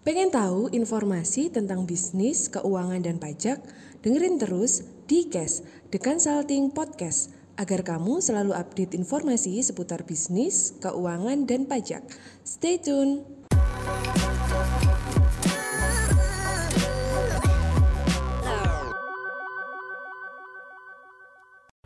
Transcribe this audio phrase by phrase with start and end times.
[0.00, 3.60] Pengen tahu informasi tentang bisnis, keuangan, dan pajak?
[4.00, 5.60] Dengerin terus di Cash,
[5.92, 12.00] The Consulting Podcast, agar kamu selalu update informasi seputar bisnis, keuangan, dan pajak.
[12.40, 13.28] Stay tune!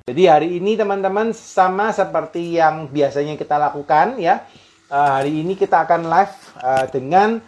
[0.06, 4.46] Jadi hari ini teman-teman sama seperti yang biasanya kita lakukan ya.
[4.86, 7.42] Uh, hari ini kita akan live uh, dengan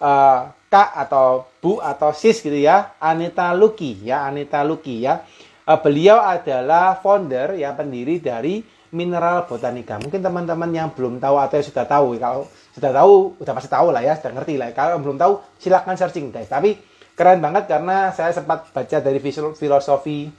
[0.00, 5.22] uh, Kak atau Bu atau Sis gitu ya, Anita Luki ya, Anita Luki ya.
[5.66, 8.62] Uh, beliau adalah founder ya, pendiri dari
[8.94, 9.98] Mineral Botanica.
[9.98, 13.88] Mungkin teman-teman yang belum tahu atau yang sudah tahu, kalau sudah tahu udah pasti tahu
[13.90, 14.70] lah ya, sudah ngerti lah.
[14.72, 16.46] Kalau belum tahu silahkan searching guys.
[16.46, 16.78] Tapi
[17.16, 19.18] keren banget karena saya sempat baca dari
[19.58, 20.30] filosofi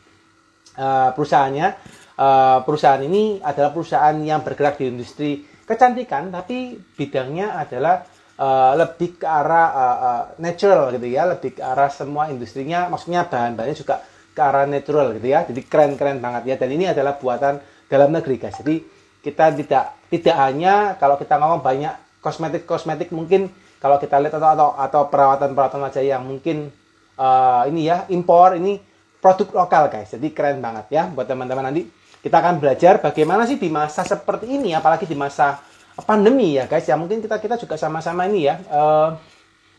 [0.80, 1.68] uh, perusahaannya.
[2.18, 8.02] Uh, perusahaan ini adalah perusahaan yang bergerak di industri kecantikan, tapi bidangnya adalah
[8.38, 13.26] uh, lebih ke arah uh, uh, natural gitu ya, lebih ke arah semua industrinya, maksudnya
[13.26, 14.02] bahan-bahannya juga
[14.38, 15.44] ke arah natural gitu ya.
[15.50, 16.56] Jadi keren-keren banget ya.
[16.62, 17.58] Dan ini adalah buatan
[17.90, 18.62] dalam negeri guys.
[18.62, 18.86] Jadi
[19.26, 23.50] kita tidak tidak hanya kalau kita ngomong banyak kosmetik-kosmetik mungkin
[23.82, 26.70] kalau kita lihat atau atau, atau perawatan-perawatan aja yang mungkin
[27.18, 28.78] uh, ini ya impor ini
[29.18, 30.14] produk lokal guys.
[30.14, 31.90] Jadi keren banget ya buat teman-teman nanti
[32.22, 35.62] kita akan belajar bagaimana sih di masa seperti ini apalagi di masa
[36.06, 37.00] pandemi ya guys ya.
[37.00, 39.18] Mungkin kita kita juga sama-sama ini ya uh,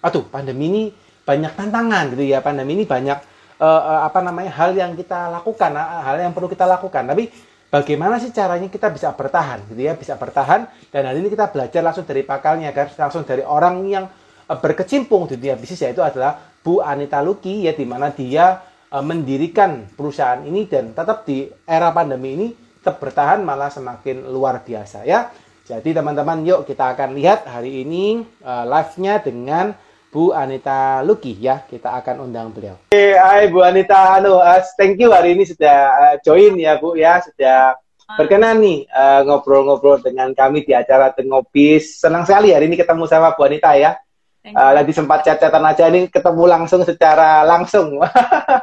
[0.02, 0.83] aduh pandemi ini
[1.22, 2.42] banyak tantangan gitu ya.
[2.42, 3.19] Pandemi ini banyak
[3.61, 7.05] uh, uh, apa namanya hal yang kita lakukan hal yang perlu kita lakukan.
[7.06, 7.30] Tapi
[7.69, 10.66] bagaimana sih caranya kita bisa bertahan gitu ya bisa bertahan?
[10.91, 14.05] Dan hari ini kita belajar langsung dari pakalnya guys langsung dari orang yang
[14.48, 18.58] uh, berkecimpung di dunia bisnis yaitu adalah Bu Anita Luki ya di mana dia
[18.91, 22.48] uh, mendirikan perusahaan ini dan tetap di era pandemi ini
[22.80, 25.28] tetap bertahan malah semakin luar biasa ya
[25.69, 29.77] jadi teman-teman yuk kita akan lihat hari ini uh, live-nya dengan
[30.08, 31.61] Bu Anita Luki ya.
[31.61, 32.80] Kita akan undang beliau.
[32.89, 34.17] Oke, hey, hai Bu Anita.
[34.17, 37.77] Halo, uh, thank you hari ini sudah uh, join ya Bu ya, sudah
[38.17, 38.89] berkenan nih
[39.29, 42.00] ngobrol-ngobrol uh, dengan kami di acara Tengobis.
[42.00, 44.00] Senang sekali hari ini ketemu sama Bu Anita ya.
[44.48, 48.00] Uh, lagi sempat chat-chatan aja ini ketemu langsung secara langsung.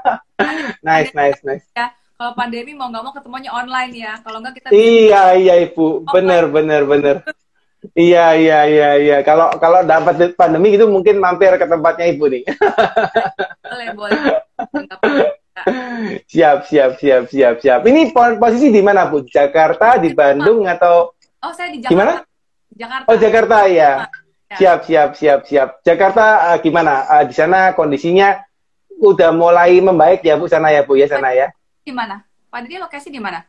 [0.81, 1.69] nice, nice, nice.
[1.77, 4.13] Ya kalau pandemi mau nggak mau ketemunya online ya.
[4.23, 6.07] Kalau nggak kita Iya, iya Ibu.
[6.07, 7.15] Bener, bener, bener.
[7.91, 9.17] Iya, iya, iya, iya.
[9.21, 12.43] Kalau kalau dapat pandemi itu mungkin mampir ke tempatnya Ibu nih.
[13.67, 14.21] boleh, boleh.
[16.31, 17.81] siap, siap, siap, siap, siap.
[17.83, 19.27] Ini posisi di mana, Bu?
[19.27, 21.11] Jakarta, di Bandung atau
[21.45, 21.93] Oh, saya di Jakarta.
[21.93, 22.13] Gimana?
[22.73, 23.05] Jakarta.
[23.11, 23.91] Oh, Jakarta ya.
[24.49, 24.55] ya.
[24.55, 25.69] Siap, siap, siap, siap.
[25.85, 27.05] Jakarta uh, gimana?
[27.05, 28.39] Uh, di sana kondisinya
[28.97, 31.53] udah mulai membaik ya, Bu, sana ya, Bu, ya, sana ya
[31.85, 32.17] di mana?
[32.49, 33.45] Pak Didi lokasi di mana?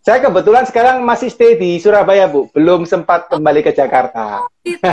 [0.00, 2.48] Saya kebetulan sekarang masih stay di Surabaya, Bu.
[2.50, 4.40] Belum sempat kembali ke Jakarta.
[4.64, 4.80] Gitu.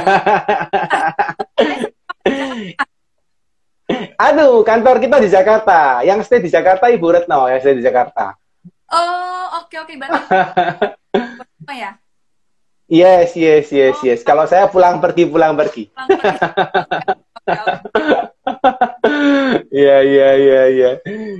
[4.19, 6.03] Aduh, kantor kita di Jakarta.
[6.03, 8.35] Yang stay di Jakarta Ibu Retno, yang stay di Jakarta.
[8.91, 9.95] Oh, oke okay, oke, okay.
[9.97, 11.91] berarti ya?
[12.89, 14.19] Yes, yes, yes, oh, yes.
[14.27, 15.87] Kalau saya pulang pergi, pulang pergi.
[15.95, 16.37] Pulang pergi.
[19.69, 20.91] Iya iya iya iya.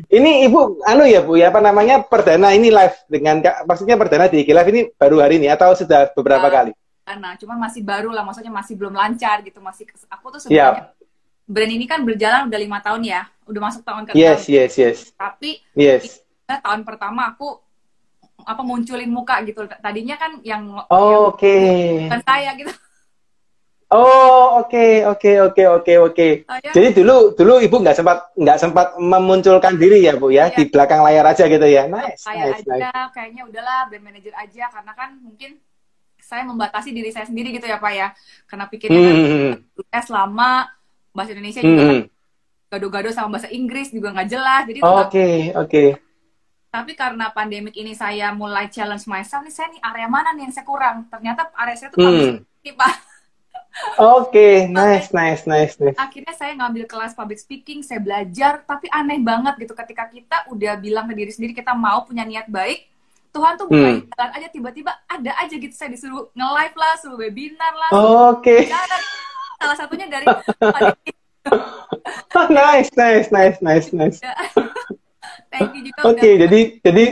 [0.09, 4.45] Ini Ibu anu ya Bu ya apa namanya perdana ini live dengan maksudnya perdana di
[4.45, 6.71] Live ini baru hari ini atau sudah beberapa uh, kali?
[7.09, 10.93] Nah, cuma masih baru lah maksudnya masih belum lancar gitu masih aku tuh sebenarnya
[11.49, 14.97] brand ini kan berjalan udah lima tahun ya, udah masuk tahun ke Yes, yes, yes.
[15.17, 16.21] Tapi yes.
[16.45, 17.57] tahun pertama aku
[18.45, 19.65] apa munculin muka gitu.
[19.81, 21.41] Tadinya kan yang oh, Oke.
[21.41, 22.05] Okay.
[22.05, 22.69] Kan saya gitu.
[23.89, 26.27] Oh oke oke oke oke oke.
[26.45, 26.69] Oh, ya?
[26.77, 30.61] Jadi dulu dulu ibu nggak sempat nggak sempat memunculkan diri ya bu ya, ya.
[30.61, 31.89] di belakang layar aja gitu ya.
[31.89, 32.21] Nice.
[32.21, 33.09] Saya nice, aja nice.
[33.17, 35.57] kayaknya udahlah brand manager aja karena kan mungkin
[36.21, 38.13] saya membatasi diri saya sendiri gitu ya pak ya.
[38.45, 39.53] Karena pikirnya kan hmm.
[39.89, 40.51] kan lama
[41.09, 42.01] bahasa Indonesia juga hmm.
[42.69, 44.69] gado-gado sama bahasa Inggris juga nggak jelas.
[44.69, 45.29] Jadi oke oke.
[45.65, 45.89] Okay.
[46.69, 50.53] Tapi karena pandemik ini saya mulai challenge myself nih saya nih area mana nih yang
[50.53, 51.09] saya kurang.
[51.09, 52.45] Ternyata area saya tuh hmm.
[52.77, 53.08] pak
[53.99, 55.97] Oke, okay, nice, nice, nice, nice.
[55.99, 60.79] Akhirnya saya ngambil kelas public speaking, saya belajar, tapi aneh banget gitu ketika kita udah
[60.79, 62.87] bilang ke diri sendiri kita mau punya niat baik,
[63.31, 64.07] Tuhan tuh hmm.
[64.07, 67.89] jalan aja tiba-tiba ada aja gitu saya disuruh nge-live lah, suruh webinar lah.
[68.35, 68.67] Oke.
[68.67, 68.71] Okay.
[69.59, 70.25] Salah satunya dari
[72.55, 74.19] nice, nice, nice, nice, nice.
[75.51, 75.99] Thank you juga.
[76.07, 77.05] Oke, okay, jadi jadi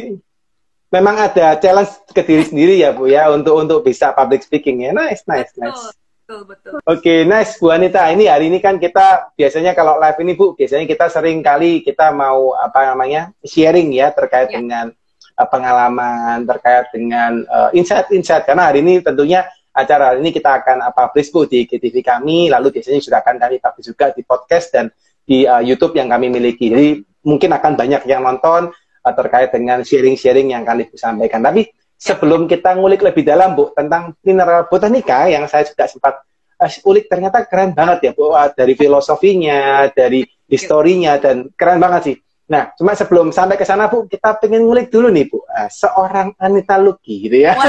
[0.92, 4.96] memang ada challenge ke diri sendiri ya Bu ya untuk untuk bisa public speaking ya.
[4.96, 5.72] Nice, nice, Betul.
[5.72, 6.76] nice betul betul.
[6.84, 8.04] Oke, okay, nice Bu Anita.
[8.12, 12.12] Ini hari ini kan kita biasanya kalau live ini Bu, biasanya kita sering kali kita
[12.12, 14.60] mau apa namanya sharing ya terkait ya.
[14.60, 14.92] dengan
[15.40, 18.44] uh, pengalaman, terkait dengan uh, insight-insight.
[18.44, 22.76] Karena hari ini tentunya acara ini kita akan uh, publish bu di GTV kami, lalu
[22.76, 24.92] biasanya sudah akan kami publish juga di podcast dan
[25.24, 26.68] di uh, YouTube yang kami miliki.
[26.68, 31.40] Jadi mungkin akan banyak yang nonton uh, terkait dengan sharing-sharing yang kami sampaikan.
[31.40, 36.22] Tapi sebelum kita ngulik lebih dalam bu tentang mineral botanika yang saya juga sempat
[36.62, 42.02] uh, ulik ternyata keren banget ya bu uh, dari filosofinya, dari historinya dan keren banget
[42.14, 42.18] sih.
[42.48, 46.32] Nah, cuma sebelum sampai ke sana Bu, kita pengen ngulik dulu nih Bu, uh, seorang
[46.40, 47.60] Anita Luki gitu ya.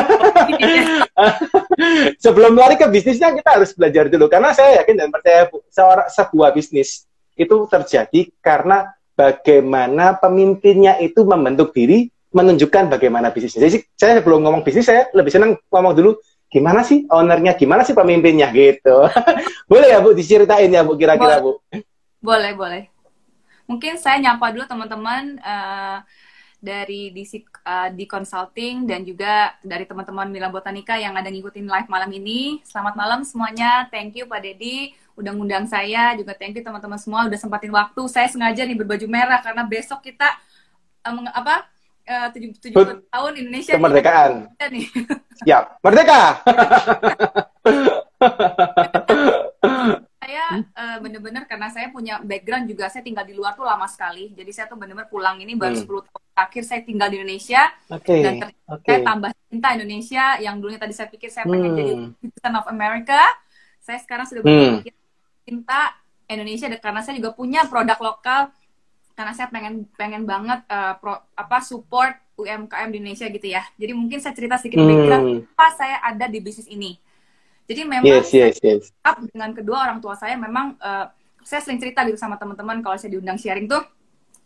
[2.24, 6.06] sebelum lari ke bisnisnya kita harus belajar dulu karena saya yakin dan percaya Bu, seorang
[6.06, 13.68] sebuah bisnis itu terjadi karena bagaimana pemimpinnya itu membentuk diri, menunjukkan bagaimana bisnisnya.
[13.68, 16.10] Jadi saya sebelum ngomong bisnis saya lebih senang ngomong dulu
[16.48, 19.08] gimana sih ownernya, gimana sih pemimpinnya gitu.
[19.68, 21.60] boleh ya Bu diceritain ya Bu kira-kira Bu?
[22.18, 22.98] Boleh, boleh
[23.68, 26.00] mungkin saya nyapa dulu teman-teman uh,
[26.58, 27.22] dari di
[27.62, 32.64] uh, di consulting dan juga dari teman-teman Mila Botanika yang ada ngikutin live malam ini.
[32.66, 33.86] Selamat malam semuanya.
[33.92, 36.16] Thank you Pak Dedi udah ngundang saya.
[36.18, 38.02] Juga thank you teman-teman semua udah sempatin waktu.
[38.10, 40.26] Saya sengaja nih berbaju merah karena besok kita
[41.06, 41.68] um, apa
[42.08, 44.48] tujuh tujuh tahun Indonesia kemerdekaan.
[44.72, 44.88] Nih.
[45.44, 46.40] Siap, merdeka.
[50.28, 54.28] saya uh, bener-bener karena saya punya background juga saya tinggal di luar tuh lama sekali
[54.36, 55.88] jadi saya tuh bener-bener pulang ini baru hmm.
[55.88, 58.20] 10 tahun terakhir saya tinggal di Indonesia okay.
[58.20, 58.34] dan
[58.68, 58.84] okay.
[58.84, 61.78] saya tambah cinta Indonesia yang dulunya tadi saya pikir saya pengen hmm.
[61.80, 63.20] jadi citizen of America
[63.80, 64.84] saya sekarang sudah hmm.
[65.48, 65.96] cinta
[66.28, 68.52] Indonesia karena saya juga punya produk lokal
[69.18, 73.98] karena saya pengen pengen banget uh, pro, apa support UMKM di Indonesia gitu ya jadi
[73.98, 74.88] mungkin saya cerita sedikit hmm.
[74.94, 75.26] background
[75.58, 76.94] apa saya ada di bisnis ini
[77.66, 78.94] jadi memang yes, yes, yes.
[79.34, 81.10] dengan kedua orang tua saya memang uh,
[81.42, 83.82] saya sering cerita gitu sama teman-teman kalau saya diundang sharing tuh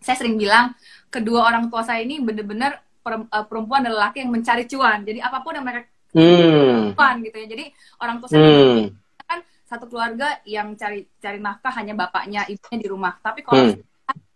[0.02, 0.74] saya sering bilang
[1.08, 5.06] kedua orang tua saya ini bener-bener eh, perempuan dan laki yang mencari cuan.
[5.06, 6.98] Jadi apa pun yang mereka hmm.
[6.98, 7.46] cuan gitu ya.
[7.46, 7.64] Jadi
[8.02, 8.82] orang tua saya hmm.
[9.30, 13.14] kan satu keluarga yang cari cari nafkah hanya bapaknya, ibunya di rumah.
[13.22, 13.91] Tapi kalau hmm.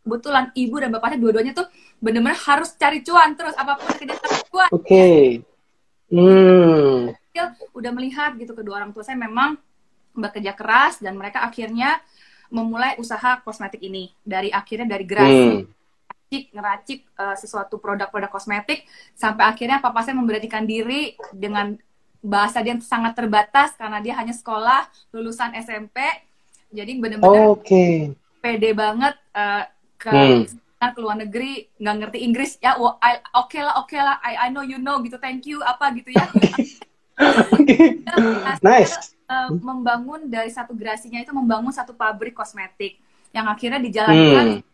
[0.06, 1.66] Kebetulan ibu dan bapaknya dua-duanya tuh
[1.98, 4.70] bener-bener harus cari cuan terus apa pun yang cari cuan.
[4.70, 4.86] Oke.
[4.86, 5.20] Okay.
[6.06, 7.10] Hmm
[7.76, 9.60] udah melihat gitu kedua orang tua saya memang
[10.16, 12.00] bekerja keras dan mereka akhirnya
[12.48, 15.64] memulai usaha kosmetik ini dari akhirnya dari gerasi hmm.
[16.08, 21.76] ngeracik ngeracik uh, sesuatu produk-produk kosmetik sampai akhirnya papa saya memberanikan diri dengan
[22.24, 26.00] bahasa dia sangat terbatas karena dia hanya sekolah lulusan SMP
[26.72, 28.16] jadi benar-benar okay.
[28.40, 30.44] pede banget uh, ke hmm
[30.86, 33.02] ke luar negeri nggak ngerti Inggris ya oke
[33.34, 36.14] okay lah oke okay lah I, I know you know gitu thank you apa gitu
[36.14, 36.30] ya
[38.68, 39.16] nice.
[39.26, 43.00] Uh, membangun dari satu gerasinya itu membangun satu pabrik kosmetik
[43.34, 44.64] yang akhirnya dijalankan hmm.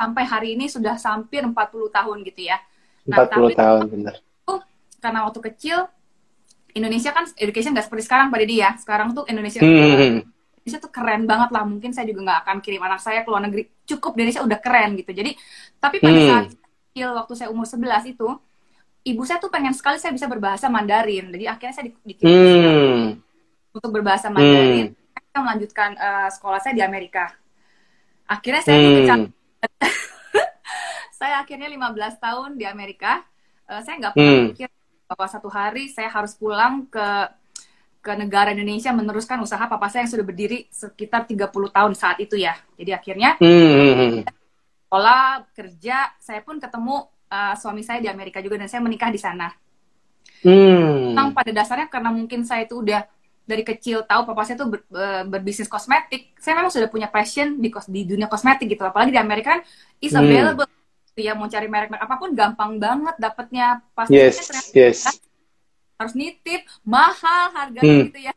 [0.00, 1.54] sampai hari ini sudah hampir 40
[1.92, 2.58] tahun gitu ya.
[3.06, 4.14] Nah, 40 tapi, tahun benar.
[5.00, 5.78] Karena waktu kecil
[6.74, 8.68] Indonesia kan education nggak seperti sekarang pada dia.
[8.80, 10.26] Sekarang tuh Indonesia hmm.
[10.60, 11.64] Indonesia tuh keren banget lah.
[11.64, 13.64] Mungkin saya juga nggak akan kirim anak saya ke luar negeri.
[13.88, 15.10] Cukup Indonesia udah keren gitu.
[15.16, 15.32] Jadi
[15.80, 16.28] tapi pada hmm.
[16.28, 18.28] saat kecil waktu saya umur 11 itu
[19.00, 21.32] ibu saya tuh pengen sekali saya bisa berbahasa Mandarin.
[21.32, 23.76] Jadi akhirnya saya dikirim hmm.
[23.80, 24.92] untuk berbahasa Mandarin.
[24.92, 25.18] Hmm.
[25.30, 27.32] Saya melanjutkan uh, sekolah saya di Amerika.
[28.28, 29.30] Akhirnya saya hmm.
[31.20, 33.24] saya akhirnya 15 tahun di Amerika.
[33.64, 34.48] Uh, saya nggak pernah hmm.
[34.52, 34.68] pikir
[35.10, 37.06] bahwa satu hari saya harus pulang ke
[38.00, 42.40] ke negara Indonesia meneruskan usaha papa saya yang sudah berdiri sekitar 30 tahun saat itu
[42.40, 42.56] ya.
[42.80, 44.24] Jadi akhirnya hmm.
[44.88, 49.20] sekolah, kerja, saya pun ketemu uh, suami saya di Amerika juga dan saya menikah di
[49.20, 49.52] sana.
[50.40, 51.12] Hmm.
[51.12, 53.04] Memang pada dasarnya karena mungkin saya itu udah
[53.44, 57.60] dari kecil tahu papa saya tuh ber, ber, berbisnis kosmetik, saya memang sudah punya passion
[57.60, 58.80] di di dunia kosmetik gitu.
[58.80, 59.62] Apalagi di Amerika kan
[60.00, 60.24] is hmm.
[60.24, 60.64] available.
[60.64, 60.78] Hmm.
[61.20, 65.20] Ya mau cari merek-merek apa pun gampang banget dapatnya pasti yes, yes.
[66.00, 68.04] Harus nitip mahal harganya hmm.
[68.08, 68.32] gitu ya.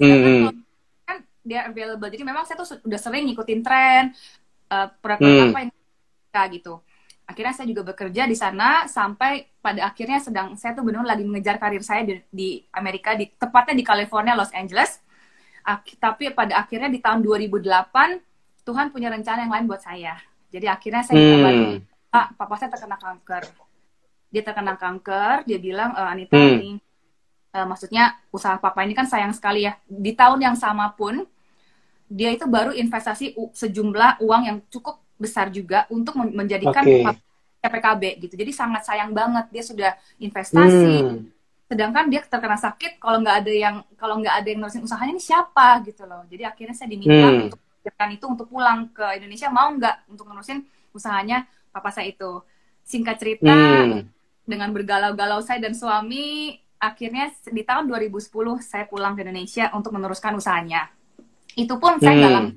[0.00, 0.64] Hmm.
[1.04, 2.08] kan dia available.
[2.08, 4.16] Jadi memang saya tuh udah sering ngikutin tren
[4.72, 5.52] uh, produk hmm.
[5.52, 5.70] apa yang
[6.56, 6.80] gitu
[7.30, 11.62] akhirnya saya juga bekerja di sana sampai pada akhirnya sedang saya tuh benar lagi mengejar
[11.62, 14.98] karir saya di, di Amerika di tepatnya di California Los Angeles
[15.62, 20.18] Ak tapi pada akhirnya di tahun 2008 Tuhan punya rencana yang lain buat saya
[20.50, 22.10] jadi akhirnya saya hmm.
[22.10, 23.46] ah papa saya terkena kanker
[24.30, 26.50] dia terkena kanker dia bilang e, Anita hmm.
[26.56, 26.72] ini
[27.54, 31.26] uh, maksudnya usaha papa ini kan sayang sekali ya di tahun yang sama pun
[32.10, 37.06] dia itu baru investasi sejumlah uang yang cukup besar juga untuk menjadikan okay.
[37.62, 38.34] PPKB gitu.
[38.34, 41.06] Jadi sangat sayang banget dia sudah investasi.
[41.06, 41.30] Hmm.
[41.70, 45.22] Sedangkan dia terkena sakit kalau nggak ada yang kalau nggak ada yang nurusin usahanya ini
[45.22, 46.26] siapa gitu loh.
[46.26, 47.40] Jadi akhirnya saya diminta hmm.
[47.46, 52.42] untuk mengerjakan itu untuk pulang ke Indonesia mau nggak untuk nurusin usahanya papa saya itu.
[52.82, 54.02] Singkat cerita hmm.
[54.50, 60.34] Dengan bergalau-galau saya dan suami akhirnya di tahun 2010 saya pulang ke Indonesia untuk meneruskan
[60.34, 60.90] usahanya.
[61.54, 62.36] Itu pun saya nggak Hmm.
[62.36, 62.54] lang-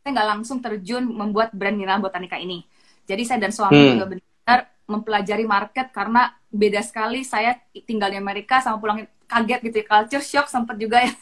[0.00, 2.64] saya nggak langsung terjun membuat brand mineral botanica ini.
[3.04, 3.90] Jadi saya dan suami Hmm.
[3.92, 4.58] juga benar
[4.88, 10.24] mempelajari market karena beda sekali saya tinggal di Amerika sama pulang kaget gitu ya culture
[10.24, 11.12] shock sempat juga ya.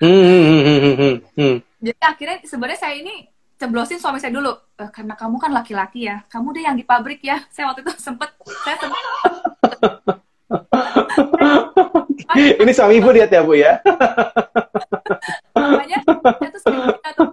[0.00, 1.56] Hmm, hmm, hmm, hmm, hmm, hmm.
[1.80, 3.14] Jadi akhirnya sebenarnya saya ini
[3.56, 4.52] ceblosin suami saya dulu.
[4.76, 6.22] "Eh, karena kamu kan laki-laki ya.
[6.28, 7.40] Kamu deh yang di pabrik ya.
[7.54, 8.30] Saya waktu itu sempet
[8.64, 9.02] saya sempet.
[12.36, 13.80] Ini suami ibu lihat ya bu ya.
[15.56, 17.28] makanya saya tuh sering kita tuh.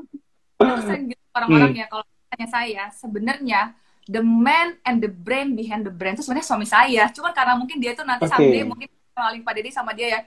[0.87, 3.61] Sering gitu orang-orang ya kalau tanya saya sebenarnya
[4.07, 7.03] the man and the brain behind the brand itu sebenarnya suami saya.
[7.11, 8.31] Cuman karena mungkin dia tuh nanti Oke.
[8.31, 10.21] someday mungkin kenalin Pak Deddy sama dia ya.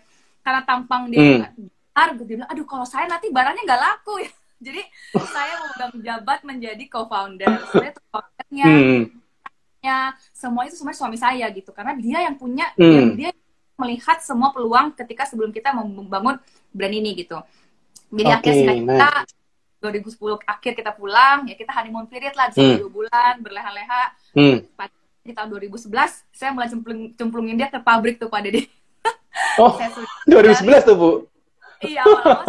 [0.45, 1.41] Karena tampang dia Hmm.
[2.13, 4.29] gitu dia bilang aduh kalau saya nanti barangnya nggak laku ya
[4.67, 4.83] jadi
[5.15, 9.03] saya mau menjabat menjadi co-founder saya co-foundernya Hmm.
[10.35, 13.15] semua itu sebenarnya suami saya gitu karena dia yang punya Hmm.
[13.15, 13.31] dia, dia
[13.79, 16.43] melihat semua peluang ketika sebelum kita membangun
[16.75, 17.39] brand ini gitu
[18.11, 19.31] jadi Oke, akhirnya kita nice.
[19.79, 22.77] 2010 akhir kita pulang ya kita honeymoon period lah di Hmm.
[22.83, 24.03] dua bulan berleha-leha
[24.35, 24.59] Hmm.
[25.23, 28.67] di tahun 2011 saya mulai cemplung, cemplungin dia ke pabrik tuh Pak Dede
[29.63, 31.11] Oh, saya suruh 2011 tuh bu.
[31.83, 32.47] iya awal-awal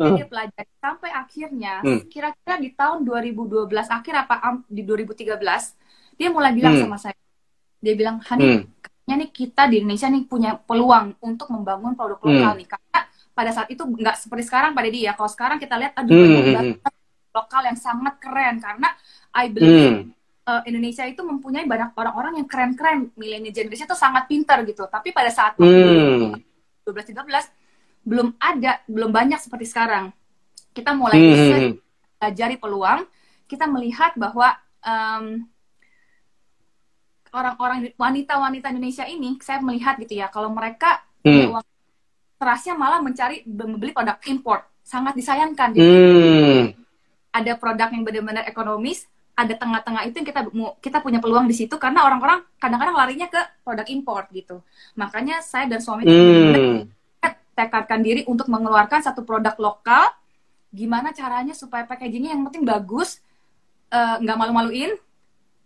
[0.00, 2.00] dia pelajari sampai akhirnya Hmm.
[2.08, 5.76] kira-kira di tahun 2012 akhir apa di 2013
[6.16, 6.88] dia mulai bilang Hmm.
[6.88, 7.16] sama saya
[7.84, 8.62] dia bilang Hani Hmm.
[8.80, 12.32] kayaknya nih kita di Indonesia nih punya peluang untuk membangun produk Hmm.
[12.32, 13.00] lokal nih karena
[13.36, 16.44] pada saat itu nggak seperti sekarang pada dia kalau sekarang kita lihat aduh Hmm, banyak
[16.44, 16.92] hmm, banget
[17.30, 18.88] lokal yang sangat keren karena
[19.36, 20.00] I believe Hmm.
[20.48, 25.12] uh, Indonesia itu mempunyai banyak orang-orang yang keren-keren milenial generation itu sangat pintar gitu tapi
[25.12, 26.40] pada saat Hmm.
[26.88, 27.52] 12-13
[28.02, 30.10] belum ada belum banyak seperti sekarang
[30.72, 31.72] kita mulai Hmm, hmm,
[32.16, 33.00] pelajari peluang
[33.44, 35.44] kita melihat bahwa em,
[37.30, 41.52] orang-orang wanita-wanita Indonesia ini saya melihat gitu ya kalau mereka Hmm.
[41.52, 41.66] uang
[42.40, 45.84] kerasnya malah mencari membeli produk import sangat disayangkan gitu.
[45.84, 46.64] Hmm.
[47.30, 49.04] ada produk yang benar-benar ekonomis
[49.36, 50.40] ada tengah-tengah itu yang kita
[50.80, 54.64] kita punya peluang di situ karena orang-orang kadang-kadang larinya ke produk import gitu
[54.96, 56.88] makanya saya dan suami Hmm.
[57.66, 60.08] Tekadkan diri untuk mengeluarkan satu produk lokal
[60.70, 63.20] gimana caranya supaya packagingnya yang penting bagus
[63.90, 64.94] eh, nggak malu-maluin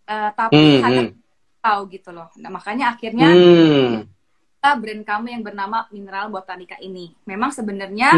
[0.05, 1.13] eh, tapi Hmm, harga hmm.
[1.61, 4.09] tahu gitu loh nah makanya akhirnya Hmm.
[4.59, 8.17] kita brand kami yang bernama Mineral Botanica ini memang sebenarnya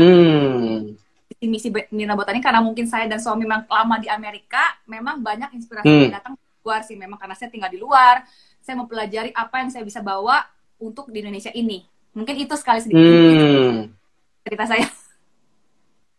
[1.26, 5.52] visi misi Mineral Botanica karena mungkin saya dan suami memang lama di Amerika memang banyak
[5.58, 6.02] inspirasi Hmm.
[6.06, 8.22] yang datang luar sih memang karena saya tinggal di luar
[8.62, 10.42] saya mempelajari apa yang saya bisa bawa
[10.78, 11.82] untuk di Indonesia ini
[12.16, 13.92] mungkin itu sekali sedikit Hmm.
[14.42, 14.88] cerita saya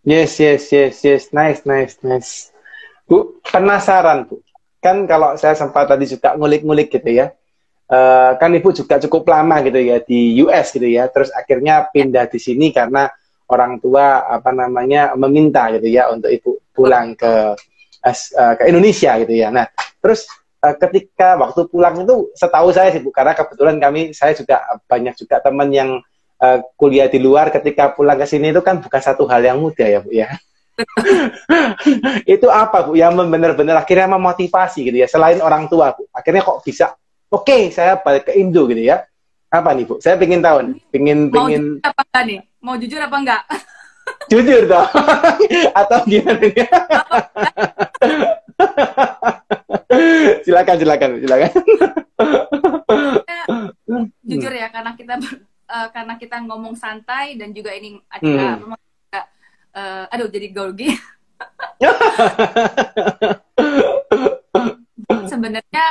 [0.07, 1.23] Yes, yes, yes, yes.
[1.35, 2.55] Nice, nice, nice.
[3.03, 4.39] Bu, penasaran, Bu.
[4.79, 7.35] Kan kalau saya sempat tadi juga ngulik-ngulik gitu ya.
[7.91, 11.11] Eh, kan Ibu juga cukup lama gitu ya di US gitu ya.
[11.11, 13.11] Terus akhirnya pindah di sini karena
[13.51, 17.59] orang tua apa namanya meminta gitu ya untuk Ibu pulang ke
[18.07, 19.51] eh, ke Indonesia gitu ya.
[19.51, 19.67] Nah,
[19.99, 20.23] terus
[20.75, 24.59] ketika waktu pulang itu setahu saya sih Bu karena kebetulan kami saya juga
[24.89, 25.89] banyak juga teman yang
[26.41, 29.87] eh, kuliah di luar ketika pulang ke sini itu kan bukan satu hal yang mudah
[29.87, 30.27] ya Bu ya.
[32.37, 36.09] itu apa Bu yang benar-benar akhirnya memotivasi gitu ya selain orang tua Bu.
[36.11, 36.97] Akhirnya kok bisa
[37.31, 39.05] oke saya balik ke Indo gitu ya.
[39.47, 40.03] Apa nih Bu?
[40.03, 40.77] Saya pengen tahu nih.
[40.91, 43.43] Pengen mau pengen jujur apa enggak nih mau jujur apa enggak
[44.27, 44.89] jujur dong.
[45.79, 46.67] Atau gimana nih?
[50.45, 51.51] silakan silakan silakan.
[54.27, 55.13] jujur ya karena kita
[55.67, 58.05] eh, karena kita ngomong santai dan juga ini Hmm.
[58.11, 59.21] acara memang juga,
[59.73, 60.89] eh, aduh jadi grogi
[65.27, 65.85] sebenarnya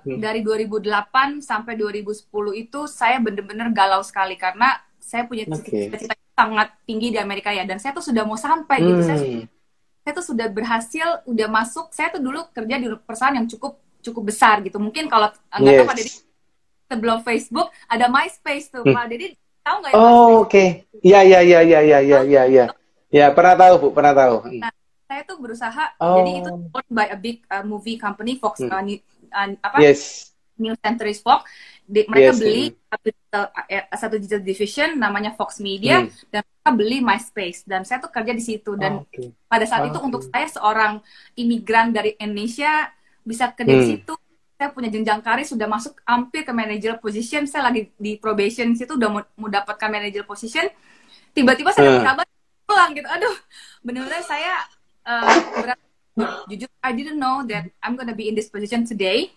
[0.00, 0.16] Hmm.
[0.16, 7.12] dari 2008 sampai 2010 itu saya bener-bener galau sekali karena saya punya cita-cita sangat tinggi
[7.12, 9.44] di Amerika ya dan saya tuh sudah mau sampai gitu saya Hmm.
[10.10, 14.26] Saya tuh sudah berhasil udah masuk saya tuh dulu kerja di perusahaan yang cukup cukup
[14.26, 15.86] besar gitu mungkin kalau nggak tahu.
[15.86, 16.12] Pak Deddy
[16.90, 18.90] sebelum Facebook ada MySpace tuh Hmm.
[18.90, 20.64] Pak Deddy tahu nggak ya Oh, oke.
[20.98, 22.64] Ya, ya, ya, ya, ya, ya, ya, ya.
[23.06, 24.50] Ya, pernah tahu, Bu, pernah tahu.
[24.50, 24.66] Hmm.
[25.06, 26.18] saya tuh berusaha Oh.
[26.18, 28.66] jadi itu owned by a big uh, movie company Fox Hmm.
[28.66, 28.82] uh,
[29.30, 30.34] uh, apa Yes.
[30.58, 31.46] New Century Fox
[31.90, 32.76] Di- mereka Yes, beli hmm.
[32.86, 36.10] satu digital, eh, satu digital division namanya Fox Media Hmm.
[36.30, 39.34] dan mereka beli MySpace dan saya tuh kerja di situ dan Oke.
[39.44, 40.06] pada saat itu Oke.
[40.06, 41.02] untuk saya seorang
[41.34, 42.86] imigran dari Indonesia
[43.20, 43.90] bisa kerja di Hmm.
[43.98, 44.14] situ
[44.54, 48.94] saya punya jenjang karir sudah masuk hampir ke manager position saya lagi di probation situ
[48.94, 50.70] udah mau, mau dapatkan manager position
[51.32, 52.06] tiba-tiba saya Hmm.
[52.06, 52.26] dapat kabar
[52.62, 53.34] pulang gitu aduh
[53.80, 54.62] benar-benar saya
[55.02, 55.26] eh,
[55.58, 55.78] berat
[56.46, 59.32] jujur I didn't know that I'm gonna be in this position today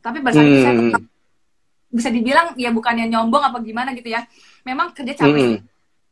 [0.00, 0.88] tapi pada saat itu saya Hmm.
[0.88, 1.02] tetap
[1.92, 4.24] bisa dibilang ya bukannya nyombong apa gimana gitu ya
[4.64, 5.60] memang kerja capek Hmm.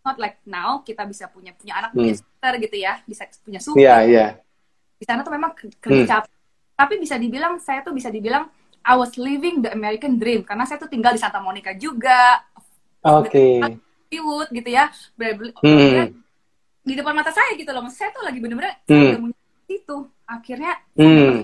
[0.00, 2.04] not like now kita bisa punya punya anak Hmm.
[2.04, 4.26] punya suster gitu ya bisa punya supir Iya, iya.
[4.94, 6.10] di sana tuh memang ke- kerja Hmm.
[6.20, 6.32] capek
[6.76, 8.44] tapi bisa dibilang saya tuh bisa dibilang
[8.80, 12.44] I was living the American dream karena saya tuh tinggal di Santa Monica juga
[13.00, 13.60] Oke.
[13.60, 16.12] Hollywood gitu ya bener-bener
[16.80, 19.16] di depan mata saya gitu loh saya tuh lagi bener-bener punya
[19.66, 21.40] itu akhirnya Hmm.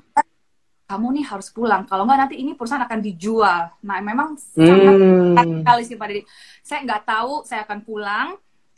[0.86, 5.34] Kamu nih harus pulang kalau nggak nanti ini perusahaan akan dijual nah memang sangat Hmm.
[5.60, 6.24] sekali sih pada diri.
[6.60, 8.28] saya nggak tahu saya akan pulang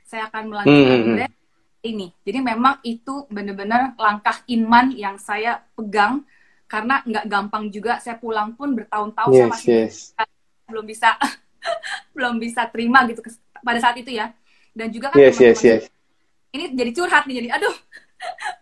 [0.03, 1.15] saya akan melanjutkan Hmm.
[1.15, 1.35] brand
[1.81, 6.25] ini jadi memang itu benar-benar langkah iman yang saya pegang
[6.65, 9.97] karena nggak gampang juga saya pulang pun bertahun-tahun saya Yes, masih yes.
[10.67, 11.09] belum bisa
[12.17, 13.21] belum bisa terima gitu
[13.59, 14.33] pada saat itu ya
[14.73, 15.85] dan juga kan Yes, yes, teman-teman- yes.
[16.51, 17.77] ini jadi curhat nih jadi aduh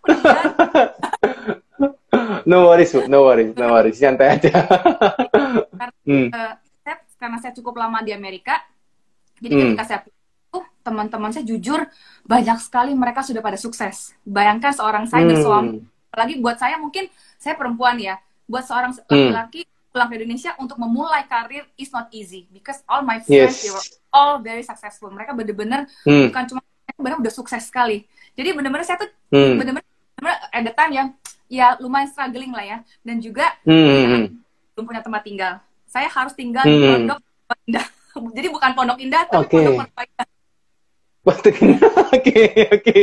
[2.46, 3.10] No worries, Bu.
[3.10, 3.98] no worries, no worries.
[3.98, 4.54] Santai aja.
[6.06, 6.30] hmm.
[6.30, 8.62] eh, saya karena saya cukup lama di Amerika
[9.36, 9.62] jadi Hmm.
[9.74, 11.82] ketika saya pulang, teman-teman saya jujur
[12.22, 15.30] banyak sekali mereka sudah pada sukses bayangkan seorang saya Hmm.
[15.34, 15.76] bersuami
[16.08, 19.60] apalagi buat saya mungkin saya perempuan ya buat seorang laki-laki
[19.90, 23.60] pulang ke Indonesia untuk memulai karir is not easy because all my friends Yes.
[23.60, 26.30] they were all very successful mereka bener-bener Hmm.
[26.30, 29.58] bukan cuma mereka bener udah sukses sekali jadi bener-bener saya tuh Hmm.
[29.58, 29.84] bener-bener
[30.48, 31.04] at the time ya
[31.46, 34.42] ya lumayan struggling lah ya dan juga Hmm.
[34.74, 35.52] belum punya tempat tinggal.
[35.86, 37.06] Saya harus tinggal di Hmm.
[37.06, 37.86] pondok Pondok indah.
[38.36, 39.54] Jadi bukan pondok indah, tapi Oke.
[39.54, 39.74] pondok
[41.22, 41.90] Pondok indah.
[42.16, 42.98] Oke, oke.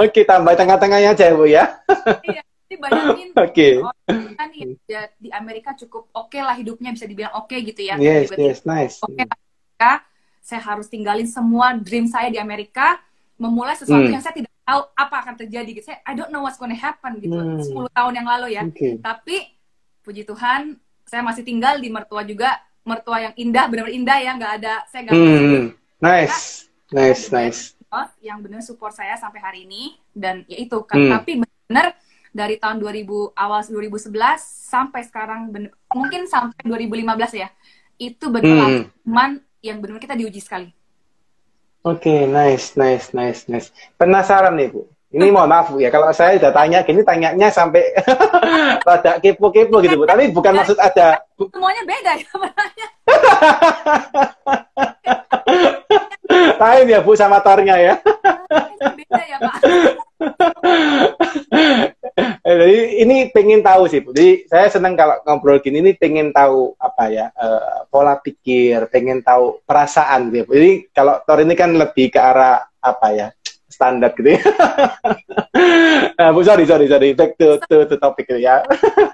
[0.00, 1.76] Oke, tambah tengah-tengahnya aja, Bu ya.
[2.24, 2.40] Iya.
[2.40, 3.68] Jadi bayangin Oke.
[3.84, 8.00] orang kan ya, ya, di Amerika cukup oke lah hidupnya bisa dibilang oke gitu ya.
[8.00, 8.96] Yes, Tiba-tiba, yes, nice.
[9.04, 9.92] Oke, Amerika,
[10.40, 12.96] saya harus tinggalin semua dream saya di Amerika,
[13.36, 14.14] memulai sesuatu Hmm.
[14.16, 15.90] yang saya tidak tahu apa akan terjadi gitu.
[15.90, 17.34] Saya I don't know what's gonna happen gitu.
[17.34, 17.58] Hmm.
[17.58, 18.62] 10 tahun yang lalu ya.
[18.62, 19.02] Oke.
[19.02, 19.36] Tapi
[20.00, 22.54] puji Tuhan, saya masih tinggal di mertua juga,
[22.86, 25.64] mertua yang indah, benar-benar indah ya, nggak ada saya nggak Hmm.
[25.98, 26.70] Nice.
[26.90, 27.60] Nice, nice.
[27.90, 31.10] bos yang benar support saya sampai hari ini dan ya itu kan Hmm.
[31.10, 31.98] tapi benar
[32.30, 34.38] dari tahun 2000 awal 2011
[34.70, 37.50] sampai sekarang bener, mungkin sampai 2015 ya
[37.98, 38.82] itu benar Hmm.
[39.02, 40.70] cuman yang benar kita diuji sekali
[41.80, 43.72] Oke, nice, nice, nice, nice.
[43.96, 44.84] Penasaran nih, Bu.
[45.16, 45.88] Ini mohon maaf, Bu ya.
[45.88, 47.96] Kalau saya udah tanya gini, tanyanya sampai
[48.86, 50.04] rada kepo-kepo gitu, Bu.
[50.04, 51.24] Tapi bukan maksud ada...
[51.40, 52.28] semuanya beda ya
[56.60, 57.96] Lain ya, Bu, sama tornya ya.
[58.80, 59.56] beda ya pak
[62.46, 64.10] Jadi ini pengen tahu sih, Bu.
[64.14, 69.24] Jadi saya senang kalau ngobrol gini ini pengen tahu apa ya eh, pola pikir, pengen
[69.24, 70.36] tahu perasaan gitu.
[70.40, 70.52] ya, Bu.
[70.56, 73.28] Jadi kalau Tor ini kan lebih ke arah apa ya
[73.70, 74.42] standar gitu ya.
[76.20, 77.16] nah, Bu, sorry, sorry, sorry.
[77.16, 78.60] Back to to, to topik gitu ya.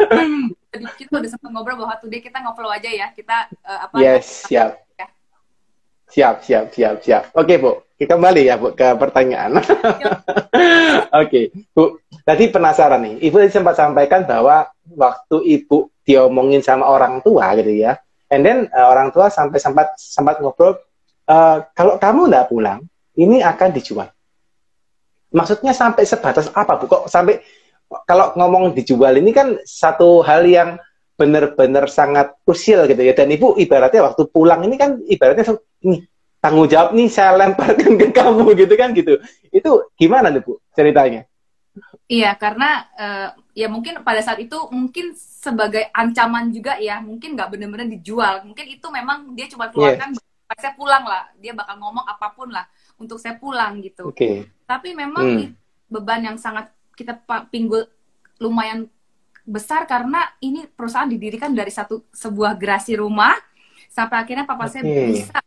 [0.75, 4.51] Jadi kita udah sempat ngobrol bahwa today kita ngobrol aja ya kita eh, apa Yes,
[4.51, 4.83] siap.
[4.99, 5.07] Ya.
[6.11, 7.23] Siap, siap, siap, siap.
[7.39, 7.86] Oke, Bu.
[7.97, 9.57] Kita kembali ya, Bu, ke pertanyaan.
[11.25, 11.97] Oke, Bu.
[12.29, 13.25] Tadi penasaran nih.
[13.25, 17.97] Ibu tadi sempat sampaikan bahwa waktu Ibu diomongin sama orang tua gitu ya.
[18.29, 20.77] And then uh, orang tua sampai sempat sempat ngobrol
[21.31, 22.85] uh, kalau kamu nggak pulang,
[23.17, 24.13] ini akan dijual.
[25.33, 26.93] Maksudnya sampai sebatas apa, Bu?
[26.93, 27.41] Kok sampai
[28.05, 30.77] kalau ngomong dijual ini kan satu hal yang
[31.17, 33.17] benar-benar sangat krusial gitu ya.
[33.17, 36.05] Dan ibu ibaratnya waktu pulang ini kan ibaratnya ini
[36.41, 39.19] tanggung jawab nih saya lemparkan ke kamu gitu kan gitu.
[39.51, 41.27] Itu gimana nih bu ceritanya?
[42.07, 47.51] Iya, karena eh, ya mungkin pada saat itu mungkin sebagai ancaman juga ya, mungkin nggak
[47.51, 48.47] benar-benar dijual.
[48.47, 50.15] Mungkin itu memang dia cuma keluarkan,
[50.47, 51.27] "Pak, saya pulang lah.
[51.43, 52.65] Dia bakal ngomong apa pun lah
[52.97, 54.09] untuk saya pulang gitu.
[54.09, 54.49] Oke.
[54.65, 55.53] Tapi memang Hmm.
[55.91, 57.19] beban yang sangat kita
[57.53, 57.85] pinggul
[58.41, 58.89] lumayan
[59.47, 63.35] besar karena ini perusahaan didirikan dari satu sebuah gerasi rumah
[63.87, 65.23] sampai akhirnya papa saya Oke.
[65.23, 65.39] bisa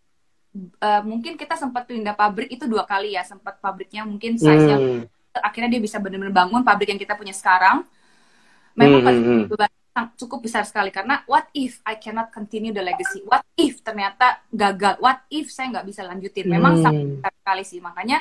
[0.79, 5.03] eh, mungkin kita sempat pindah pabrik itu dua kali ya, sempat pabriknya mungkin size-nya Hmm.
[5.39, 7.85] akhirnya dia bisa benar-benar bangun pabrik yang kita punya sekarang.
[8.75, 9.43] Memang Hmm, hmm, hmm.
[9.51, 9.71] beban
[10.15, 13.19] cukup besar sekali karena what if I cannot continue the legacy?
[13.27, 14.95] What if ternyata gagal?
[15.03, 16.47] What if saya nggak bisa lanjutin?
[16.47, 16.83] Memang Hmm.
[16.87, 17.79] sangat besar sekali sih.
[17.83, 18.17] Makanya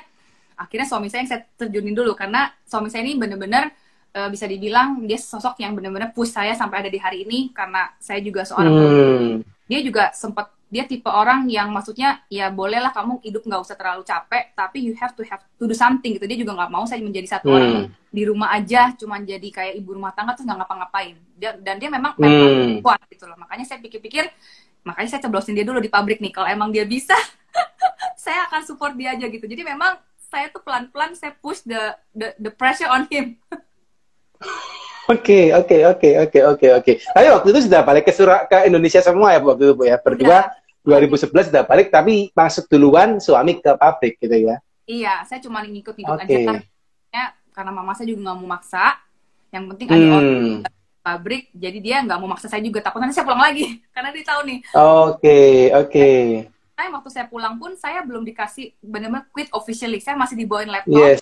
[0.58, 3.70] akhirnya suami saya yang saya terjunin dulu karena suami saya ini benar-benar
[4.10, 7.92] eh, bisa dibilang dia sosok yang benar-benar push saya sampai ada di hari ini karena
[8.02, 9.44] saya juga seorang Hmm.
[9.70, 14.04] dia juga sempat dia tipe orang yang maksudnya ya bolehlah kamu hidup nggak usah terlalu
[14.04, 16.28] capek tapi you have to have to do something gitu.
[16.28, 17.56] Dia juga nggak mau saya menjadi satu Hmm.
[17.56, 17.72] orang
[18.12, 21.16] di rumah aja cuman jadi kayak ibu rumah tangga terus nggak ngapa-ngapain.
[21.40, 22.84] Dia, dan dia memang Hmm.
[22.84, 23.40] kuat gitu loh.
[23.40, 24.28] Makanya saya pikir-pikir
[24.84, 26.32] makanya saya ceblosin dia dulu di pabrik nih.
[26.36, 27.16] Kalau emang dia bisa
[28.24, 29.48] saya akan support dia aja gitu.
[29.48, 29.96] Jadi memang
[30.28, 33.40] saya tuh pelan-pelan saya push the the, the pressure on him
[35.08, 36.92] Oke, oke, oke, oke, oke, oke.
[37.00, 39.96] Tapi waktu itu sudah balik ke Surat ke Indonesia semua ya waktu itu Bu ya.
[39.96, 40.52] Berdua
[40.84, 44.60] 2011 sudah balik tapi masuk duluan suami ke pabrik gitu ya.
[44.84, 46.28] Iya, saya cuma ngikut-ngikut Oke.
[46.28, 46.56] aja kan.
[47.08, 47.24] Ya,
[47.56, 49.00] karena mama saya juga nggak mau maksa.
[49.48, 50.12] Yang penting ada Hmm.
[50.12, 50.52] orang di
[51.00, 52.84] pabrik, jadi dia nggak mau maksa saya juga.
[52.84, 53.64] Takut nanti saya pulang lagi,
[53.96, 54.58] karena dia tahu nih.
[54.76, 55.40] Oke,
[55.72, 56.08] oke.
[56.76, 60.04] Saya waktu saya pulang pun saya belum dikasih benar-benar quit officially.
[60.04, 61.00] Saya masih dibawain laptop.
[61.00, 61.20] Yes.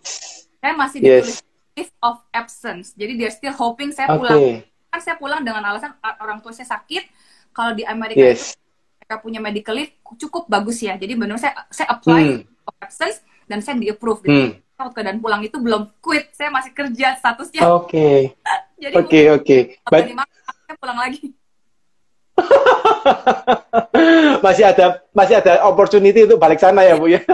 [0.59, 1.38] Saya masih Yes.
[1.76, 2.96] Leave of absence.
[2.96, 4.24] Jadi dia still hoping saya Oke.
[4.24, 4.40] pulang.
[4.88, 7.04] Kan saya pulang dengan alasan orang tua saya sakit.
[7.52, 8.56] Kalau di Amerika Yes.
[8.56, 8.64] itu
[8.98, 10.96] mereka punya medical leave cukup bagus ya.
[10.96, 12.66] Jadi benar saya saya apply Hmm.
[12.66, 14.56] of absence dan saya di approve gitu.
[14.56, 14.92] Hmm.
[14.92, 16.32] Keadaan pulang itu belum quit.
[16.32, 17.64] Saya masih kerja statusnya.
[17.64, 18.32] Oke.
[18.76, 19.56] Jadi Oke, oke.
[19.72, 20.32] mungkin But- dari mana
[20.64, 21.32] saya pulang lagi.
[24.44, 27.24] masih ada masih ada opportunity untuk balik sana ya, Bu ya.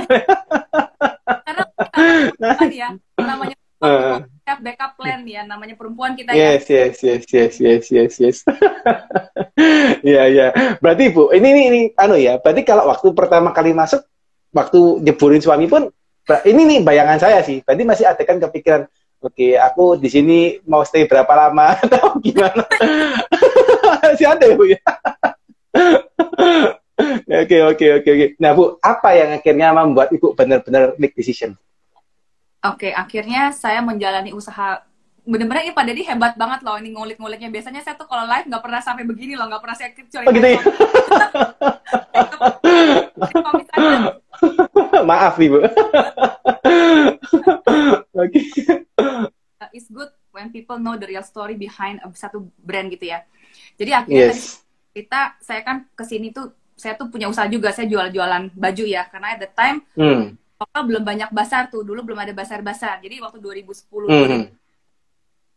[1.43, 4.23] Karena kan ya namanya Uh.
[4.47, 6.55] perempuan, backup plan ya namanya perempuan kita ya.
[6.55, 8.39] Yes, yes, yes, yes, yes, yes, yes.
[10.07, 10.47] Iya, iya.
[10.79, 12.39] Berarti Bu, ini ini ini anu ya.
[12.39, 14.03] Berarti kalau waktu pertama kali masuk,
[14.55, 15.91] waktu nyeburin suami pun,
[16.47, 17.63] ini nih bayangan saya sih.
[17.63, 18.83] Berarti masih ada kan kepikiran,
[19.23, 22.67] oke, aku di sini mau stay berapa lama atau gimana?
[24.03, 24.83] masih ada ya Bu ya.
[27.33, 28.27] Oke, oke, oke, oke.
[28.39, 31.57] Nah Bu, apa yang akhirnya membuat Ibu benar-benar make decision?
[32.63, 34.87] Oke, akhirnya saya menjalani usaha
[35.23, 38.59] bener-bener ini pada ini hebat banget loh ini ngulik-nguliknya biasanya saya tuh kalau live nggak
[38.59, 40.61] pernah sampai begini loh nggak pernah saya kecuali Oh, gitu ya?
[45.07, 45.59] Maaf nih Bu.
[48.19, 48.41] Oke.
[49.59, 53.23] uh, it's good when people know the real story behind a- satu brand gitu ya.
[53.79, 54.63] Jadi akhirnya tadi Yes.
[54.93, 59.07] kita saya kan ke sini tuh saya tuh punya usaha juga saya jual-jualan baju ya
[59.07, 60.35] karena at the time Hmm.
[60.63, 64.47] Lokal belum banyak basar tuh dulu belum ada basar-basar jadi waktu 2010 Hmm.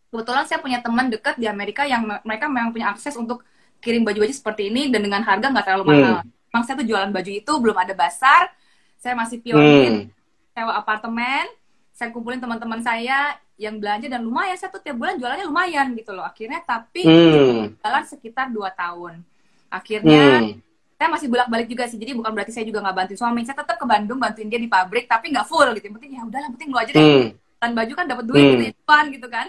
[0.10, 3.44] kebetulan saya punya teman dekat di Amerika yang me- mereka memang punya akses untuk
[3.84, 6.16] kirim baju-baju seperti ini dan dengan harga nggak terlalu mahal.
[6.24, 8.48] Memang saya tuh jualan baju itu belum ada basar,
[8.96, 10.56] saya masih pionir, Hmm.
[10.56, 11.46] sewa apartemen,
[11.92, 16.16] saya kumpulin teman-teman saya yang belanja dan lumayan saya tuh tiap bulan jualannya lumayan gitu
[16.16, 16.24] loh.
[16.24, 17.76] Akhirnya tapi Hmm.
[17.76, 19.20] jalan sekitar 2 tahun.
[19.68, 20.64] Akhirnya Hmm.
[21.06, 22.02] Saya masih bolak-balik juga sih.
[22.02, 23.46] Jadi bukan berarti saya juga nggak bantuin suami.
[23.46, 25.86] Saya tetap ke Bandung bantuin dia di pabrik tapi nggak full gitu.
[25.86, 27.74] Yang penting ya udahlah, penting lu aja deh Hmm.
[27.74, 28.52] baju kan dapat duit Hmm.
[28.58, 29.48] gitu ya, gitu kan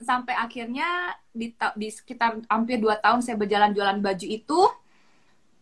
[0.00, 4.60] sampai akhirnya di, di sekitar hampir 2 tahun saya berjalan jualan baju itu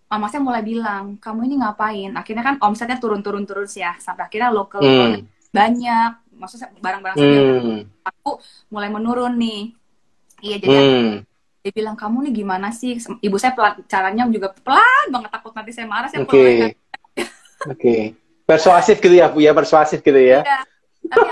[0.09, 4.53] mama saya mulai bilang kamu ini ngapain akhirnya kan omsetnya turun-turun terus ya sampai akhirnya
[4.55, 4.93] local Hmm.
[4.95, 7.81] product banyak maksudnya barang-barang saya Hmm.
[8.05, 8.31] aku
[8.71, 9.63] mulai menurun nih
[10.45, 11.13] iya jadi Hmm.
[11.69, 15.77] Dia bilang kamu nih gimana sih ibu saya pelan, caranya juga pelan banget takut nanti
[15.77, 16.73] saya marah saya Oke.
[17.69, 18.17] Oke.
[18.49, 20.41] Persuasif gitu ya, Bu ya, persuasif gitu ya.
[20.41, 20.61] Iya.
[21.05, 21.29] Tapi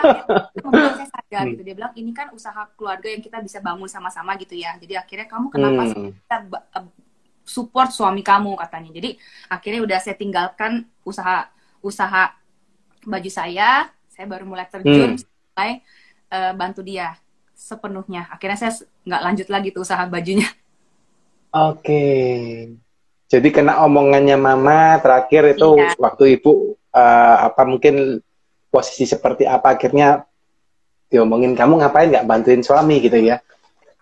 [0.68, 1.62] akhirnya saya sadar gitu.
[1.64, 4.76] Dia bilang ini kan usaha keluarga yang kita bisa bangun sama-sama gitu ya.
[4.76, 6.12] Jadi akhirnya kamu kenapa sih Hmm.
[6.12, 6.36] kita
[7.48, 8.90] support suami kamu katanya.
[8.92, 9.16] Jadi
[9.48, 11.48] akhirnya udah saya tinggalkan usaha
[11.80, 12.36] usaha
[13.08, 13.88] baju saya.
[14.12, 15.24] Saya baru mulai terjun Hmm.
[15.56, 15.72] mulai
[16.28, 17.16] eh, bantu dia
[17.66, 18.30] sepenuhnya.
[18.30, 20.46] Akhirnya saya nggak lanjut lagi tuh usaha bajunya.
[21.50, 22.04] Oke.
[23.26, 25.98] Jadi kena omongannya Mama terakhir itu Iya.
[25.98, 26.52] waktu Ibu
[26.94, 28.22] eh, apa mungkin
[28.70, 30.22] posisi seperti apa akhirnya
[31.10, 33.42] diomongin kamu ngapain nggak bantuin suami gitu ya.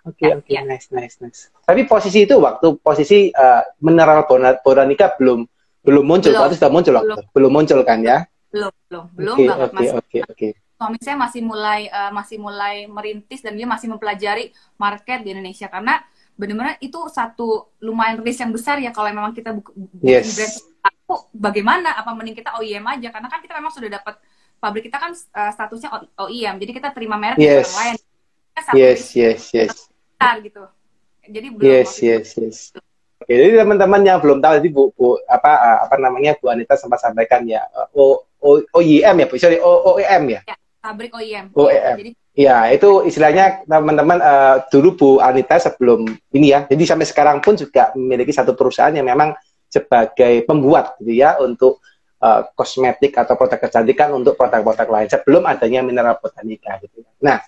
[0.04, 0.60] Oke, Ya, oke, ya.
[0.68, 1.48] nice, nice, nice.
[1.64, 5.48] Tapi posisi itu waktu posisi eh, mineral bona- botanica belum
[5.84, 6.44] belum muncul, Belum.
[6.44, 7.32] atau sudah muncul waktu Belum.
[7.32, 8.28] belum muncul kan ya?
[8.52, 9.92] Belum, belum, belum Oke, banget oke, Mas.
[9.96, 10.48] oke, oke.
[10.84, 15.64] Suami saya masih mulai eh, masih mulai merintis dan dia masih mempelajari market di Indonesia
[15.72, 16.04] karena
[16.36, 19.56] benar-benar itu satu lumayan risk yang besar ya kalau memang kita
[20.04, 20.36] Yes.
[20.36, 24.20] brand aku bagaimana apa mending kita OEM aja karena kan kita memang sudah dapat
[24.60, 25.88] pabrik kita kan eh, statusnya
[26.20, 27.72] OEM jadi kita terima merek Yes.
[27.72, 27.96] orang lain
[28.60, 29.72] satu Yes, yes, yes.
[29.88, 30.62] besar gitu
[31.24, 32.58] jadi belum Yes, yes, yes.
[33.24, 36.76] Oke, jadi teman-teman yang belum tahu tadi Bu, Bu apa uh, apa namanya Bu Anita
[36.76, 40.42] sempat sampaikan ya uh, O, o OEM ya Bu, sorry O, OEM ya.
[40.84, 41.96] Pabrik OEM OEM.
[41.96, 46.02] jadi Ya, itu istilahnya teman-teman uh, dulu Bu Anita sebelum
[46.34, 46.66] ini ya.
[46.66, 49.38] Jadi sampai sekarang pun juga memiliki satu perusahaan yang memang
[49.70, 51.78] sebagai pembuat gitu ya untuk
[52.18, 57.06] uh, kosmetik atau produk kecantikan untuk produk-produk lain sebelum adanya mineral botanica gitu.
[57.22, 57.38] Nah,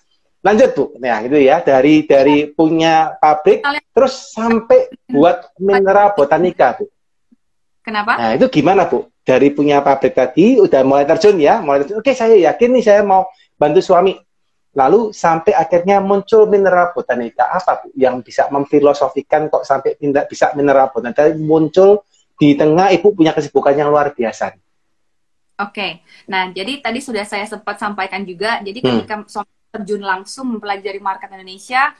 [0.46, 0.84] lanjut Bu.
[1.02, 1.66] Nah, gitu ya.
[1.66, 6.86] Dari dari punya pabrik terus sampai buat mineral botanica, Bu.
[7.82, 9.02] kenapa Nah, itu gimana, Bu?
[9.26, 11.98] Dari punya pabrik tadi udah mulai terjun ya, mulai terjun.
[11.98, 13.26] Oke, saya yakin nih saya mau
[13.58, 14.14] bantu suami.
[14.76, 17.90] Lalu sampai akhirnya muncul mineral botanica apa, Bu?
[17.98, 22.06] Yang bisa memfilosofikan kok sampai tidak bisa mineral botanica muncul
[22.38, 24.54] di tengah Ibu punya kesibukan yang luar biasa.
[25.56, 28.60] Oke, nah jadi tadi sudah saya sempat sampaikan juga.
[28.60, 29.00] Jadi Hmm.
[29.00, 31.96] ketika suami terjun langsung mempelajari market Indonesia,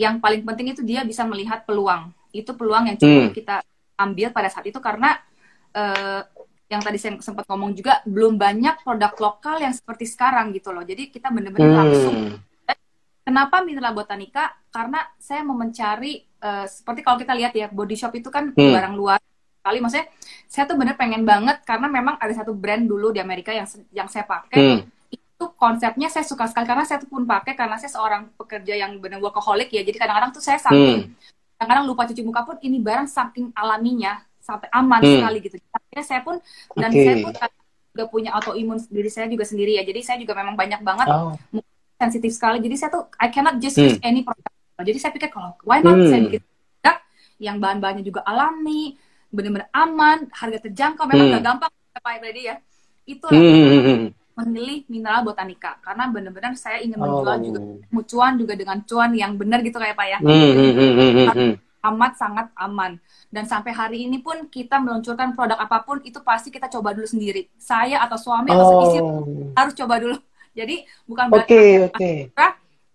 [0.00, 2.08] yang paling penting itu dia bisa melihat peluang.
[2.32, 3.36] Itu peluang yang cukup Hmm.
[3.36, 3.56] kita
[4.00, 5.20] ambil pada saat itu karena
[5.76, 6.24] eh,
[6.66, 10.82] yang tadi saya sempat ngomong juga belum banyak produk lokal yang seperti sekarang gitu loh.
[10.82, 12.38] Jadi kita benar-benar langsung Hmm.
[13.26, 14.54] Kenapa Mineral Botanica?
[14.70, 18.70] Karena saya mau mencari eh, seperti kalau kita lihat ya body shop itu kan Hmm.
[18.70, 19.18] barang luar
[19.62, 19.82] kali.
[19.82, 20.06] Maksudnya
[20.46, 24.06] saya tuh bener pengen banget karena memang ada satu brand dulu di Amerika yang yang
[24.06, 24.80] saya pakai Hmm.
[25.10, 28.94] itu konsepnya saya suka sekali karena saya tuh pun pakai karena saya seorang pekerja yang
[29.02, 29.82] benar workaholic ya.
[29.82, 31.10] Jadi kadang-kadang tuh saya saking
[31.58, 35.14] kadang-kadang lupa cuci muka pun ini barang saking alaminya sampai aman Hmm.
[35.18, 35.56] sekali gitu.
[35.74, 36.38] Akhirnya saya pun
[36.78, 37.02] dan Oke.
[37.02, 37.32] saya pun
[37.90, 39.82] juga punya autoimun diri saya juga sendiri ya.
[39.82, 41.34] Jadi saya juga memang banyak banget Oh.
[41.98, 42.62] sensitif sekali.
[42.62, 43.90] Jadi saya tuh I cannot just Hmm.
[43.90, 44.54] use any product.
[44.78, 46.06] Jadi saya pikir kalau why not Hmm.
[46.06, 46.96] saya bikin produk
[47.42, 48.94] yang bahan-bahannya juga alami,
[49.32, 51.08] benar-benar aman, harga terjangkau.
[51.10, 51.32] Memang Hmm.
[51.34, 52.56] nggak gampang Pak Brady ya.
[53.08, 54.12] Itu Hmm.
[54.36, 57.24] memilih mineral botanica karena benar-benar saya ingin Oh.
[57.24, 57.60] menjual juga
[58.04, 60.18] cuan juga dengan cuan yang benar gitu kayak Pak ya.
[60.20, 61.56] Hmm.
[61.80, 62.96] Amat sangat aman.
[63.26, 67.04] Dan sampai hari ini pun kita meluncurkan produk apa pun itu pasti kita coba dulu
[67.04, 67.46] sendiri.
[67.56, 69.52] Saya atau suami atau istri Oh.
[69.52, 70.16] harus coba dulu.
[70.58, 72.12] Jadi bukan Oke, berarti oke.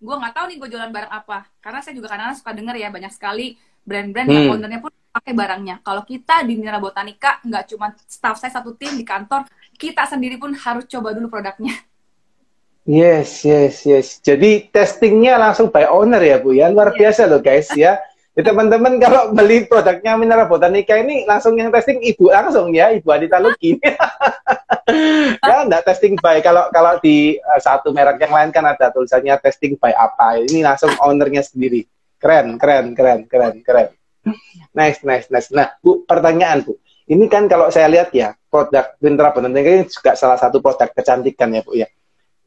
[0.01, 2.89] gue nggak tahu nih gue jualan barang apa karena saya juga kadang-kadang suka denger ya
[2.89, 3.53] banyak sekali
[3.85, 4.53] brand-brand yang Hmm.
[4.57, 8.97] ownernya pun pakai barangnya kalau kita di Mineral Botanica nggak cuma staff saya satu tim
[8.97, 9.45] di kantor
[9.77, 11.77] kita sendiri pun harus coba dulu produknya
[12.81, 14.17] Yes, yes, yes.
[14.17, 18.01] Jadi testingnya langsung by owner ya Bu ya, luar biasa loh guys ya.
[18.41, 23.05] Ya, teman-teman kalau beli produknya Mineral Botanica ini langsung yang testing ibu langsung ya, ibu
[23.13, 23.77] Anita Luki.
[25.45, 29.37] ya, enggak testing by kalau kalau di uh, satu merek yang lain kan ada tulisannya
[29.45, 30.41] testing by apa.
[30.41, 31.85] Ini langsung ownernya sendiri.
[32.17, 33.93] Keren, keren, keren, keren, keren.
[34.73, 35.53] Nice, nice, nice.
[35.53, 36.81] Nah, Bu, pertanyaan Bu.
[37.05, 41.53] Ini kan kalau saya lihat ya, produk Mineral Botanica ini juga salah satu produk kecantikan
[41.53, 41.87] ya Bu ya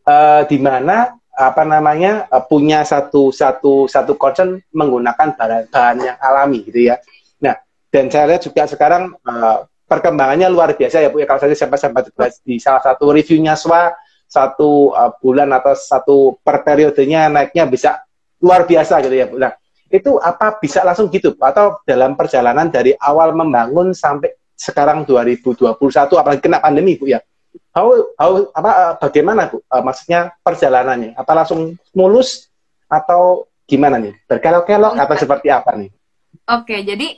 [0.05, 6.63] eh, di mana apa namanya eh, punya satu satu satu concern menggunakan bahan-bahan yang alami
[6.67, 6.97] gitu ya.
[7.43, 7.59] Nah,
[7.91, 11.27] dan saya lihat juga sekarang eh, perkembangannya luar biasa ya Bu ya.
[11.27, 12.05] Kalau saya sempat sempat
[12.47, 13.91] di salah satu reviewnya SWA
[14.31, 17.91] satu eh, bulan atau satu per periodenya naiknya bisa
[18.39, 19.37] luar biasa gitu ya Bu.
[19.43, 19.53] Nah,
[19.91, 25.67] itu apa bisa langsung gitu atau dalam perjalanan dari awal membangun sampai sekarang 2021
[26.15, 27.19] apalagi kena pandemi Bu ya
[27.75, 29.59] how, how apa eh, bagaimana bu?
[29.61, 31.19] Eh, maksudnya perjalanannya?
[31.19, 32.49] Apa langsung mulus
[32.87, 34.15] atau gimana nih?
[34.25, 35.91] Berkelok-kelok atau seperti apa nih?
[36.45, 37.15] Oke jadi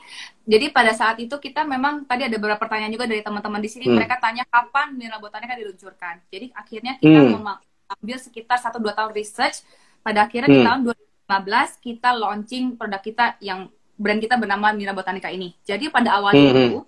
[0.47, 3.85] jadi pada saat itu kita memang tadi ada beberapa pertanyaan juga dari teman-teman di sini.
[3.87, 3.99] Hmm.
[3.99, 6.23] mereka tanya kapan Mineral Botanica diluncurkan?
[6.31, 7.35] Jadi akhirnya kita Hmm.
[7.35, 9.63] mema- ambil sekitar 1-2 tahun research.
[10.03, 10.67] Pada akhirnya di Hmm.
[10.67, 13.67] tahun 2015 kita launching produk kita yang
[13.99, 15.57] brand kita bernama Mineral Botanica ini.
[15.67, 16.63] Jadi pada awalnya Hmm.
[16.63, 16.79] itu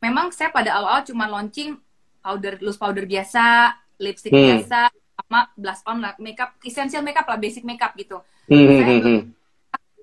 [0.00, 1.76] memang saya pada awal-awal cuma launching
[2.24, 4.56] powder loose powder biasa, lipstick Hmm.
[4.56, 8.16] biasa, sama blush on lah, makeup essential makeup lah, basic makeup gitu.
[8.48, 9.20] Hmm, hmm, Saya hmm, hmm.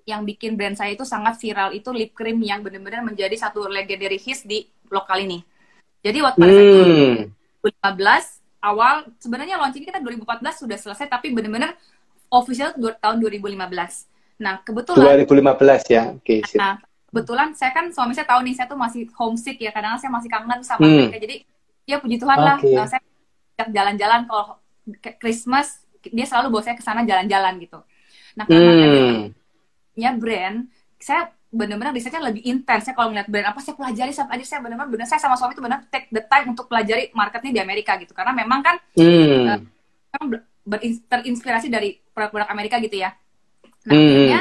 [0.06, 4.18] Yang bikin brand saya itu sangat viral itu lip cream yang benar-benar menjadi satu legendary
[4.18, 5.42] hits di lokal ini.
[6.02, 7.18] Jadi waktu pada saat itu Hmm.
[7.62, 8.26] 2015
[8.62, 11.78] awal sebenarnya launching kita 2014 sudah selesai tapi benar-benar
[12.34, 14.10] official tahun 2015.
[14.42, 16.58] Nah, kebetulan 2015 ya oke sip.
[16.58, 16.82] Nah,
[17.14, 20.30] kebetulan saya kan suami saya tahu nih saya tuh masih homesick ya kadang saya masih
[20.34, 21.12] kangen sama Hmm.
[21.12, 21.46] mereka jadi
[21.86, 22.72] ya puji Tuhan lah Oke.
[22.72, 23.02] eh, saya
[23.68, 24.58] jalan-jalan kalau
[25.18, 27.80] Christmas dia selalu bawa saya ke sana jalan-jalan gitu.
[28.38, 29.30] Nah karena Hmm.
[29.94, 30.58] punya brand
[30.98, 34.60] saya benar-benar risetnya lebih intens saya kalau ngeliat brand apa saya pelajari sampai aja saya
[34.64, 38.00] benar-benar benar saya sama suami itu benar take the time untuk pelajari marketnya di Amerika
[38.00, 39.68] gitu karena memang kan Hmm.
[40.62, 43.12] berin- terinspirasi dari produk-produk Amerika gitu ya.
[43.90, 44.06] Nah, Hmm.
[44.06, 44.40] akhirnya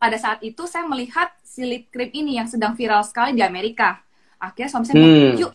[0.00, 4.00] pada saat itu saya melihat si lip cream ini yang sedang viral sekali di Amerika.
[4.40, 5.04] Akhirnya suami saya Hmm.
[5.04, 5.52] bilang, yuk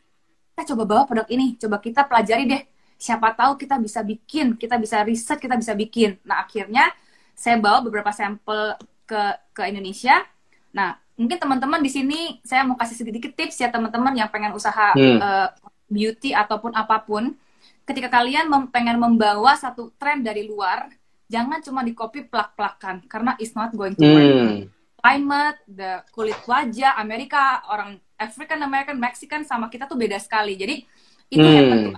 [0.56, 2.64] kita coba bawa produk ini, coba kita pelajari deh.
[2.96, 6.16] Siapa tahu kita bisa bikin, kita bisa riset, kita bisa bikin.
[6.24, 6.96] Nah, akhirnya
[7.36, 10.24] saya bawa beberapa sampel ke ke Indonesia.
[10.72, 14.96] Nah, mungkin teman-teman di sini saya mau kasih sedikit tips ya teman-teman yang pengen usaha
[14.96, 15.20] Hmm.
[15.20, 15.48] eh,
[15.92, 17.36] beauty ataupun apa pun.
[17.84, 20.88] Ketika kalian mem- pengen membawa satu tren dari luar,
[21.28, 24.24] jangan cuma di copy plak-plakan karena it's not going to work.
[24.24, 24.72] Hmm.
[25.04, 30.56] Climate, the kulit wajah, Amerika, orang African American, Mexican sama kita tuh beda sekali.
[30.56, 30.86] Jadi
[31.32, 31.70] itu yang Hmm.
[31.70, 31.96] penting.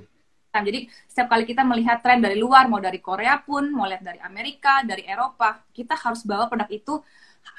[0.53, 4.01] Nah, jadi setiap kali kita melihat tren dari luar, mau dari Korea pun, mau lihat
[4.01, 6.93] dari Amerika, dari Eropa, kita harus bawa produk itu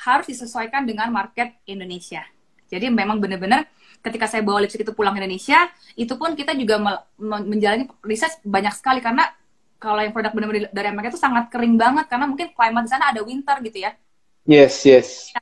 [0.04, 2.24] harus disesuaikan dengan market Indonesia.
[2.68, 3.64] Jadi memang benar-benar
[4.04, 6.76] ketika saya bawa lipstick itu pulang ke Indonesia, itu pun kita juga
[7.18, 9.24] menjalani riset banyak sekali karena
[9.78, 13.14] kalau yang produk benar-benar dari Amerika itu sangat kering banget karena mungkin climate di sana
[13.14, 13.94] ada winter gitu ya.
[14.46, 15.36] yes yes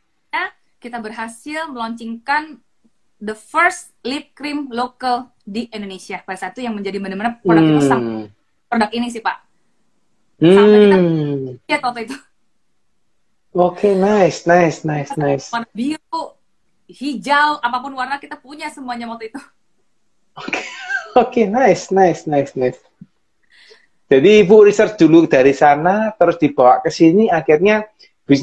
[0.77, 2.61] Kita berhasil meluncurkan
[3.19, 7.83] the first lip cream local di Indonesia pada saat itu yang menjadi benar-benar produk itu
[7.89, 8.27] Hmm.
[8.69, 9.37] produk ini sih Pak.
[10.37, 11.57] Sampai kita Hmm.
[11.65, 12.17] lihat waktu itu.
[13.57, 15.49] Oke, nice, nice, nice, nice.
[15.49, 16.37] Warna biru,
[16.93, 19.41] hijau, apa pun warna kita punya semuanya waktu itu.
[21.23, 22.77] Oke, nice, nice, nice, nice.
[24.07, 27.89] Jadi ibu research dulu dari sana, terus dibawa ke sini, akhirnya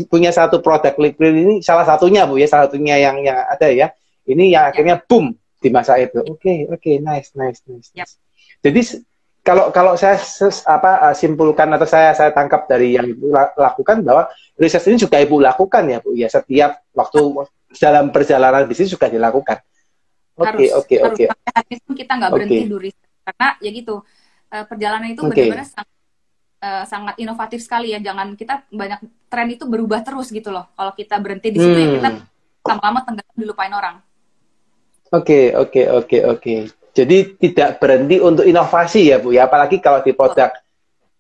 [0.10, 3.70] punya satu produk lip cream ini salah satunya bu ya, salah satunya yang yang ada
[3.70, 3.94] ya.
[4.24, 6.20] Ini yang akhirnya boom di masa itu.
[6.24, 7.90] Oke, oke, nice, nice, nice.
[7.96, 8.08] Yap.
[8.08, 8.16] nice.
[8.64, 8.82] Jadi
[9.44, 13.52] kalau kalau saya ses- apa uh, simpulkan atau saya saya tangkap dari yang ibu la-
[13.60, 17.20] lakukan bahwa research ini juga ibu lakukan ya bu ya setiap waktu
[17.76, 19.60] dalam perjalanan bisnis juga dilakukan.
[20.40, 21.24] Oke, oke, harus oke.
[21.30, 22.90] habis kita nggak berhenti duri
[23.24, 23.96] karena ya gitu
[24.50, 25.32] eh, perjalanan itu Oke.
[25.32, 25.96] benar-benar sangat,
[26.64, 30.92] eh, sangat inovatif sekali ya jangan kita banyak tren itu berubah terus gitu loh kalau
[30.96, 32.10] kita berhenti di situ ya kita
[32.64, 32.80] Hmm.
[32.80, 33.96] lama-lama tenggelam dilupain orang
[35.14, 36.54] Oke, oke, oke, oke.
[36.94, 39.46] Jadi tidak berhenti untuk inovasi ya, Bu ya.
[39.46, 40.50] Apalagi kalau di produk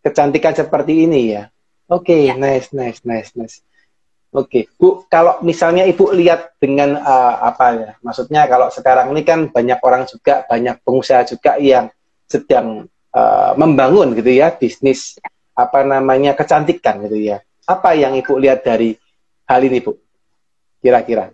[0.01, 1.45] kecantikan seperti ini ya.
[1.93, 2.33] Oke, Ya.
[2.33, 3.61] nice, nice, nice, nice.
[4.33, 7.91] Oke, Bu, kalau misalnya Ibu lihat dengan eh, apa ya?
[8.01, 11.93] Maksudnya kalau sekarang ini kan banyak orang juga, banyak pengusaha juga yang
[12.25, 15.21] sedang eh, membangun gitu ya bisnis
[15.53, 17.45] apa namanya kecantikan gitu ya.
[17.69, 18.97] Apa yang Ibu lihat dari
[19.45, 19.93] hal ini, Bu?
[20.81, 21.29] Kira-kira.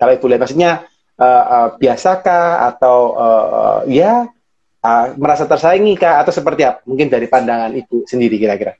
[0.00, 4.26] Kalau Ibu lihat maksudnya eh, eh, biasakah atau eh, ya
[4.78, 6.80] eh, merasa tersaingi kah atau seperti apa?
[6.86, 8.78] Mungkin dari pandangan Ibu sendiri kira-kira.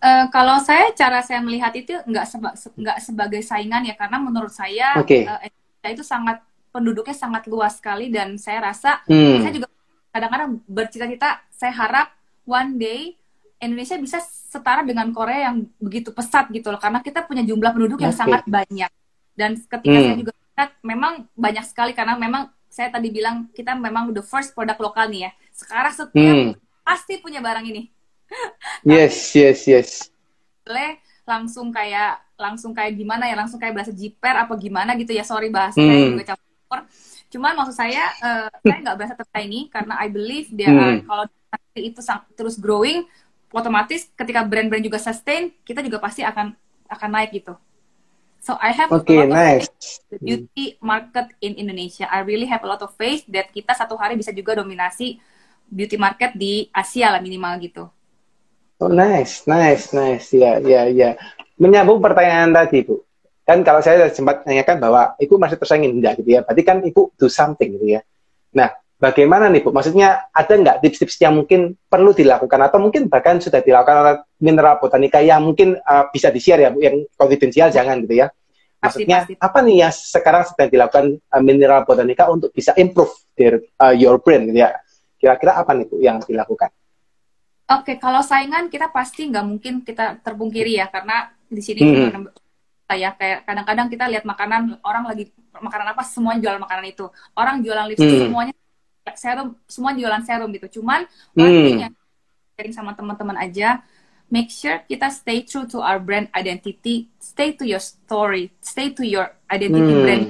[0.00, 4.48] Eh, kalau saya cara saya melihat itu nggak seba- nggak sebagai saingan ya karena menurut
[4.48, 9.44] saya eh, Indonesia itu sangat penduduknya sangat luas sekali dan saya rasa Hmm.
[9.44, 9.68] saya juga
[10.08, 12.08] kadang-kadang bercita-cita saya harap
[12.46, 13.00] one day
[13.60, 18.00] Indonesia bisa setara dengan Korea yang begitu pesat gitu loh karena kita punya jumlah penduduk
[18.00, 18.88] yang sangat banyak
[19.36, 20.06] dan ketika Hmm.
[20.08, 20.32] saya juga
[20.82, 25.26] memang banyak sekali karena memang saya tadi bilang kita memang the first produk lokal nih
[25.26, 26.52] ya sekarang setiap Hmm.
[26.80, 27.82] pasti punya barang ini
[28.86, 29.90] Yes, yes, yes.
[30.62, 35.22] boleh langsung kayak langsung kayak gimana ya langsung kayak bahasa jiper apa gimana gitu ya
[35.22, 35.90] sorry bahasa Hmm.
[35.90, 36.80] saya juga campur
[37.30, 41.04] cuman maksud saya eh, saya nggak berasa tersaingi karena I believe dia Hmm.
[41.06, 42.00] kalau nanti itu
[42.34, 43.06] terus growing
[43.50, 46.54] otomatis ketika brand-brand juga sustain kita juga pasti akan
[46.86, 47.54] akan naik gitu
[48.40, 49.68] so I have Oke, a lot of nice.
[49.68, 49.76] in
[50.10, 53.94] the beauty market in Indonesia I really have a lot of faith that kita satu
[54.00, 55.20] hari bisa juga dominasi
[55.70, 57.84] beauty market di Asia lah minimal gitu
[58.80, 60.32] Oh, nice, nice, nice.
[60.32, 61.12] Ya, ya, ya.
[61.60, 63.04] Menyambung pertanyaan tadi, Bu.
[63.44, 66.40] Kan kalau saya sempat tanyakan bahwa Ibu masih tersaingi enggak gitu ya.
[66.40, 68.00] Berarti kan Ibu do something gitu ya.
[68.56, 69.72] Nah, bagaimana nih, Bu?
[69.72, 74.76] Maksudnya ada nggak tips-tips yang mungkin perlu dilakukan atau mungkin bahkan sudah dilakukan oleh mineral
[74.76, 78.28] botanika yang mungkin uh, bisa di-share ya, Bu, yang konfidensial jangan gitu ya.
[78.80, 79.34] Pasti, Maksudnya pasti.
[79.40, 84.20] apa nih yang sekarang sedang dilakukan uh, mineral botanika untuk bisa improve their, uh, your
[84.20, 84.76] brain gitu ya.
[85.20, 86.68] Kira-kira apa nih, Bu, yang dilakukan?
[87.70, 92.28] Oke, kalau saingan kita pasti nggak mungkin kita terpungkiri ya, karena di sini Hmm.
[92.90, 97.06] ya kayak kadang-kadang kita lihat makanan orang lagi makanan apa semuanya jualan makanan itu,
[97.38, 98.26] orang jualan lipstick Hmm.
[98.26, 98.54] semuanya
[99.16, 100.80] serum, semua jualan serum gitu.
[100.80, 101.04] Cuman
[101.36, 101.42] Hmm.
[101.46, 101.92] one thing yang
[102.56, 103.82] sharing sama teman-teman aja,
[104.30, 109.02] make sure kita stay true to our brand identity, stay to your story, stay to
[109.06, 110.02] your identity Hmm.
[110.02, 110.24] brand.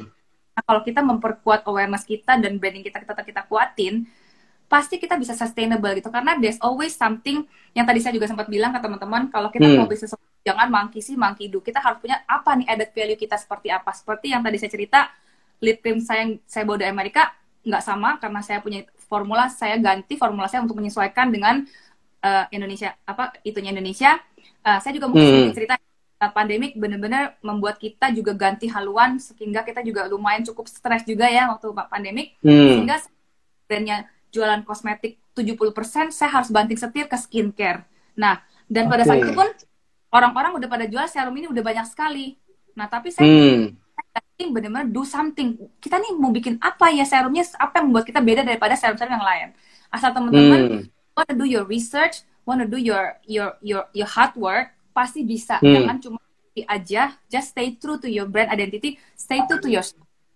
[0.57, 4.07] Nah, kalau kita memperkuat awareness kita dan branding kita kita kita kuatin,
[4.71, 7.43] pasti kita bisa sustainable gitu karena there's always something
[7.75, 9.83] yang tadi saya juga sempat bilang ke teman-teman kalau kita Hmm.
[9.83, 10.15] mau bisnis
[10.47, 13.91] jangan monkey see monkey do kita harus punya apa nih added value kita seperti apa
[13.93, 15.01] seperti yang tadi saya cerita
[15.61, 17.35] lip cream saya yang saya bawa dari Amerika
[17.66, 21.64] nggak sama karena saya punya formula saya ganti formula saya untuk menyesuaikan dengan
[22.20, 24.20] eh, Indonesia apa itunya Indonesia
[24.61, 25.57] Eh, saya juga mungkin Hmm.
[25.57, 25.75] cerita
[26.20, 31.25] eh, pandemik benar-benar membuat kita juga ganti haluan sehingga kita juga lumayan cukup stres juga
[31.33, 32.77] ya waktu pandemik Hmm.
[32.77, 32.96] sehingga
[33.64, 37.88] brandnya jualan kosmetik 70% saya harus banting setir ke skincare.
[38.20, 39.49] Nah, dan pada saat itu pun
[40.12, 42.37] orang-orang udah pada jual serum ini udah banyak sekali.
[42.77, 43.80] Nah, tapi saya Hmm.
[44.48, 45.61] Benar-benar do something.
[45.76, 49.26] Kita nih mau bikin apa ya serumnya apa yang membuat kita beda daripada serum-serum yang
[49.26, 49.48] lain.
[49.92, 50.83] Asal teman-teman Hmm.
[51.12, 55.61] wanna do your research, wanna do your your your your hard work, pasti bisa.
[55.61, 55.76] Hmm.
[55.76, 56.18] Jangan cuma
[56.61, 59.84] aja, just stay true to your brand identity, stay true to your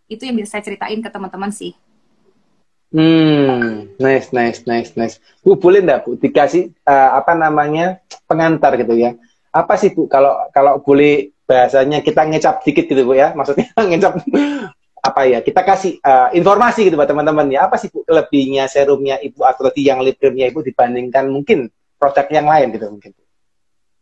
[0.09, 1.73] itu yang bisa saya ceritain ke teman-teman sih.
[2.95, 5.19] Hmm, nice, nice, nice, nice.
[5.43, 7.99] Bu, boleh nggak Bu dikasih eh, apa namanya
[8.31, 9.19] pengantar gitu ya?
[9.51, 13.33] Apa sih Bu kalau kalau boleh bahasanya kita ngecap dikit gitu Bu ya?
[13.37, 14.21] Maksudnya ngecap
[15.05, 15.39] apa ya?
[15.45, 17.69] Kita kasih eh, informasi gitu buat teman-teman ya.
[17.69, 21.69] Apa sih Bu lebihnya serumnya Ibu atau tadi yang lip creamnya Ibu dibandingkan mungkin
[22.01, 23.13] produk yang lain gitu mungkin?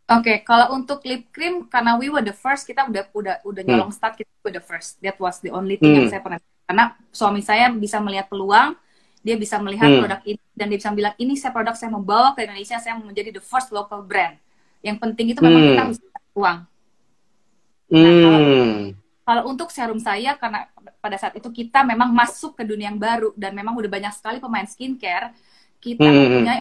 [0.03, 3.71] Oke, kalau untuk lip cream karena we were the first, kita udah udah udah Hmm.
[3.71, 4.99] nyolong start kita were the first.
[4.99, 6.11] That was the only thing yang Hmm.
[6.11, 8.75] saya pernah karena suami saya bisa melihat peluang
[9.23, 10.03] dia bisa melihat Hmm.
[10.03, 13.07] produk ini dan dia bisa bilang ini saya produk saya membawa ke Indonesia saya mau
[13.07, 14.35] menjadi the first local brand
[14.83, 15.69] yang penting itu memang Hmm.
[15.71, 15.97] kita harus
[16.35, 16.51] punya
[17.91, 18.95] uang Hmm.
[19.23, 20.67] kalau untuk serum saya karena
[20.99, 24.37] pada saat itu kita memang masuk ke dunia yang baru dan memang udah banyak sekali
[24.39, 25.31] pemain skincare
[25.79, 26.15] kita Hmm.
[26.43, 26.59] mempunyai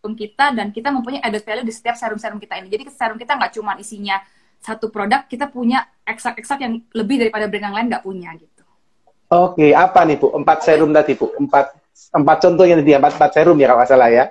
[0.00, 3.36] serum kita dan kita mempunyai added value di setiap serum-serum kita ini jadi serum kita
[3.36, 4.18] nggak cuma isinya
[4.60, 8.62] satu produk kita punya ekstrak-ekstrak yang lebih daripada brand yang lain nggak punya gitu
[9.30, 10.34] Oke, apa nih Bu?
[10.34, 11.30] Empat serum tadi Bu.
[11.38, 11.70] Empat
[12.10, 14.24] empat contoh yang tadi empat, empat serum ya kalau nggak salah ya.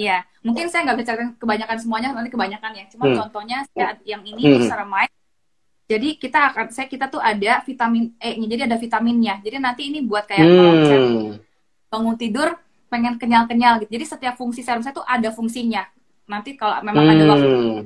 [0.00, 2.84] Iya, mungkin saya nggak bisa kebanyakan semuanya, nanti kebanyakan ya.
[2.88, 3.20] Cuma Hmm.
[3.20, 4.64] contohnya saya yang ini Hmm.
[4.64, 5.12] ceramide.
[5.90, 9.42] Jadi kita akan, saya kita tuh ada vitamin E-nya, jadi ada vitaminnya.
[9.42, 11.34] Jadi nanti ini buat kayak kalau misalnya Hmm.
[11.90, 12.48] bangun tidur
[12.86, 13.90] pengen kenyal-kenyal gitu.
[13.98, 15.82] Jadi setiap fungsi serum saya tuh ada fungsinya.
[16.30, 17.82] Nanti kalau memang ada waktu Hmm.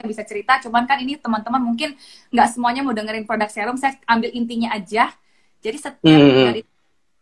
[0.00, 0.56] saya bisa cerita.
[0.64, 1.92] Cuman kan ini teman-teman mungkin
[2.32, 3.76] nggak semuanya mau dengerin produk serum.
[3.76, 5.12] Saya ambil intinya aja.
[5.60, 6.48] Jadi setiap Hmm.
[6.48, 6.64] dari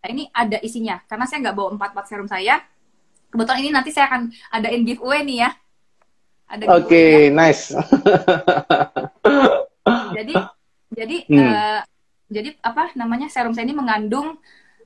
[0.07, 1.03] ini ada isinya.
[1.11, 2.63] Karena saya nggak bawa empat empat serum saya.
[3.27, 5.51] Kebetulan ini nanti saya akan adain giveaway nih ya.
[6.47, 7.35] Ada Oke, giveaway-nya.
[7.35, 7.65] nice.
[10.15, 10.35] Jadi
[10.93, 11.41] jadi Hmm.
[11.41, 11.81] eh,
[12.29, 14.37] jadi apa namanya serum saya ini mengandung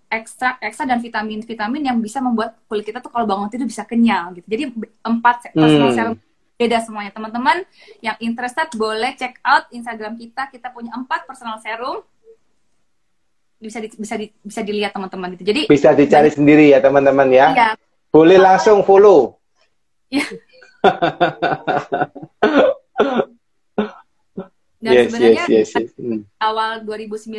[0.06, 4.30] ekstrak ekstrak dan vitamin-vitamin yang bisa membuat kulit kita tuh kalau bangun tidur bisa kenyal
[4.32, 4.46] gitu.
[4.46, 4.62] Jadi
[5.02, 5.94] empat personal Hmm.
[5.94, 6.14] serum
[6.56, 7.10] beda semuanya.
[7.10, 7.62] Teman-teman
[8.00, 10.46] yang interested boleh check out Instagram kita.
[10.48, 12.00] Kita punya empat personal serum.
[13.56, 15.44] Bisa di- bisa di- bisa dilihat teman-teman gitu.
[15.44, 17.46] Jadi Bisa dicari sendiri ya teman-teman ya.
[17.52, 17.68] iya,
[18.08, 19.36] Boleh langsung follow.
[20.08, 20.24] Iya.
[24.86, 25.90] dan yes, sebenarnya yes, yes, yes.
[25.98, 26.22] Hmm.
[26.38, 27.34] awal 2019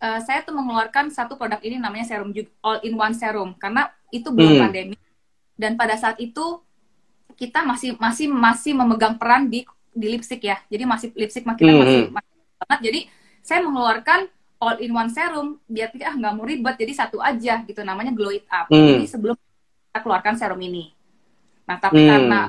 [0.00, 2.32] eh, saya tuh mengeluarkan satu produk ini namanya serum
[2.64, 4.62] all in one serum karena itu belum Hmm.
[4.64, 4.96] pandemi
[5.54, 6.64] dan pada saat itu
[7.36, 9.62] kita masih masih masih memegang peran di
[9.92, 12.14] di lipstick ya jadi masih lipstick kita Hmm, masih, hmm.
[12.14, 13.00] masih banget jadi
[13.44, 14.20] saya mengeluarkan
[14.58, 18.10] all in one serum biar tidak ah nggak mau ribet jadi satu aja gitu namanya
[18.10, 18.96] glow it up Hmm.
[18.96, 20.90] jadi sebelum kita keluarkan serum ini
[21.68, 22.10] nah tapi Hmm.
[22.10, 22.40] karena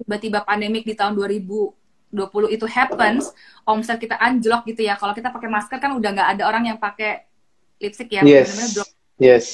[0.00, 1.79] tiba-tiba pandemik di tahun 2020
[2.50, 3.30] itu happens,
[3.62, 4.98] omset kita anjlok gitu ya.
[4.98, 7.24] Kalau kita pakai masker kan udah nggak ada orang yang pakai
[7.78, 8.22] lipstick ya.
[8.26, 8.78] Yes.
[9.20, 9.46] Yes.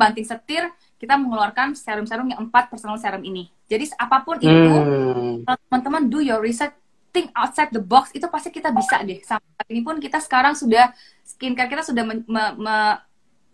[0.00, 0.64] banting setir,
[0.96, 3.52] kita mengeluarkan serum-serum yang empat personal serum ini.
[3.68, 5.44] Jadi apa pun itu, Hmm.
[5.44, 6.72] kalau teman-teman do your research,
[7.12, 9.20] think outside the box, itu pasti kita bisa deh.
[9.20, 10.88] Sampai ini pun kita sekarang sudah,
[11.20, 12.98] skincare kita sudah men- me- me-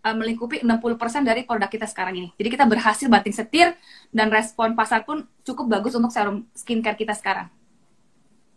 [0.07, 2.29] eh, melingkupi 60% dari produk kita sekarang ini.
[2.39, 3.75] Jadi kita berhasil banting setir,
[4.15, 7.51] dan respon pasar pun cukup bagus untuk serum skincare kita sekarang.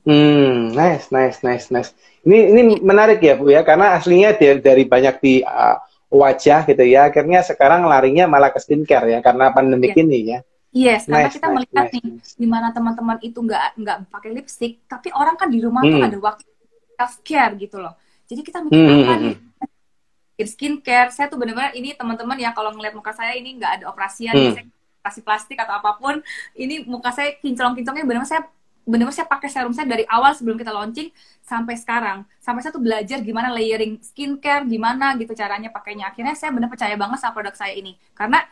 [0.05, 1.91] Hmm, nice, nice, nice, nice.
[2.25, 5.77] Ini ini menarik ya Bu ya, karena aslinya dari, dari banyak di uh,
[6.09, 10.03] wajah gitu ya, akhirnya sekarang larinya malah ke skincare ya, karena pandemik Iya.
[10.05, 10.39] ini ya.
[10.71, 12.33] Yes, karena Nice, kita nice, melihat nice, nih, nice.
[12.39, 16.07] di mana teman-teman itu nggak nggak pakai lipstick, tapi orang kan di rumah tuh Hmm.
[16.09, 16.43] ada waktu
[16.97, 17.95] self care gitu loh.
[18.31, 19.37] Jadi kita mikir Hmm, apa hmm, nih?
[20.41, 23.85] Bikin skincare, saya tuh bener-bener ini teman-teman ya kalau ngeliat muka saya ini nggak ada
[23.93, 24.57] operasian, Hmm.
[25.03, 26.23] operasi plastik atau apa pun,
[26.57, 28.43] ini muka saya kinclong-kinclongnya bener-bener saya
[28.85, 31.13] bener-bener saya pakai serum saya dari awal sebelum kita launching
[31.45, 32.25] sampai sekarang.
[32.41, 36.11] Sampai saya tuh belajar gimana layering skincare, gimana gitu caranya pakainya.
[36.11, 37.95] Akhirnya saya bener percaya banget sama produk saya ini.
[38.17, 38.43] Karena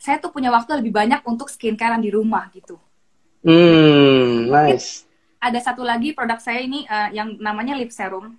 [0.00, 2.80] saya tuh punya waktu lebih banyak untuk skincarean di rumah gitu.
[3.44, 5.04] Hmm, nice.
[5.38, 8.34] Ada satu lagi produk saya ini eh, yang namanya lip serum.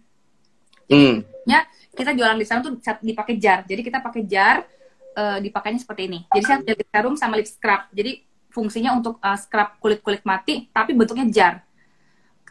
[0.90, 1.22] Hmm.
[1.46, 2.74] Ya, kita jualan lip serum tuh
[3.06, 3.62] dipakai jar.
[3.70, 4.66] Jadi kita pakai jar,
[5.14, 6.20] eh, dipakainya seperti ini.
[6.34, 7.86] Jadi saya punya lip serum sama lip scrub.
[7.94, 8.25] Jadi
[8.56, 11.54] fungsinya untuk eh, scrub kulit-kulit mati, tapi bentuknya jar.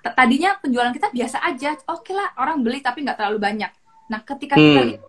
[0.04, 3.72] Tadinya penjualan kita biasa aja, oke lah orang beli tapi nggak terlalu banyak.
[4.12, 4.88] Nah ketika kita Hmm.
[4.92, 5.02] lihat,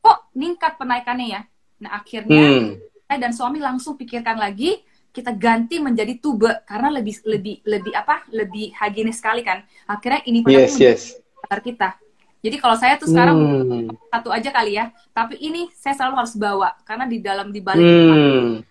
[0.00, 1.40] kok meningkat penaikannya ya.
[1.84, 2.80] Nah akhirnya Hmm.
[3.04, 8.22] saya dan suami langsung pikirkan lagi kita ganti menjadi tube karena lebih lebih lebih apa
[8.30, 11.02] lebih higienis sekali kan akhirnya ini produk Yes, yes.
[11.48, 11.96] kita
[12.38, 13.88] jadi kalau saya tuh sekarang Hmm.
[14.12, 17.82] satu aja kali ya tapi ini saya selalu harus bawa karena di dalam di balik
[17.82, 18.62] Hmm.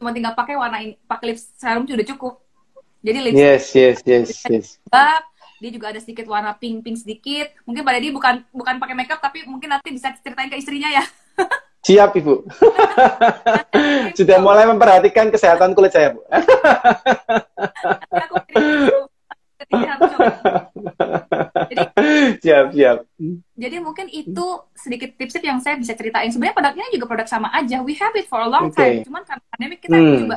[0.00, 2.40] Cuma tinggal pakai warna ini pakai lip serum sudah cukup
[3.04, 4.66] jadi lip Yes, yes, yes, yes.
[4.88, 5.28] gelap
[5.60, 9.20] dia juga ada sedikit warna pink pink sedikit mungkin pada dia bukan bukan pakai makeup
[9.20, 11.04] tapi mungkin nanti bisa ceritain ke istrinya ya
[11.80, 12.44] Siap, Ibu.
[14.20, 16.20] Sudah mulai memperhatikan kesehatan kulit saya, Bu.
[18.12, 18.36] Aku
[21.70, 21.82] Jadi
[22.42, 22.96] siap, siap.
[23.54, 26.30] Jadi mungkin itu sedikit tips-tips yang saya bisa ceritain.
[26.34, 27.78] Sebenarnya produknya juga produk sama aja.
[27.86, 28.76] We have it for a long Oke.
[28.76, 29.06] time.
[29.06, 30.18] Cuman karena pandemi kita Hmm.
[30.26, 30.36] coba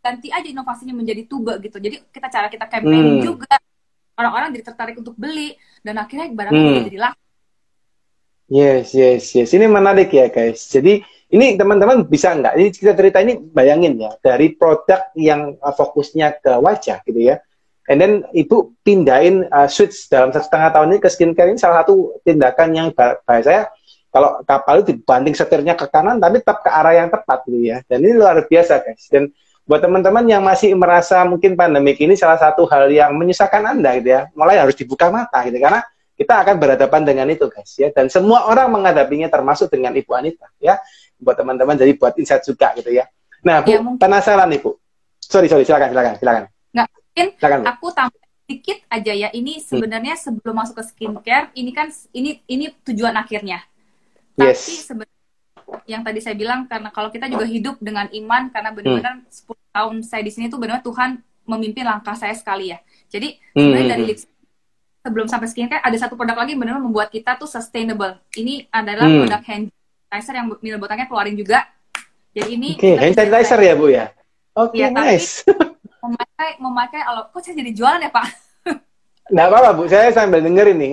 [0.00, 1.76] ganti aja inovasinya menjadi tube gitu.
[1.76, 3.26] Jadi kita cara kita campaigning Hmm.
[3.36, 3.52] juga.
[4.16, 6.64] Orang-orang jadi tertarik untuk beli dan akhirnya barang Hmm.
[6.64, 7.20] itu jadi laku.
[8.50, 9.54] Yes, yes, yes.
[9.54, 10.66] Ini menarik ya, guys.
[10.66, 10.98] Jadi
[11.30, 12.58] ini teman-teman bisa nggak?
[12.58, 17.38] Ini kita cerita ini bayangin ya dari produk yang fokusnya ke wajah gitu ya.
[17.90, 21.82] And then ibu pindahin uh, switch dalam satu setengah tahun ini ke skincare ini salah
[21.82, 23.62] satu tindakan yang ba- bahasa saya
[24.14, 27.82] kalau kapal itu dibanting setirnya ke kanan tapi tetap ke arah yang tepat gitu ya.
[27.90, 29.10] Dan ini luar biasa guys.
[29.10, 29.34] Dan
[29.66, 34.08] buat teman-teman yang masih merasa mungkin pandemik ini salah satu hal yang menyusahkan Anda gitu
[34.14, 35.82] ya, mulai harus dibuka mata gitu karena
[36.18, 40.52] kita akan berhadapan dengan itu guys ya dan semua orang menghadapinya termasuk dengan Ibu Anita
[40.60, 40.76] ya
[41.16, 43.08] buat teman-teman jadi buat insight juga gitu ya.
[43.40, 44.76] Nah, Bu, ya, penasaran Ibu.
[45.20, 46.44] Sorry, sorry, silakan, silakan, silakan.
[46.76, 46.88] Nggak,
[47.20, 49.28] mungkin silakan, aku tambah sedikit aja ya.
[49.30, 50.22] Ini sebenarnya hmm.
[50.24, 53.62] sebelum masuk ke skincare, ini kan ini ini tujuan akhirnya.
[54.34, 55.18] Tapi sebenarnya
[55.86, 59.54] yang tadi saya bilang karena kalau kita juga hidup dengan iman karena benar-benar hmm.
[59.54, 62.78] 10 tahun saya di sini tuh benar Tuhan memimpin langkah saya sekali ya.
[63.06, 63.92] Jadi hmm, sebenarnya hmm.
[63.94, 64.10] dari hmm.
[64.10, 64.38] lipstick
[65.00, 68.18] sebelum sampai skincare ada satu produk lagi benar membuat kita tuh sustainable.
[68.34, 69.18] Ini adalah hmm.
[69.24, 69.66] produk hand
[70.10, 71.70] sanitizer yang Mil Botangnya keluarin juga.
[72.34, 74.10] Jadi ini okay, hand sanitizer ya, Bu ya.
[74.58, 75.46] Oke, okay, ya, nice.
[76.02, 78.26] memakai memakai kalau kok saya jadi jualan ya, Pak?
[79.30, 79.82] Nggak apa-apa, Bu.
[79.86, 80.92] Saya sambil dengerin nih.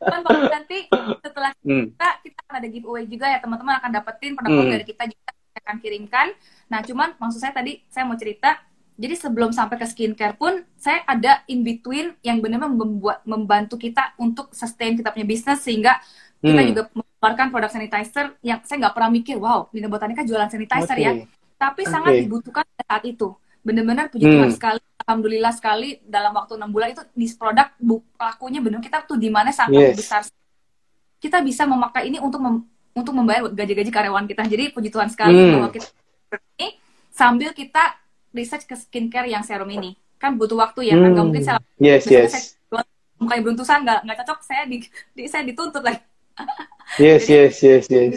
[0.00, 0.78] teman-teman nanti
[1.20, 1.92] setelah hmm.
[1.92, 3.38] kita, kita akan ada giveaway juga ya.
[3.42, 4.72] Teman-teman akan dapetin produk hmm.
[4.72, 5.30] dari kita juga
[5.66, 6.26] akan kirimkan.
[6.72, 8.56] Nah, cuman maksud saya tadi saya mau cerita
[8.96, 14.16] jadi sebelum sampai ke skincare pun saya ada in between yang benar-benar membuat membantu kita
[14.16, 16.00] untuk sustain kita punya bisnis sehingga
[16.40, 16.68] kita hmm.
[16.72, 21.04] juga mengeluarkan produk sanitizer yang saya nggak pernah mikir wow Lina Botanica jualan sanitizer okay.
[21.04, 21.12] ya
[21.60, 21.92] tapi okay.
[21.92, 23.36] sangat dibutuhkan saat itu
[23.66, 24.56] benar-benar puji Tuhan hmm.
[24.56, 27.66] sekali alhamdulillah sekali dalam waktu enam bulan itu di produk
[28.14, 29.96] lakunya benar kita tuh di mana sangat yes.
[29.98, 30.22] besar
[31.18, 32.62] kita bisa memakai ini untuk mem
[32.96, 35.52] untuk membayar gaji-gaji karyawan kita jadi puji Tuhan sekali hmm.
[35.58, 35.86] bahwa kita
[36.56, 36.78] ini
[37.10, 37.98] sambil kita
[38.30, 42.06] research ke skincare yang serum ini kan butuh waktu ya kan nggak mungkin saya yes
[42.08, 42.86] yes saya
[43.18, 44.80] mukanya beruntusan nggak nggak cocok saya di,
[45.12, 46.00] di saya dituntut lagi
[47.02, 48.16] yes Jadi, yes yes yes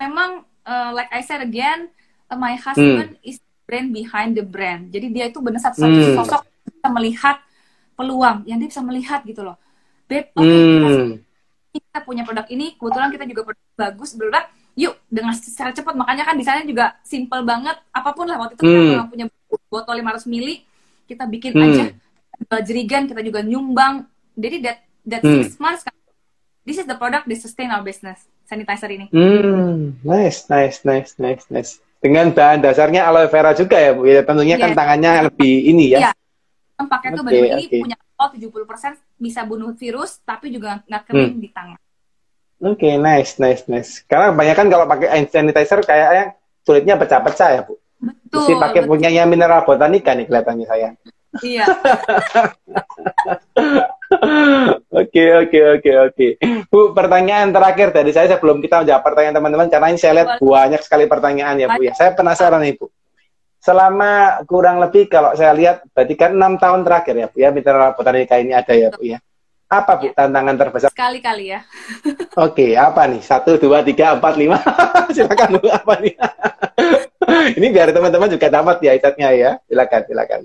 [0.00, 1.92] memang uh, like I said again
[2.32, 3.28] uh, my husband hmm.
[3.28, 6.18] is brand behind the brand jadi dia itu benar satu hmm.
[6.18, 7.36] sosok bisa melihat
[7.94, 9.54] peluang yang dia bisa melihat gitu loh
[10.10, 11.10] beb oke okay, hmm.
[11.70, 14.42] kita punya produk ini kebetulan kita juga produk bagus berubah
[14.74, 18.58] yuk dengan secara cepat makanya kan di sana juga simple banget apa pun lah waktu
[18.58, 18.90] itu hmm.
[18.90, 19.26] kita punya
[19.70, 20.66] botol 500 mili
[21.06, 21.62] kita bikin hmm.
[21.62, 21.84] aja
[22.66, 25.44] jerigan kita juga nyumbang jadi that that hmm.
[25.44, 25.94] six months kan,
[26.64, 30.00] this is the product that sustain our business sanitizer ini hmm.
[30.02, 34.56] nice nice nice nice nice dengan bahan dasarnya aloe vera juga ya bu ya tentunya
[34.56, 34.64] yeah.
[34.64, 34.76] kan iya.
[34.76, 36.14] tangannya lebih ini ya yeah.
[36.80, 37.68] pakai okay, tuh benar okay.
[37.68, 41.44] ini punya alkohol 70% bisa bunuh virus tapi juga nggak kering hmm.
[41.44, 41.78] di tangan
[42.60, 44.04] Oke, okay, nice, nice, nice.
[44.04, 47.80] Karena kebanyakan kalau pakai hand sanitizer kayaknya kulitnya pecah-pecah ya, Bu.
[47.96, 48.36] Betul.
[48.36, 50.92] Mesti pakai punya yang mineral botanika nih kelihatannya saya.
[51.40, 51.64] Iya.
[54.90, 56.28] Oke, oke, oke, oke.
[56.66, 60.82] Bu, pertanyaan terakhir dari saya sebelum kita menjawab pertanyaan teman-teman, karena ini saya lihat banyak
[60.82, 61.82] sekali pertanyaan ya, Bu.
[61.86, 61.94] Ya.
[61.94, 62.90] Saya penasaran nih, Bu.
[63.62, 67.94] Selama kurang lebih kalau saya lihat, berarti kan enam tahun terakhir ya, Bu, ya, mineral
[67.94, 69.18] botanika ini ada ya, Bu, ya.
[69.70, 70.12] Apa Bu ya.
[70.18, 70.90] tantangan terbesar?
[70.90, 71.60] Sekali-kali ya.
[72.50, 73.22] Oke, apa nih?
[73.22, 74.58] Satu, dua, tiga, empat, lima.
[75.14, 76.14] silakan Bu, apa nih?
[77.62, 79.50] Ini biar teman-teman juga dapat ya itatnya ya.
[79.70, 80.40] Silakan, silakan.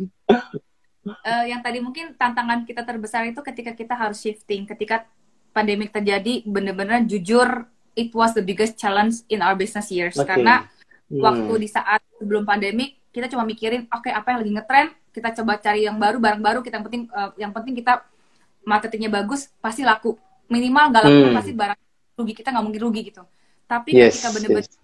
[1.06, 5.06] Uh, yang tadi mungkin tantangan kita terbesar itu ketika kita harus shifting, ketika
[5.54, 10.18] pandemik terjadi, benar-benar jujur, it was the biggest challenge in our business years.
[10.18, 10.26] Okay.
[10.34, 10.66] Karena
[11.08, 11.22] hmm.
[11.22, 15.30] waktu di saat sebelum pandemik, kita cuma mikirin, oke okay, apa yang lagi ngetrend, kita
[15.42, 18.04] coba cari yang baru, barang baru, kita yang penting, uh, yang penting kita
[18.66, 20.18] marketingnya bagus pasti laku
[20.50, 21.38] minimal nggak laku hmm.
[21.38, 21.80] pasti barang
[22.18, 23.24] rugi kita nggak mungkin rugi gitu
[23.70, 24.78] tapi yes, ketika bener-bener yes.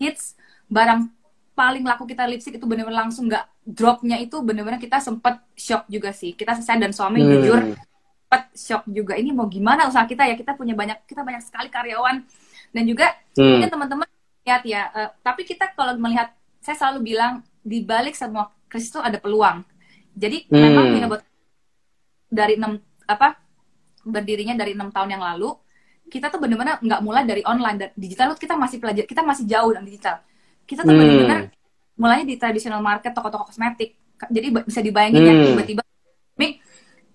[0.00, 0.24] hits
[0.66, 1.12] barang
[1.60, 6.08] paling laku kita lipstick itu bener-bener langsung nggak dropnya itu bener-bener kita sempet shock juga
[6.16, 6.32] sih.
[6.32, 7.28] Kita saya dan suami hmm.
[7.36, 9.20] jujur sempet shock juga.
[9.20, 10.40] Ini mau gimana usaha kita ya?
[10.40, 12.24] Kita punya banyak kita banyak sekali karyawan.
[12.72, 13.44] Dan juga hmm.
[13.44, 14.08] mungkin teman-teman
[14.48, 16.32] lihat ya uh, tapi kita kalau melihat
[16.64, 19.60] saya selalu bilang di balik semua krisis itu ada peluang.
[20.16, 20.56] Jadi hmm.
[20.56, 21.22] memang buat
[22.32, 23.36] dari enam apa
[24.00, 25.52] berdirinya dari enam tahun yang lalu
[26.08, 27.76] kita tuh benar-benar nggak mulai dari online.
[27.76, 30.24] Dan digital kita masih pelajar kita masih jauh dari digital
[30.64, 31.00] kita tuh hmm.
[31.00, 31.40] benar-benar
[32.00, 33.96] mulainya di traditional market toko-toko kosmetik
[34.28, 35.40] jadi bisa dibayangin ya, hmm.
[35.40, 35.82] ya tiba-tiba
[36.40, 36.52] nih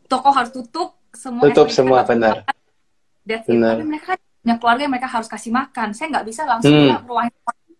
[0.06, 2.46] toko harus tutup semua tutup semua benar
[3.26, 3.82] That's benar.
[3.82, 7.10] Mereka kan punya keluarga yang mereka harus kasih makan saya nggak bisa langsung hmm.
[7.10, 7.34] ruangin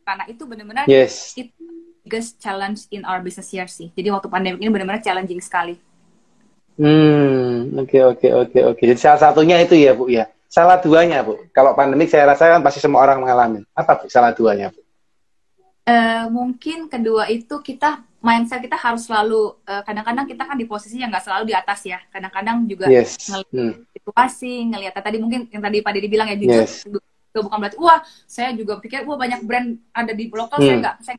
[0.06, 1.38] karena itu benar-benar yes.
[1.38, 1.54] itu
[2.02, 5.78] biggest challenge in our business year sih jadi waktu pandemi ini benar-benar challenging sekali
[6.76, 8.82] Hmm, oke oke oke oke.
[8.84, 10.28] Jadi salah satunya itu ya Bu ya.
[10.52, 11.40] Salah duanya Bu.
[11.56, 13.64] Kalau pandemik saya rasa kan pasti semua orang mengalami.
[13.72, 14.84] Apa Bu salah duanya Bu?
[15.86, 20.98] Uh, mungkin kedua itu kita mindset kita harus selalu eh, kadang-kadang kita kan di posisi
[20.98, 22.02] yang nggak selalu di atas ya.
[22.10, 23.30] Kadang-kadang juga yes.
[23.30, 23.74] ngelihat hmm.
[23.94, 26.90] situasi, ngelihat tadi mungkin yang tadi Pak Didi bilang ya jujur yes.
[27.38, 30.66] bukan berarti wah saya juga pikir wah banyak brand ada di lokal hmm.
[30.66, 31.18] saya nggak saya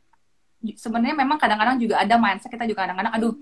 [0.74, 3.34] sebenarnya memang kadang-kadang juga ada mindset kita juga kadang-kadang aduh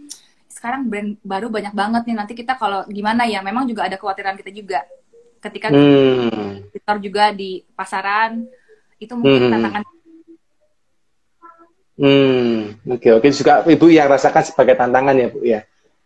[0.51, 4.37] sekarang brand baru banyak banget nih nanti kita kalau gimana ya memang juga ada kekhawatiran
[4.39, 4.83] kita juga
[5.41, 6.67] ketika Hmm.
[6.73, 8.49] kita juga di pasaran
[8.97, 9.53] itu mungkin Hmm.
[9.53, 9.83] tantangan
[11.95, 12.75] Hmm.
[12.91, 13.29] Oke, oke.
[13.31, 15.61] Juga Ibu yang rasakan sebagai tantangan ya, Bu ya.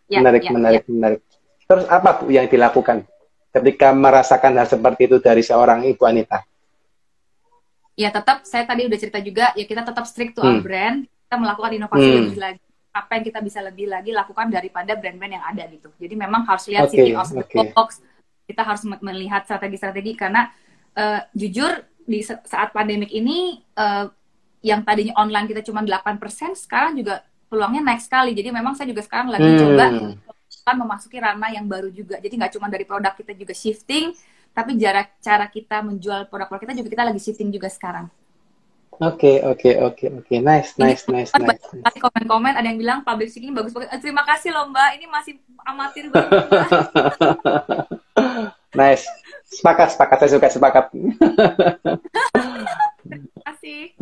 [0.05, 1.19] ya, menarik, ya, menarik, menarik.
[1.65, 3.05] Terus apa Bu yang dilakukan
[3.49, 6.45] ketika merasakan hal seperti itu dari seorang Ibu Anita?
[7.99, 10.63] ya tetap saya tadi udah cerita juga ya kita tetap strict to our Hmm.
[10.63, 12.17] brand kita melakukan inovasi Hmm.
[12.23, 12.59] lebih lagi
[12.89, 16.63] apa yang kita bisa lebih lagi lakukan daripada brand-brand yang ada gitu jadi memang harus
[16.71, 17.99] lihat Oke, thinking outside the box
[18.47, 20.47] kita harus me- melihat strategi-strategi karena
[20.95, 21.75] eh, jujur
[22.07, 24.05] di sa- saat pandemik ini eh,
[24.59, 26.19] yang tadinya online kita cuma 8%
[26.55, 29.59] sekarang juga peluangnya naik sekali jadi memang saya juga sekarang lagi Hmm.
[29.59, 29.85] coba
[30.59, 34.13] kan memasuki ranah yang baru juga jadi nggak cuma dari produk kita juga shifting
[34.53, 38.05] tapi jarak cara kita menjual produk-produk kita juga kita lagi shifting juga sekarang
[38.99, 40.35] Oke, oke, oke, oke.
[40.43, 41.55] Nice, nice, nice, Kan nice.
[41.55, 43.95] banyak sekali komen-komen ada yang bilang public speaking bagus banget.
[43.95, 45.33] Eh, terima kasih loh Mbak, ini masih
[45.63, 46.35] amatir banget.
[48.69, 49.07] Nice.
[49.49, 50.17] Sepakat, sepakat.
[50.19, 50.85] Saya suka sepakat.
[53.01, 53.97] Terima kasih.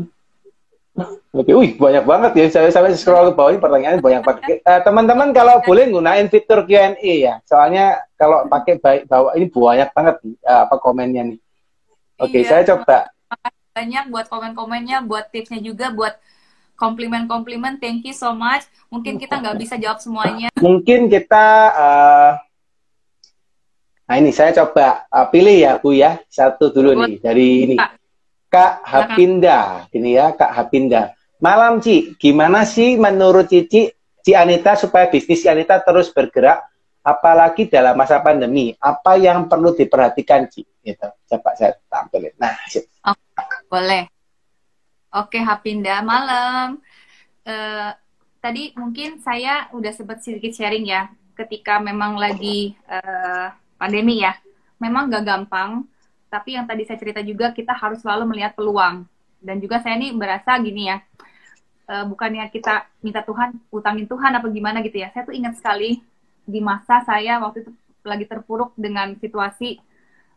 [1.38, 2.46] Oke, wih banyak banget ya.
[2.50, 4.66] Saya sampai scroll ke bawah ini pertanyaannya banyak banget.
[4.66, 7.38] Eh, Teman-teman kalau boleh gunain fitur Q&A ya.
[7.46, 11.40] Soalnya kalau pakai baik bawah ini banyak banget nih, eh, apa komennya nih.
[12.18, 13.14] Oke, Iya, saya coba.
[13.78, 16.18] Banyak buat komen-komennya, buat tipsnya juga, buat
[16.74, 17.78] komplimen-komplimen.
[17.78, 18.66] Thank you so much.
[18.90, 20.50] Mungkin kita nggak bisa jawab semuanya.
[20.58, 21.46] Mungkin kita
[21.78, 22.32] eh,
[24.08, 26.18] Nah, ini saya coba eh, pilih ya, Bu ya.
[26.32, 27.76] Satu dulu nih dari ini.
[28.48, 29.88] Kak Hapinda.
[29.92, 31.14] Ini ya, Kak Hapinda.
[31.38, 32.18] Malam, Ci.
[32.18, 33.92] Gimana sih menurut Cici,
[34.24, 36.66] Ci Anita supaya bisnis Ci Anita terus bergerak
[37.08, 38.76] apalagi dalam masa pandemi?
[38.76, 40.68] Apa yang perlu diperhatikan, Ci?
[40.84, 41.08] Gitu.
[41.08, 42.36] Coba saya tampilin.
[42.36, 42.88] Nah, sip.
[43.72, 44.08] Boleh.
[45.16, 46.84] Oke, Hapinda, malam.
[47.48, 47.92] Eh,
[48.44, 53.48] tadi mungkin saya udah sempat sedikit sharing ya, ketika memang lagi eh,
[53.80, 54.36] pandemi ya,
[54.84, 55.88] memang gak gampang.
[56.28, 59.08] Tapi yang tadi saya cerita juga, kita harus selalu melihat peluang.
[59.40, 60.98] Dan juga saya nih berasa gini ya,
[61.88, 65.10] eh, bukannya kita minta Tuhan, utangin Tuhan apa gimana gitu ya.
[65.14, 66.02] Saya tuh ingat sekali
[66.48, 67.72] di masa saya waktu itu
[68.08, 69.80] lagi terpuruk dengan situasi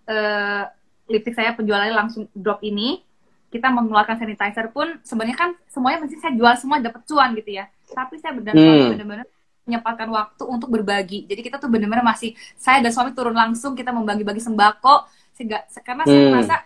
[0.08, 0.62] eh,
[1.10, 3.02] lipstick saya penjualannya langsung drop ini
[3.50, 7.66] kita mengeluarkan sanitizer pun sebenarnya kan semuanya mesti saya jual semua dapat cuan gitu ya
[7.90, 8.38] tapi saya Hmm.
[8.38, 9.26] benar-benar benar-benar
[9.66, 13.90] menyempatkan waktu untuk berbagi jadi kita tuh benar-benar masih saya dan suami turun langsung kita
[13.94, 15.06] membagi-bagi sembako
[15.40, 16.30] sehingga karena saya Hmm.
[16.36, 16.56] merasa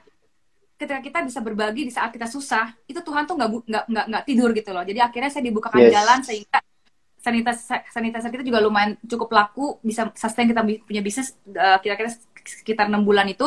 [0.74, 4.24] ketika kita bisa berbagi di saat kita susah itu Tuhan tuh nggak nggak nggak nggak
[4.26, 5.94] tidur gitu loh jadi akhirnya saya dibukakan Yes.
[5.94, 6.58] jalan sehingga
[7.16, 12.10] sanitizer sanitizer kita juga lumayan cukup laku bisa sustain kita punya bisnis eh, kira-kira
[12.42, 13.46] sekitar enam bulan itu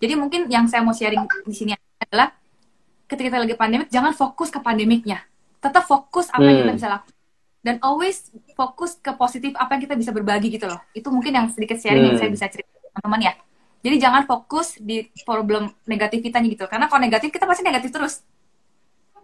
[0.00, 2.32] jadi mungkin yang saya mau sharing di sini adalah
[3.04, 5.20] ketika kita lagi pandemik jangan fokus ke pandemiknya
[5.60, 6.78] tetap fokus apa yang kita Hmm.
[6.80, 7.14] bisa lakukan
[7.58, 8.16] dan always
[8.56, 12.02] fokus ke positif apa yang kita bisa berbagi gitu loh itu mungkin yang sedikit sharing
[12.02, 12.22] yang Hmm.
[12.24, 13.32] saya bisa cerita teman-teman ya
[13.84, 18.14] jadi jangan fokus di problem negativitasnya gitu karena kalau negatif kita pasti negatif terus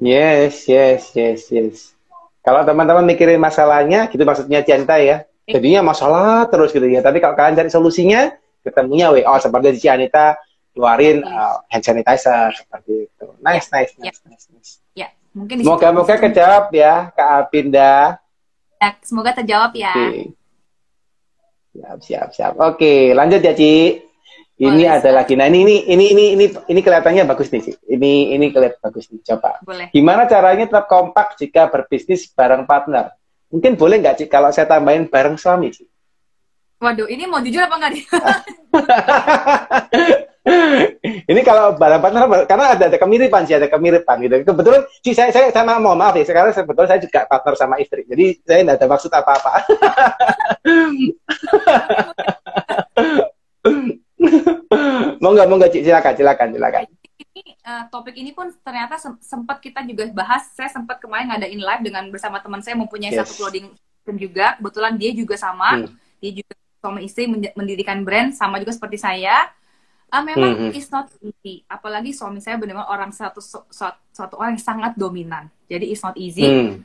[0.03, 1.95] Yes, yes, yes, yes.
[2.43, 5.25] Kalau teman-teman mikirin masalahnya, gitu maksudnya Cianta ya.
[5.47, 7.05] Jadinya masalah terus gitu ya.
[7.05, 8.33] Tapi kalau kalian cari solusinya,
[8.65, 10.41] ketemunya WO seperti di Cianita
[10.75, 13.27] keluarin uh, hand sanitizer seperti itu.
[13.39, 14.73] Nice, nice, nice, nice, nice.
[14.93, 15.71] ya mungkin di situ.
[15.71, 18.19] Moga-moga kejawab ya, Kak Apinda.
[18.83, 20.23] Ya, semoga terjawab ya Oke.
[21.75, 22.53] Siap, siap, siap.
[22.59, 24.03] Oke, lanjut ya, Ci.
[24.55, 25.35] Ini Boleh, ada lagi.
[25.35, 27.73] Nah, ini ini ini ini ini ini kelihatannya bagus nih, Ci.
[27.91, 29.19] Ini ini kelihatan bagus nih.
[29.27, 29.59] Coba.
[29.67, 33.19] boleh Gimana caranya tetap kompak jika berbisnis bareng partner?
[33.51, 35.91] Mungkin boleh nggak Ci kalau saya tambahin bareng suami Ci?
[36.85, 38.05] waduh ini mau jujur apa enggak nih
[41.25, 44.45] Ini kalau bareng partner karena ada ada kemiripan sih, ada kemiripan gitu.
[44.45, 48.05] Kebetulan Ci saya saya sama mohon maaf ya, sekarang sebetulnya saya juga partner sama istri.
[48.05, 49.65] Jadi saya nggak ada maksud apa-apa.
[55.23, 56.83] mau nggak mau nggak silakan silakan silakan.
[57.35, 60.51] ini eh, topik ini pun ternyata sem- sempat kita juga bahas.
[60.55, 63.27] Saya sempat kemarin ngadain live dengan bersama teman saya mempunyai Yes.
[63.27, 63.75] satu clothing
[64.19, 64.55] juga.
[64.59, 65.83] Kebetulan dia juga sama.
[65.83, 65.91] Hmm.
[66.19, 67.25] Dia juga suami istri
[67.57, 69.49] mendirikan brand sama juga seperti saya.
[70.13, 70.77] Ah, memang Hmm.
[70.77, 71.67] it's not easy.
[71.67, 75.51] Apalagi suami saya benar-benar orang satu suatu, orang yang sangat dominan.
[75.67, 76.45] Jadi it's not easy.
[76.47, 76.85] Hmm.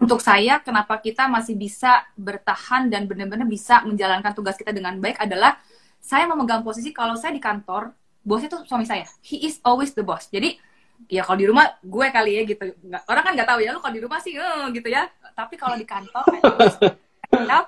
[0.00, 5.20] Untuk saya, kenapa kita masih bisa bertahan dan benar-benar bisa menjalankan tugas kita dengan baik
[5.20, 5.60] adalah
[6.00, 9.04] saya memegang posisi kalau saya di kantor, bosnya itu suami saya.
[9.22, 10.26] He is always the boss.
[10.28, 10.56] Jadi
[11.08, 12.64] ya kalau di rumah gue kali ya gitu.
[12.82, 15.08] Nggak, orang kan nggak tahu ya lu kalau di rumah sih eh, gitu ya.
[15.32, 17.66] Tapi kalau di kantor myself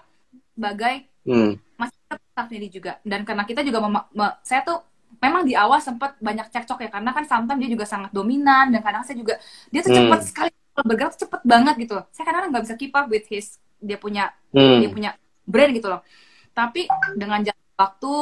[0.53, 1.55] sebagai Hmm.
[1.79, 2.99] masih tetap staff diri juga.
[3.07, 4.83] Dan karena kita juga mema- me- saya tuh
[5.23, 8.83] memang di awal sempat banyak cekcok ya karena kan sometimes dia juga sangat dominan dan
[8.83, 9.39] kadang saya juga
[9.71, 10.11] dia tuh Hmm.
[10.11, 12.05] cepat sekali kalau bergerak tuh cepet banget gitu loh.
[12.11, 14.83] Saya kadang nggak bisa keep up with his dia punya Hmm.
[14.83, 15.11] dia punya
[15.47, 16.03] brand gitu loh.
[16.51, 18.13] Tapi dengan jalan waktu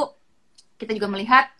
[0.81, 1.53] kita juga melihat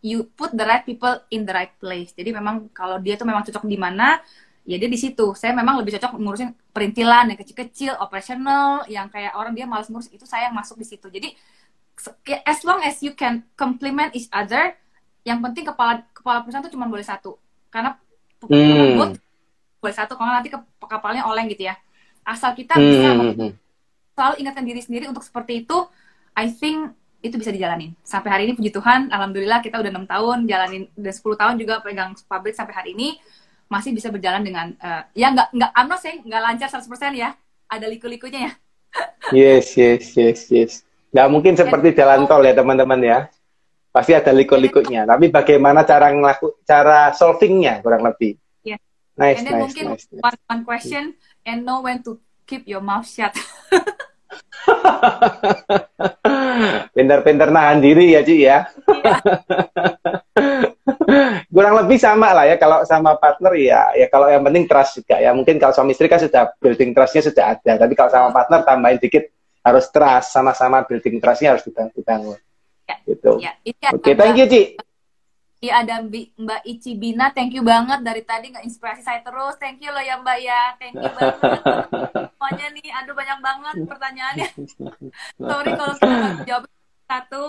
[0.00, 2.16] you put the right people in the right place.
[2.16, 4.20] Jadi memang kalau dia tuh memang cocok di mana,
[4.64, 5.36] ya dia di situ.
[5.36, 10.08] Saya memang lebih cocok ngurusin perintilan yang kecil-kecil, operational, yang kayak orang dia malas ngurus
[10.08, 11.08] itu saya yang masuk di situ.
[11.12, 11.36] Jadi
[12.44, 14.76] as long as you can complement each other,
[15.24, 17.40] yang penting kepala kepala perusahaan itu cuma boleh satu.
[17.72, 17.96] Karena
[18.44, 19.16] hmm.
[19.80, 21.76] boleh satu, kalau nanti ke, kapalnya oleng gitu ya.
[22.24, 22.84] Asal kita hmm.
[22.88, 23.08] bisa
[24.14, 25.76] selalu ingatkan diri sendiri untuk seperti itu,
[26.36, 26.92] I think
[27.24, 27.96] itu bisa dijalanin.
[28.04, 31.80] Sampai hari ini puji Tuhan, alhamdulillah kita udah enam tahun jalanin udah 10 tahun juga
[31.80, 33.16] pegang pabrik sampai hari ini
[33.72, 37.32] masih bisa berjalan dengan uh, ya nggak nggak amno sih nggak lancar 100% ya.
[37.64, 38.52] Ada liku-likunya ya.
[39.40, 40.72] yes, yes, yes, yes.
[41.16, 43.18] Nggak mungkin seperti jalan tol ya teman-teman ya.
[43.88, 45.08] Pasti ada liku-likunya.
[45.08, 48.36] Tapi bagaimana cara ngelaku cara solvingnya kurang lebih.
[48.60, 48.76] Yeah.
[49.16, 50.20] Nice, and then nice, mungkin nice, nice.
[50.20, 51.04] One, one question
[51.48, 53.32] and know when to keep your mouth shut.
[56.94, 58.58] Pinter-pinter nahan diri ya, Ci ya.
[61.54, 65.18] Kurang lebih sama lah ya kalau sama partner ya, ya kalau yang penting trust juga
[65.22, 65.30] ya.
[65.34, 68.98] Mungkin kalau suami istri kan sudah building trustnya sudah ada, tapi kalau sama partner tambahin
[68.98, 69.30] dikit
[69.64, 72.38] harus trust, sama-sama building trustnya harus dibangun.
[72.84, 73.40] Ya, gitu.
[73.40, 73.52] Ya,
[73.96, 74.62] Oke, okay, thank you Ci.
[75.64, 79.56] Iya ada Mbak Ici Bina, thank you banget dari tadi nggak inspirasi saya terus.
[79.56, 81.40] Thank you loh ya Mbak ya, thank you banget.
[82.44, 84.48] Semuanya nih, aduh banyak banget pertanyaannya.
[85.48, 86.64] sorry kalau kita jawab
[87.08, 87.44] satu.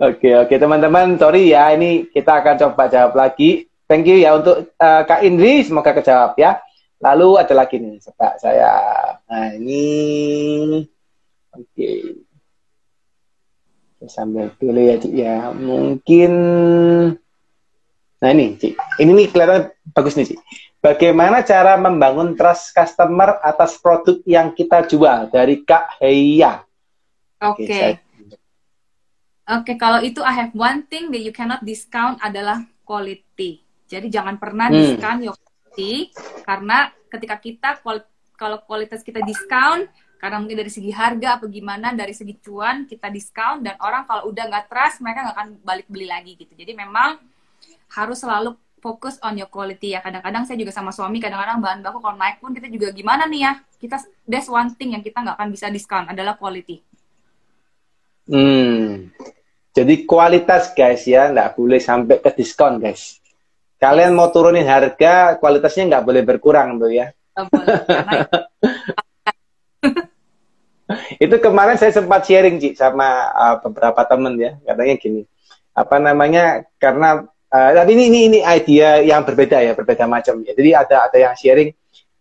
[0.00, 3.68] Oke oke teman-teman, sorry ya ini kita akan coba jawab lagi.
[3.84, 6.64] Thank you ya untuk uh, Kak Indri, semoga kejawab ya.
[6.96, 8.72] Lalu ada lagi nih, coba saya.
[9.28, 9.84] Nah ini,
[11.52, 11.60] oke.
[11.76, 12.24] Okay
[14.08, 16.32] sambil pilih ya Cik ya mungkin
[18.16, 20.40] nah ini Cik ini nih kelihatan bagus nih Cik
[20.80, 26.62] bagaimana cara membangun trust customer atas produk yang kita jual dari Kak Heya
[27.42, 28.00] oke okay.
[29.46, 34.06] oke okay, kalau itu I have one thing that you cannot discount adalah quality jadi
[34.10, 34.76] jangan pernah hmm.
[34.76, 36.10] discount your quality
[36.44, 37.68] karena ketika kita
[38.36, 43.12] kalau kualitas kita discount karena mungkin dari segi harga apa gimana dari segi cuan kita
[43.12, 46.72] diskon dan orang kalau udah nggak trust mereka nggak akan balik beli lagi gitu jadi
[46.72, 47.20] memang
[47.92, 50.00] harus selalu fokus on your quality ya.
[50.04, 53.40] Kadang-kadang saya juga sama suami kadang-kadang bahan baku kalau naik pun kita juga gimana nih
[53.44, 53.52] ya?
[53.76, 53.96] Kita
[54.28, 56.82] that's one thing yang kita nggak akan bisa diskon adalah quality.
[58.26, 59.10] Hmm.
[59.76, 61.32] Jadi kualitas guys ya.
[61.32, 63.20] Nggak boleh sampai ke diskon guys.
[63.76, 67.12] Kalian mau turunin harga kualitasnya nggak boleh berkurang tuh ya.
[67.36, 67.84] Boleh,
[71.24, 74.56] itu kemarin saya sempat sharing Ci sama uh, beberapa temen ya.
[74.64, 75.22] Katanya gini
[75.76, 80.52] apa namanya karena uh, tapi ini ini ini idea yang berbeda ya berbeda macam ya
[80.52, 81.72] jadi ada ada yang sharing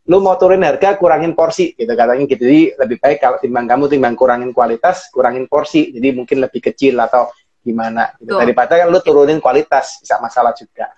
[0.06, 3.92] lu mau turun harga kurangin porsi gitu katanya gitu jadi lebih baik kalau timbang kamu
[3.92, 7.34] timbang kurangin kualitas kurangin porsi jadi mungkin lebih kecil atau
[7.66, 8.38] gimana gitu.
[8.38, 10.94] daripada kan lu turunin kualitas bisa masalah juga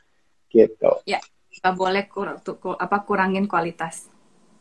[0.52, 1.18] gitu ya
[1.58, 2.38] nggak boleh kur,
[2.78, 4.12] apa kurangin kualitas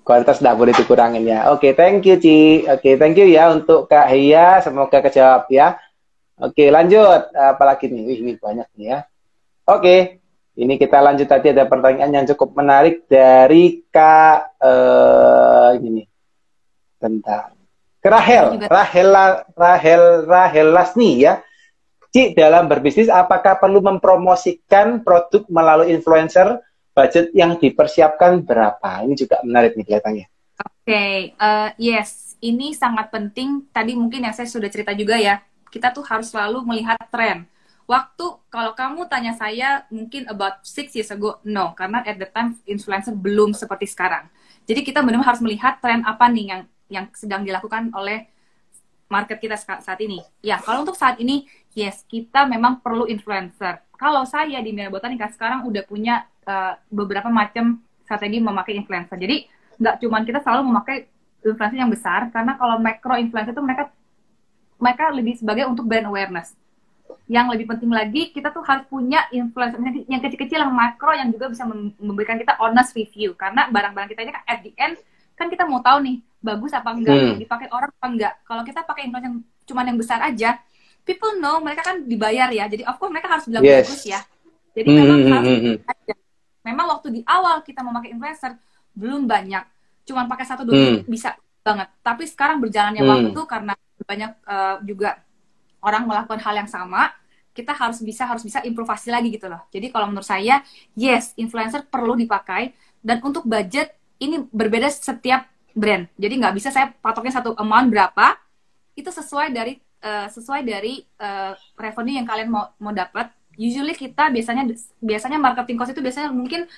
[0.07, 1.51] kualitas tidak boleh dikurangin ya.
[1.51, 2.63] Oke, okay, thank you Ci.
[2.63, 4.63] Oke, okay, thank you ya untuk Kak Hia.
[4.63, 5.83] Semoga kejawab ya.
[6.39, 7.35] Oke, okay, lanjut.
[7.35, 8.07] Apalagi nih?
[8.07, 8.99] Wih, ini banyak nih ya.
[9.67, 10.01] Oke, okay.
[10.63, 16.07] ini kita lanjut tadi ada pertanyaan yang cukup menarik dari Kak uh, ini.
[17.03, 17.51] Bentar.
[17.99, 19.11] Rahel, Rahel,
[19.59, 21.43] Rahel, Rahel Lasni ya.
[22.15, 26.63] Ci, dalam berbisnis apakah perlu mempromosikan produk melalui influencer
[26.95, 29.03] budget yang dipersiapkan berapa?
[29.03, 30.27] Ini juga menarik nih kelihatannya.
[30.63, 33.67] Oke, okay, uh, eh, yes, ini sangat penting.
[33.75, 35.43] Tadi mungkin yang saya sudah cerita juga ya,
[35.75, 37.51] kita tuh harus selalu melihat tren.
[37.87, 42.59] Waktu kalau kamu tanya saya mungkin about six years ago, no, karena at the time
[42.67, 44.27] influencer belum seperti sekarang.
[44.67, 48.27] Jadi kita benar-benar harus melihat tren apa nih yang yang sedang dilakukan oleh
[49.07, 50.19] market kita saat ini.
[50.43, 51.47] Ya, kalau untuk saat ini,
[51.79, 53.79] yes, kita memang perlu influencer.
[53.95, 59.15] Kalau saya di Mira Botanika sekarang udah punya uh, beberapa macam strategi memakai influencer.
[59.15, 59.47] Jadi
[59.79, 61.07] nggak cuma kita selalu memakai
[61.47, 63.95] influencer yang besar, karena kalau micro influencer itu mereka
[64.83, 66.59] mereka lebih sebagai untuk brand awareness.
[67.27, 71.51] Yang lebih penting lagi, kita tuh harus punya influencer yang kecil-kecil, yang makro, yang juga
[71.51, 71.67] bisa
[71.99, 73.35] memberikan kita honest review.
[73.35, 74.95] Karena barang-barang kita ini kan at the end,
[75.35, 77.39] kan kita mau tahu nih, bagus apa enggak, hmm.
[77.43, 78.33] dipakai orang apa enggak.
[78.47, 80.59] Kalau kita pakai influencer yang cuma yang besar aja,
[81.03, 82.71] people know, mereka kan dibayar ya.
[82.71, 83.87] Jadi of course mereka harus bilang yes.
[83.87, 84.21] bagus ya.
[84.77, 85.93] Jadi hmm, memang hmm, harus hmm, hmm.
[85.93, 86.15] aja
[86.67, 88.59] memang waktu di awal kita memakai influencer
[88.99, 89.63] belum banyak
[90.03, 91.07] cuman pakai satu dua hmm.
[91.07, 93.13] bisa banget tapi sekarang berjalannya hmm.
[93.15, 95.23] waktu karena banyak uh, juga
[95.81, 97.13] orang melakukan hal yang sama
[97.57, 99.65] kita harus bisa harus bisa improvasi lagi gitu loh.
[99.73, 100.61] Jadi kalau menurut saya
[100.93, 102.77] yes influencer perlu dipakai.
[103.01, 106.05] Dan untuk budget ini berbeda setiap brand.
[106.21, 108.37] Jadi nggak bisa saya patoknya satu amount berapa.
[108.93, 113.33] Itu sesuai dari uh, sesuai dari uh, revenue yang kalian mau mau dapat.
[113.57, 114.69] Usually kita biasanya
[115.01, 116.69] biasanya marketing cost itu biasanya mungkin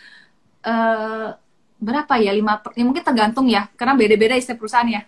[0.63, 1.35] uh,
[1.83, 2.31] berapa ya?
[2.31, 3.67] Lima ya mungkin tergantung ya.
[3.75, 5.03] Karena beda-beda setiap perusahaan ya.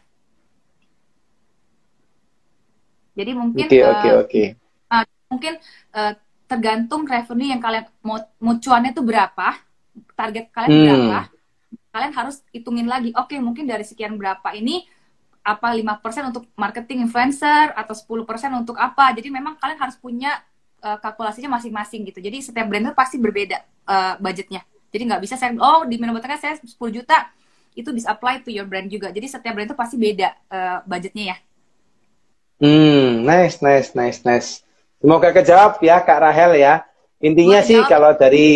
[3.21, 4.43] Jadi mungkin Oke oke oke.
[4.89, 5.61] Uh, mungkin
[5.93, 6.13] uh,
[6.49, 9.49] tergantung revenue yang kalian mau mau cuannya itu berapa,
[10.17, 10.85] target kalian Hmm.
[10.89, 11.21] berapa.
[11.93, 13.13] Kalian harus hitungin lagi.
[13.13, 14.89] Oke, mungkin dari sekian berapa ini
[15.41, 19.13] apa 5% untuk marketing influencer atau 10% untuk apa.
[19.13, 20.41] Jadi memang kalian harus punya
[20.81, 22.25] uh, kalkulasinya masing-masing gitu.
[22.25, 23.59] Jadi setiap brand itu pasti berbeda
[23.89, 24.65] uh, budgetnya.
[24.91, 27.31] Jadi nggak bisa saya oh di minum saya 10 juta
[27.79, 29.15] itu bisa apply to your brand juga.
[29.15, 31.37] Jadi setiap brand itu pasti beda uh, budgetnya ya.
[32.61, 34.49] Hmm, nice, nice, nice, nice.
[35.01, 36.85] Semoga kejawab ya Kak Rahel ya.
[37.21, 38.49] Intinya Semoga sih kalau dari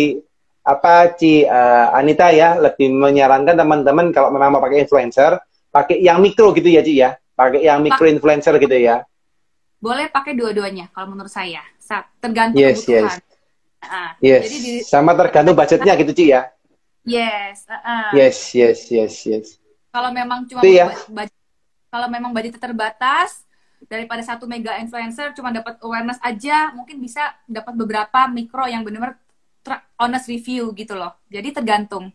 [0.61, 6.21] apa Ci eh, Anita ya lebih menyarankan teman-teman kalau memang mau pakai influencer, pakai yang
[6.21, 7.17] mikro gitu ya Ci ya.
[7.33, 9.01] Pakai yang mikro influencer gitu ya.
[9.81, 11.65] Boleh pakai dua-duanya kalau menurut saya.
[11.81, 13.17] Sa- Tergantung Yes, kebutuhan.
[13.21, 13.33] yes.
[13.85, 14.41] Nah, Yes.
[14.49, 16.41] Jadi di, Sama tergantung budgetnya gitu Ci ya.
[17.05, 17.65] yes.
[17.69, 18.09] uh, uh.
[18.13, 19.45] Yes, yes, yes, yes.
[19.89, 20.89] Kalau memang cuma ya.
[21.05, 21.37] budget-
[21.89, 23.44] kalau memang budget terbatas
[23.85, 29.21] daripada satu mega influencer cuma dapat awareness aja, mungkin bisa dapat beberapa mikro yang benar-benar
[29.97, 31.13] honest review gitu loh.
[31.29, 32.11] Jadi tergantung.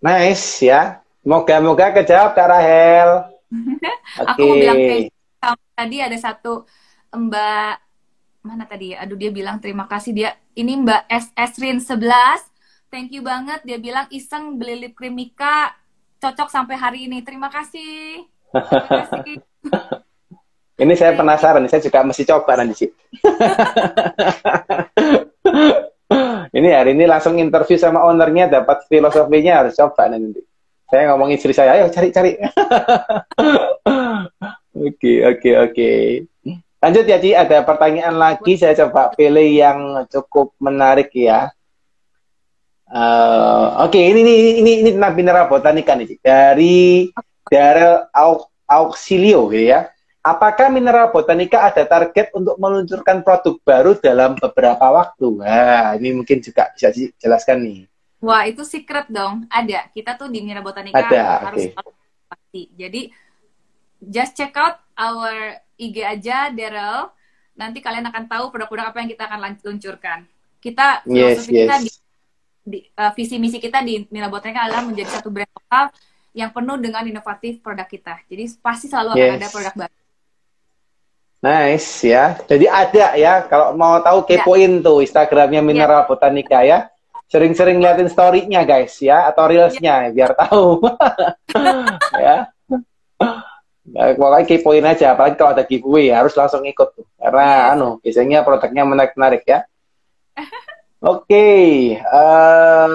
[0.00, 1.04] Nice ya.
[1.20, 3.10] Moga-moga kejawab Kak Rahel.
[3.52, 3.90] Oke.
[4.30, 5.12] Aku mau bilang kayak
[5.76, 6.64] tadi ada satu
[7.10, 7.74] Mbak
[8.40, 9.04] mana tadi ya?
[9.04, 10.30] Aduh dia bilang terima kasih dia.
[10.56, 12.48] Ini Mbak S Esrin 11.
[12.88, 15.76] Thank you banget dia bilang iseng beli lip cream Mika
[16.20, 17.20] cocok sampai hari ini.
[17.20, 18.24] Terima kasih.
[20.80, 22.90] Ini saya penasaran, saya juga mesti coba nanti sih.
[26.56, 30.40] ini hari ini langsung interview sama ownernya, dapat filosofinya harus coba nanti.
[30.88, 32.40] Saya ngomong istri saya, ayo cari-cari.
[34.80, 35.90] Oke, oke, oke.
[36.80, 37.36] Lanjut ya, Ci.
[37.36, 41.52] Ada pertanyaan lagi, saya coba pilih yang cukup menarik ya.
[42.88, 44.34] Eh, oke, ini, ini,
[44.64, 46.16] ini, ini tentang mineral botanika nih, Ci.
[46.24, 47.12] Dari
[47.50, 49.90] Daryl Au- Auxilio, gitu ya.
[50.20, 55.26] Apakah Mineral Botanica ada target untuk meluncurkan produk baru dalam beberapa waktu?
[55.42, 57.78] Wah, ini mungkin juga bisa dijelaskan nih.
[58.20, 59.48] Wah, itu secret dong.
[59.48, 59.88] Ada.
[59.90, 61.96] Kita tuh di Mira Botanica Ada, harus oke.
[62.28, 62.68] pasti.
[62.76, 63.08] Jadi
[63.96, 67.08] just check out our IG aja Daryl.
[67.56, 70.28] Nanti kalian akan tahu produk-produk apa yang kita akan luncurkan.
[70.60, 71.82] Kita Yes, filosofi kita yes.
[71.82, 71.90] di,
[72.68, 75.88] di- uh, visi misi kita di Mira Botanica adalah menjadi satu brand lokal
[76.30, 78.22] yang penuh dengan inovatif produk kita.
[78.30, 79.38] Jadi pasti selalu akan Yes.
[79.38, 79.94] ada produk baru.
[81.40, 82.36] Nice ya.
[82.44, 86.92] Jadi ada ya, kalau mau tahu kepoin tuh Instagramnya Mineral Botanica ya.
[87.30, 90.82] Sering-sering liatin story-nya guys ya, atau reels-nya biar tahu.
[92.26, 92.50] ya.
[93.90, 97.06] Nah, pokoknya kepoin aja, apalagi kalau ada giveaway harus langsung ikut tuh.
[97.16, 97.72] Karena Yes.
[97.74, 99.64] anu, biasanya produknya menarik-menarik ya.
[101.00, 101.48] Oke,
[101.96, 102.94] em,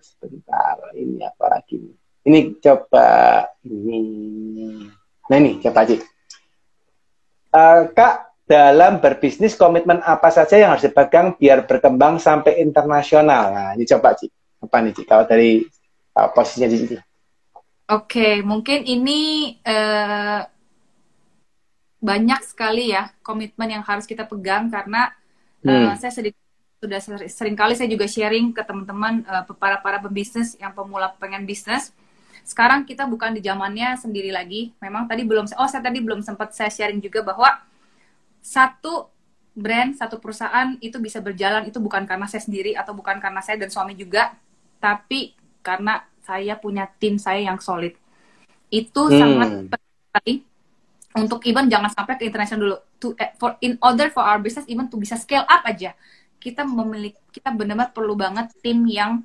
[0.00, 1.76] sebentar, ini apa lagi?
[1.76, 1.99] nih?
[2.26, 3.08] Ini coba
[3.64, 4.00] ini.
[5.30, 5.96] Nah ini coba aja.
[7.50, 8.14] Eh, Kak,
[8.46, 13.54] dalam berbisnis komitmen apa saja yang harus dipegang biar berkembang sampai internasional?
[13.54, 14.26] Nah, ini coba Ci.
[14.60, 15.02] Apa nih Ci?
[15.06, 15.62] Kalau dari
[16.18, 16.96] uh, posisinya di sini.
[17.90, 20.40] Oke, mungkin ini eh,
[21.98, 25.10] banyak sekali ya komitmen yang harus kita pegang karena
[25.60, 25.92] Hmm.
[25.92, 26.40] eh, saya sedikit
[26.80, 31.12] sudah sering, sering kali saya juga sharing ke teman-teman eh, para para pembisnis yang pemula
[31.20, 31.92] pengen bisnis.
[32.50, 34.74] Sekarang kita bukan di zamannya sendiri lagi.
[34.82, 37.46] Memang tadi belum oh saya tadi belum sempat saya sharing juga bahwa
[38.42, 39.06] satu
[39.54, 43.54] brand, satu perusahaan itu bisa berjalan itu bukan karena saya sendiri atau bukan karena saya
[43.62, 44.34] dan suami juga,
[44.82, 47.94] tapi karena saya punya tim saya yang solid.
[48.66, 49.14] Itu Hmm.
[49.14, 49.50] sangat
[50.10, 50.42] penting
[51.14, 52.76] untuk even jangan sampai ke international dulu.
[52.98, 55.94] To eh, for in order for our business even to bisa scale up aja,
[56.42, 59.22] kita memiliki kita benar-benar perlu banget tim yang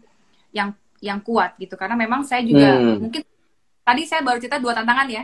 [0.53, 1.77] yang yang kuat gitu.
[1.77, 3.05] Karena memang saya juga Hmm.
[3.05, 3.21] mungkin
[3.85, 5.23] tadi saya baru cerita dua tantangan ya.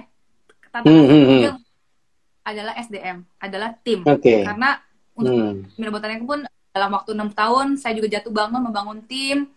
[0.69, 1.57] Tantangan Hmm, hmm, hmm.
[2.41, 3.99] adalah SDM, adalah tim.
[4.05, 4.45] Oke.
[4.45, 4.77] Karena
[5.17, 5.65] untuk Hmm.
[5.77, 9.49] Mira Botanica pun dalam waktu enam tahun saya juga jatuh bangun membangun tim.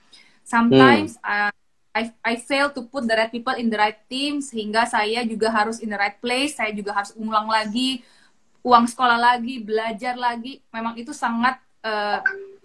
[0.44, 1.52] Sometimes uh,
[1.94, 5.48] I I fail to put the right people in the right team sehingga saya juga
[5.48, 6.58] harus in the right place.
[6.58, 8.02] Saya juga harus ulang lagi
[8.64, 10.58] uang sekolah lagi, belajar lagi.
[10.72, 12.18] Memang itu sangat uh,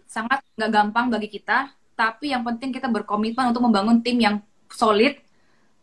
[0.09, 1.69] sangat nggak gampang bagi kita.
[1.99, 4.39] Tapi yang penting kita berkomitmen untuk membangun tim yang
[4.71, 5.19] solid.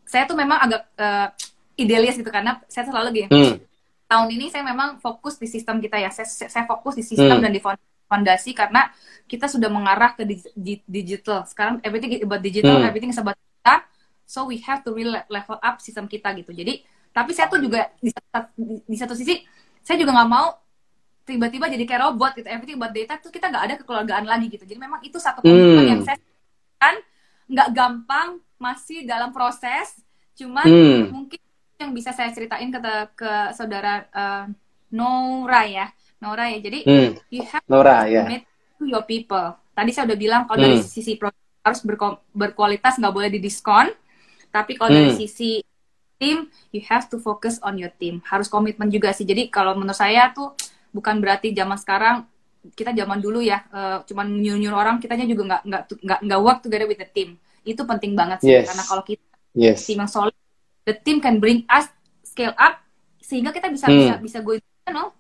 [0.09, 1.29] Saya tuh memang agak uh,
[1.77, 3.61] idealis gitu karena saya selalu gini Hmm.
[4.09, 6.09] tahun ini saya memang fokus di sistem kita ya.
[6.09, 7.45] Saya, saya fokus di sistem Hmm.
[7.45, 7.61] dan di
[8.09, 8.89] fondasi karena
[9.29, 11.45] kita sudah mengarah ke dig- di- digital.
[11.45, 12.89] Sekarang everything is about digital, Hmm.
[12.89, 13.85] everything is about data.
[14.25, 16.57] So we have to really level up sistem kita gitu.
[16.57, 16.81] Jadi
[17.13, 18.09] tapi saya tuh juga di,
[18.57, 19.45] di, di satu sisi
[19.85, 20.55] saya juga nggak mau
[21.27, 24.63] tiba-tiba jadi kayak robot gitu everything about data tuh kita nggak ada kekeluargaan lagi gitu
[24.63, 25.91] jadi memang itu satu komitmen Hmm.
[25.91, 26.19] yang saya
[26.79, 26.95] kan
[27.51, 29.99] nggak gampang masih dalam proses
[30.39, 31.03] cuman Hmm.
[31.11, 31.43] mungkin
[31.77, 32.79] yang bisa saya ceritain ke
[33.13, 34.45] ke saudara eh,
[34.89, 37.11] Nora ya Nora ya jadi Hmm.
[37.29, 38.23] you have Nora to ya.
[38.23, 38.43] commit
[38.79, 40.87] to your people tadi saya udah bilang kalau dari Hmm.
[40.87, 43.91] sisi produk harus berko- berkualitas nggak boleh didiskon
[44.49, 45.19] tapi kalau dari Hmm.
[45.19, 45.59] sisi
[46.17, 49.99] tim you have to focus on your team harus komitmen juga sih jadi kalau menurut
[49.99, 50.55] saya tuh
[50.97, 52.17] bukan berarti zaman sekarang
[52.73, 56.41] kita zaman dulu ya eh, cuman nyuruh nyuruh orang kitanya juga nggak nggak nggak nggak
[56.41, 58.67] work together with the team itu penting banget sih Yes.
[58.73, 59.85] karena kalau kita Yes.
[59.85, 60.35] tim yang solid
[60.89, 61.87] the team can bring us
[62.25, 62.81] scale up
[63.21, 63.99] sehingga kita bisa Hmm.
[63.99, 65.13] bisa bisa go international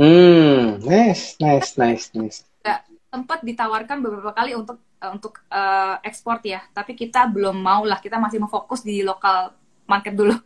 [0.00, 0.80] Hmm.
[0.80, 2.38] Nice, nice, nice, nice.
[2.62, 2.80] juga
[3.10, 7.98] sempat ditawarkan beberapa kali untuk eh, untuk eh, ekspor ya tapi kita belum mau lah
[7.98, 9.52] kita masih mau fokus di lokal
[9.86, 10.36] market dulu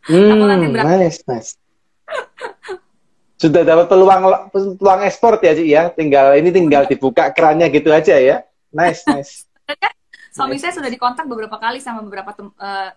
[0.00, 0.40] Hmm.
[0.48, 1.50] nanti Nice, nice.
[3.40, 5.88] Sudah dapat peluang peluang ekspor ya, Ci ya.
[5.88, 8.44] Tinggal ini tinggal dibuka kerannya gitu aja ya.
[8.68, 9.48] Nice, nice.
[10.30, 12.90] suami saya sudah dikontak beberapa kali sama beberapa tem- eh,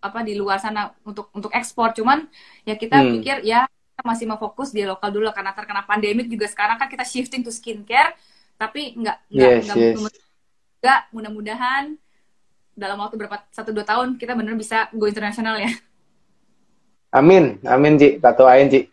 [0.00, 2.24] apa di luar sana untuk untuk ekspor cuman
[2.64, 3.20] ya kita Hmm.
[3.20, 6.88] pikir ya kita masih mau fokus di lokal dulu karena terkena pandemik juga sekarang kan
[6.88, 8.16] kita shifting to skincare
[8.56, 11.08] tapi nggak nggak Yes, nggak yes.
[11.12, 12.00] mudah-mudahan
[12.72, 15.68] dalam waktu berapa satu dua tahun kita benar bisa go internasional ya
[17.12, 18.22] Amin, amin Ci.
[18.22, 18.88] Tak doain Ci.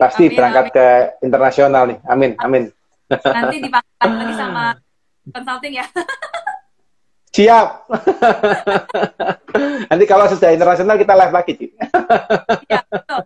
[0.00, 0.86] Pasti Amin, berangkat ke
[1.20, 1.98] internasional nih.
[2.08, 2.72] Amin, amin.
[3.10, 4.64] nanti dipanggil lagi sama
[5.28, 5.86] consulting ya
[7.30, 7.86] Siap.
[9.90, 11.66] Nanti kalau sudah internasional kita live lagi, Ci.
[12.66, 13.22] ya betul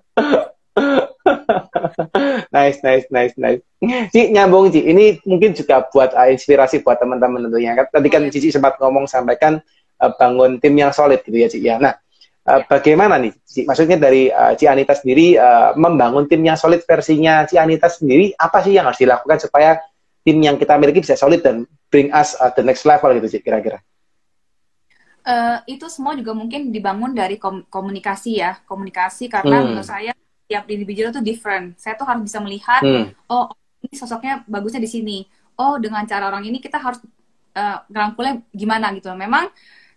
[2.52, 3.62] nice, nice, nice, nice.
[4.12, 4.84] Ci, nyambung Ci.
[4.84, 7.72] Ini mungkin juga buat uh, inspirasi buat teman-teman tentunya.
[7.74, 8.32] Kan Tadi kan Boleh.
[8.32, 9.58] Cici sempat ngomong sampaikan
[10.04, 11.58] uh, bangun tim yang solid gitu ya, Ci.
[11.64, 11.76] Ya.
[11.80, 11.96] Nah,
[12.48, 13.32] uh, bagaimana nih?
[13.64, 18.32] Maksudnya dari uh, Ci Anita sendiri uh, membangun tim yang solid versinya Ci Anita sendiri,
[18.36, 19.80] apa sih yang harus dilakukan supaya
[20.24, 23.38] tim yang kita miliki bisa solid dan bring us uh, the next level gitu, Ci,
[23.44, 23.80] kira-kira?
[25.24, 29.72] Eh, itu semua juga mungkin dibangun dari kom- komunikasi ya komunikasi karena Hmm.
[29.72, 30.12] menurut saya
[30.44, 33.08] tiap individu itu different saya tuh harus bisa melihat Hmm.
[33.32, 33.48] oh
[33.80, 35.24] ini sosoknya bagusnya di sini
[35.56, 37.00] oh dengan cara orang ini kita harus
[37.56, 39.48] eh, ngerangkulnya gimana gitu memang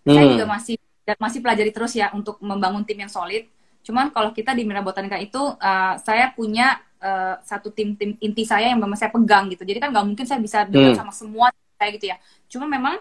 [0.08, 0.32] saya Hmm.
[0.32, 3.48] juga masih dan masih pelajari terus ya untuk membangun tim yang solid
[3.88, 8.44] cuman kalau kita di Mira Botanica itu eh, saya punya eh, satu tim tim inti
[8.44, 11.00] saya yang memang saya pegang gitu jadi kan nggak mungkin saya bisa dekat Hmm.
[11.08, 11.48] sama semua
[11.80, 12.18] saya gitu ya
[12.52, 13.00] cuma memang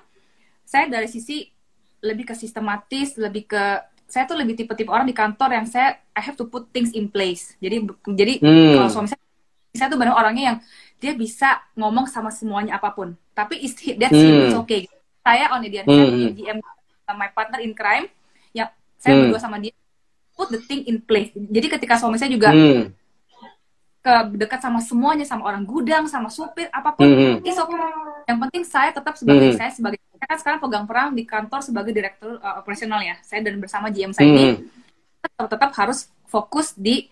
[0.62, 1.46] saya dari sisi
[2.02, 3.62] lebih ke sistematis, lebih ke
[4.06, 7.10] saya tuh lebih tipe-tipe orang di kantor yang saya I have to put things in
[7.10, 7.58] place.
[7.58, 7.82] Jadi
[8.14, 8.74] jadi Hmm.
[8.78, 9.18] kalau suami saya
[9.74, 10.58] saya tuh benar orangnya yang
[11.02, 13.18] dia bisa ngomong sama semuanya apa pun.
[13.34, 14.62] Tapi is that's Hmm.
[14.62, 14.86] okay.
[15.26, 16.12] Saya on Edian, saya Hmm.
[16.14, 16.58] punya GM
[17.14, 18.10] my partner in crime
[18.50, 18.66] yang
[18.98, 19.30] saya Hmm.
[19.30, 19.70] berdua sama dia
[20.34, 21.30] put the thing in place.
[21.32, 22.90] Jadi ketika suami saya juga Hmm.
[24.02, 27.42] ke dekat sama semuanya sama orang gudang sama supir apa pun Hmm.
[27.42, 27.78] it's okay.
[28.26, 29.58] yang penting saya tetap sebagai Hmm.
[29.58, 33.42] saya sebagai saya kan sekarang pegang peran di kantor sebagai direktur uh, operasional ya saya
[33.42, 34.66] dan bersama GM saya ini Hmm.
[35.22, 37.06] tetap, tetap harus fokus di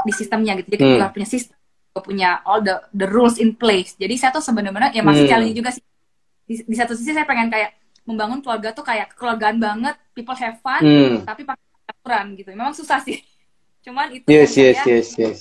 [0.00, 0.92] di sistemnya gitu jadi Hmm.
[0.96, 1.56] kita punya sistem
[2.00, 5.32] punya all the the rules in place jadi saya tuh sebenarnya ya masih Hmm.
[5.36, 5.84] challenge juga sih
[6.48, 7.76] di, di satu sisi saya pengen kayak
[8.08, 11.22] membangun keluarga tuh kayak kekeluargaan banget people have fun Hmm.
[11.22, 13.20] tapi pakai aturan gitu memang susah sih
[13.84, 15.38] cuman itu Yes, yang yes, saya yes, yes.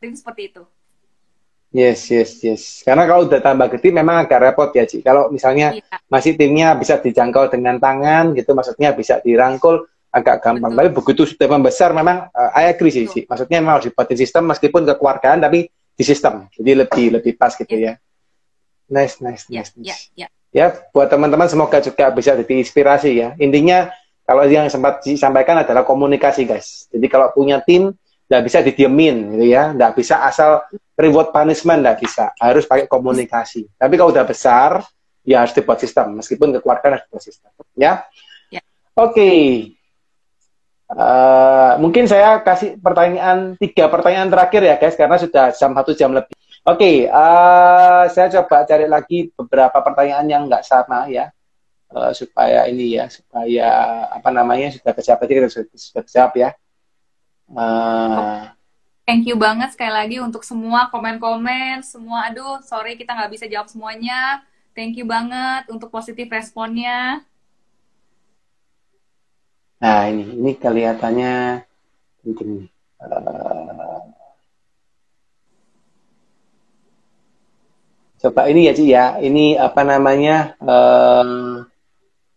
[0.00, 0.62] tim seperti itu
[1.68, 2.62] Yes, yes, yes.
[2.80, 5.04] Karena kalau udah tambah gede memang agak repot ya, Ci.
[5.04, 6.00] Kalau misalnya Iya.
[6.08, 10.72] masih timnya bisa dijangkau dengan tangan gitu, maksudnya bisa dirangkul agak gampang.
[10.72, 10.80] Betul.
[10.80, 13.28] Tapi begitu sudah membesar memang uh, I agree sih, Ci.
[13.28, 16.48] Maksudnya memang harus dibuatin sistem meskipun kekeluargaan tapi di sistem.
[16.56, 18.00] Jadi lebih lebih pas gitu ya.
[18.88, 19.72] Nice, nice, ya nice.
[19.76, 20.04] ya nice.
[20.16, 20.28] ya Ya,
[20.94, 23.28] buat teman-teman semoga juga bisa jadi inspirasi ya.
[23.36, 23.92] Intinya
[24.24, 26.88] kalau yang sempat disampaikan adalah komunikasi, guys.
[26.92, 27.92] Jadi kalau punya tim
[28.28, 30.60] nggak bisa didiemin gitu ya, nggak bisa asal
[31.00, 33.64] reward punishment nggak bisa, harus pakai komunikasi.
[33.76, 34.84] Tapi kalau udah besar,
[35.24, 38.04] ya harus dibuat sistem, meskipun kekeluargaan harus dibuat sistem, ya.
[38.52, 38.60] Ya.
[39.00, 39.32] Oke,
[40.88, 46.16] Eh, mungkin saya kasih pertanyaan tiga pertanyaan terakhir ya guys, karena sudah jam satu jam
[46.16, 46.32] lebih.
[46.66, 51.30] Oke, eh, saya coba cari lagi beberapa pertanyaan yang nggak sama ya,
[51.88, 53.68] Eh, supaya ini ya, supaya
[54.12, 56.50] apa namanya sudah kejawab tadi kita sudah, sudah kejawab ya.
[57.48, 58.42] Eh,
[59.08, 63.72] Thank you banget sekali lagi untuk semua komen-komen, semua aduh sorry kita nggak bisa jawab
[63.72, 64.44] semuanya.
[64.76, 67.24] Thank you banget untuk positif responnya.
[69.80, 71.64] Nah, ini ini kelihatannya
[72.20, 72.68] penting nih.
[78.18, 79.06] Coba ini ya, Ci ya.
[79.22, 80.58] Ini apa namanya?
[80.58, 81.26] eh,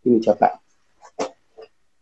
[0.05, 0.61] ini coba.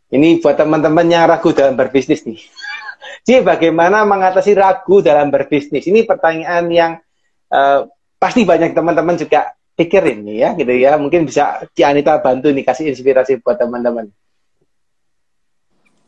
[0.09, 2.41] Ini buat teman-teman yang ragu dalam berbisnis nih.
[3.25, 5.85] Ci, bagaimana mengatasi ragu dalam berbisnis?
[5.85, 6.91] Ini pertanyaan yang
[7.53, 7.85] uh,
[8.17, 10.97] pasti banyak teman-teman juga pikirin nih ya, gitu ya.
[10.97, 14.09] Mungkin bisa Ci Anita bantu nih kasih inspirasi buat teman-teman.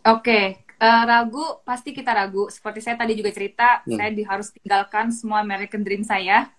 [0.02, 2.50] Oke, uh, ragu pasti kita ragu.
[2.50, 3.98] Seperti saya tadi juga cerita, hmm.
[4.02, 6.50] saya di, harus tinggalkan semua American Dream saya.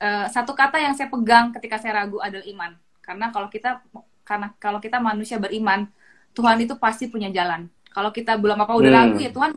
[0.00, 2.72] Uh, satu kata yang saya pegang ketika saya ragu adalah iman.
[3.04, 3.84] Karena kalau kita
[4.24, 5.84] karena kalau kita manusia beriman,
[6.32, 7.68] Tuhan itu pasti punya jalan.
[7.92, 9.00] Kalau kita belum apa udah hmm.
[9.04, 9.50] ragu ya Tuhan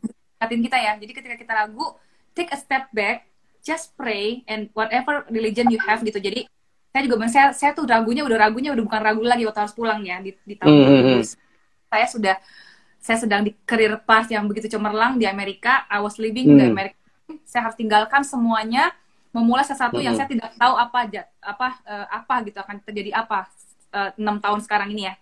[0.43, 0.93] ingatin kita ya.
[0.99, 1.95] Jadi ketika kita ragu,
[2.35, 3.23] take a step back,
[3.63, 6.19] just pray and whatever religion you have gitu.
[6.19, 6.49] Jadi
[6.93, 10.05] saya juga saya saya tuh ragunya udah ragunya udah bukan ragu lagi waktu harus pulang
[10.05, 11.23] ya di, di tahun hmm.
[11.89, 12.35] Saya sudah
[13.03, 15.87] saya sedang di career path yang begitu cemerlang di Amerika.
[15.89, 16.57] I was living hmm.
[16.59, 16.99] di Amerika.
[17.47, 18.93] Saya harus tinggalkan semuanya,
[19.33, 20.05] memulai sesuatu hmm.
[20.05, 21.09] yang saya tidak tahu apa
[21.41, 23.49] apa uh, apa gitu akan terjadi apa
[23.89, 25.17] eh, enam uh, tahun sekarang ini ya.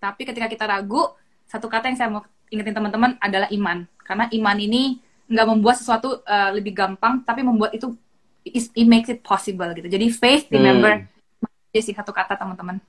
[0.00, 1.12] Tapi ketika kita ragu,
[1.46, 3.84] satu kata yang saya mau ingetin teman-teman adalah iman.
[4.02, 4.98] Karena iman ini
[5.28, 7.92] nggak membuat sesuatu uh, lebih gampang, tapi membuat itu
[8.42, 9.86] it makes it possible gitu.
[9.86, 11.78] Jadi faith, remember, hmm.
[11.78, 12.82] sih satu kata teman-teman.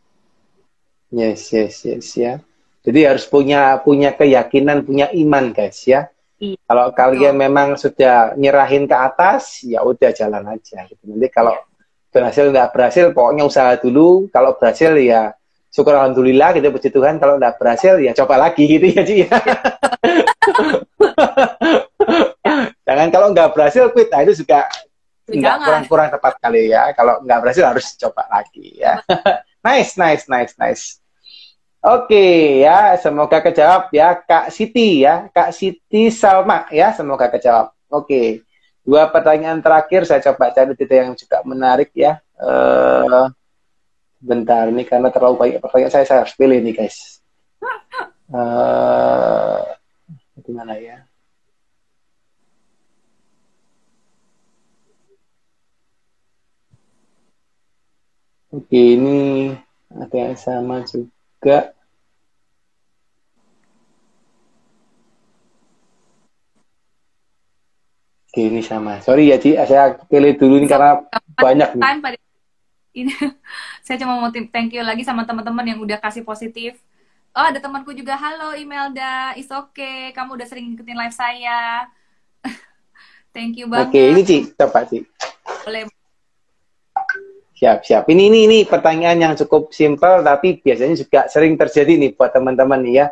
[1.13, 2.41] Yes, yes, yes, ya.
[2.81, 6.09] Jadi harus punya punya keyakinan, punya iman, guys, ya.
[6.43, 6.59] Iya.
[6.67, 10.83] Kalau kalian memang sudah nyerahin ke atas, ya udah jalan aja.
[10.83, 10.99] Gitu.
[11.07, 11.55] Nanti kalau
[12.11, 14.27] berhasil nggak berhasil, pokoknya usaha dulu.
[14.27, 15.31] Kalau berhasil ya
[15.73, 19.33] syukur alhamdulillah gitu puji Tuhan kalau nggak berhasil ya coba lagi gitu ya Ci ya.
[22.85, 24.69] jangan kalau nggak berhasil quit nah itu juga
[25.25, 29.01] nggak kurang kurang tepat kali ya kalau nggak berhasil harus coba lagi ya
[29.65, 31.01] nice nice nice nice
[31.83, 37.75] Oke ya, semoga kejawab ya Kak Siti ya, Kak Siti Salma ya, semoga kejawab.
[37.91, 38.47] Oke,
[38.87, 42.23] dua pertanyaan terakhir saya coba cari titik yang juga menarik ya.
[42.39, 43.27] Uh,
[44.23, 47.19] bentar ini karena terlalu banyak pertanyaan saya saya harus pilih nih guys
[48.31, 49.59] uh,
[50.39, 51.03] gimana ya
[58.53, 59.49] Oke, ini
[59.89, 61.72] ada yang sama juga.
[68.33, 68.97] Oke, ini sama.
[69.05, 69.53] Sorry ya, Ci.
[69.53, 71.05] Saya pilih dulu ini karena
[71.37, 72.17] banyak nih
[72.93, 73.09] ini
[73.85, 76.77] saya cuma mau thank you lagi sama teman-teman yang udah kasih positif.
[77.33, 81.89] Oh, ada temanku juga, halo Imelda, is okay, kamu udah sering ikutin live saya.
[83.33, 83.89] thank you banget.
[83.89, 85.01] Oke, okay, ini Ci, coba Ci.
[85.65, 85.89] Boleh.
[87.57, 88.05] Siap, siap.
[88.05, 92.85] Ini, ini, ini pertanyaan yang cukup simpel, tapi biasanya juga sering terjadi nih buat teman-teman
[92.85, 93.05] nih ya.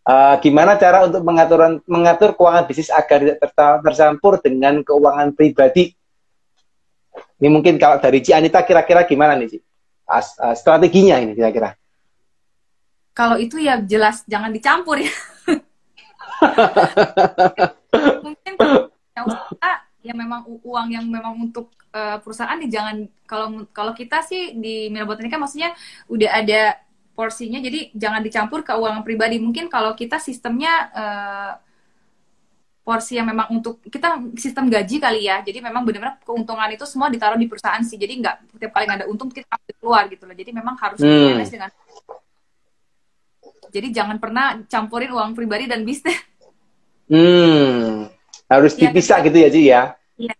[0.00, 3.38] Uh, gimana cara untuk mengatur mengatur keuangan bisnis agar tidak
[3.84, 5.92] tercampur dengan keuangan pribadi
[7.40, 9.58] ini mungkin kalau dari Ci Anita kira-kira gimana nih Ci?
[10.04, 11.72] As, uh, strateginya ini kira-kira?
[13.16, 15.12] Kalau itu ya jelas jangan dicampur ya.
[18.24, 18.52] mungkin
[19.12, 22.96] yang usaha ya memang uang yang memang untuk uh, perusahaan nih jangan
[23.28, 25.76] kalau kalau kita sih di Milbot ini kan maksudnya
[26.08, 26.80] udah ada
[27.20, 27.60] porsinya.
[27.60, 29.36] Jadi jangan dicampur ke uang pribadi.
[29.36, 31.52] Mungkin kalau kita sistemnya uh,
[32.80, 35.44] porsi yang memang untuk kita sistem gaji kali ya.
[35.44, 38.00] Jadi memang benar-benar keuntungan itu semua ditaruh di perusahaan sih.
[38.00, 40.32] Jadi nggak setiap kali nggak ada untung kita ambil keluar gitu loh.
[40.32, 41.44] Jadi memang harus hmm.
[41.44, 41.70] dengan
[43.70, 46.16] jadi jangan pernah campurin uang pribadi dan bisnis.
[47.10, 48.06] Hmm.
[48.46, 49.82] Harus ya, dipisah gitu ya Ji ya?
[50.14, 50.34] Iya.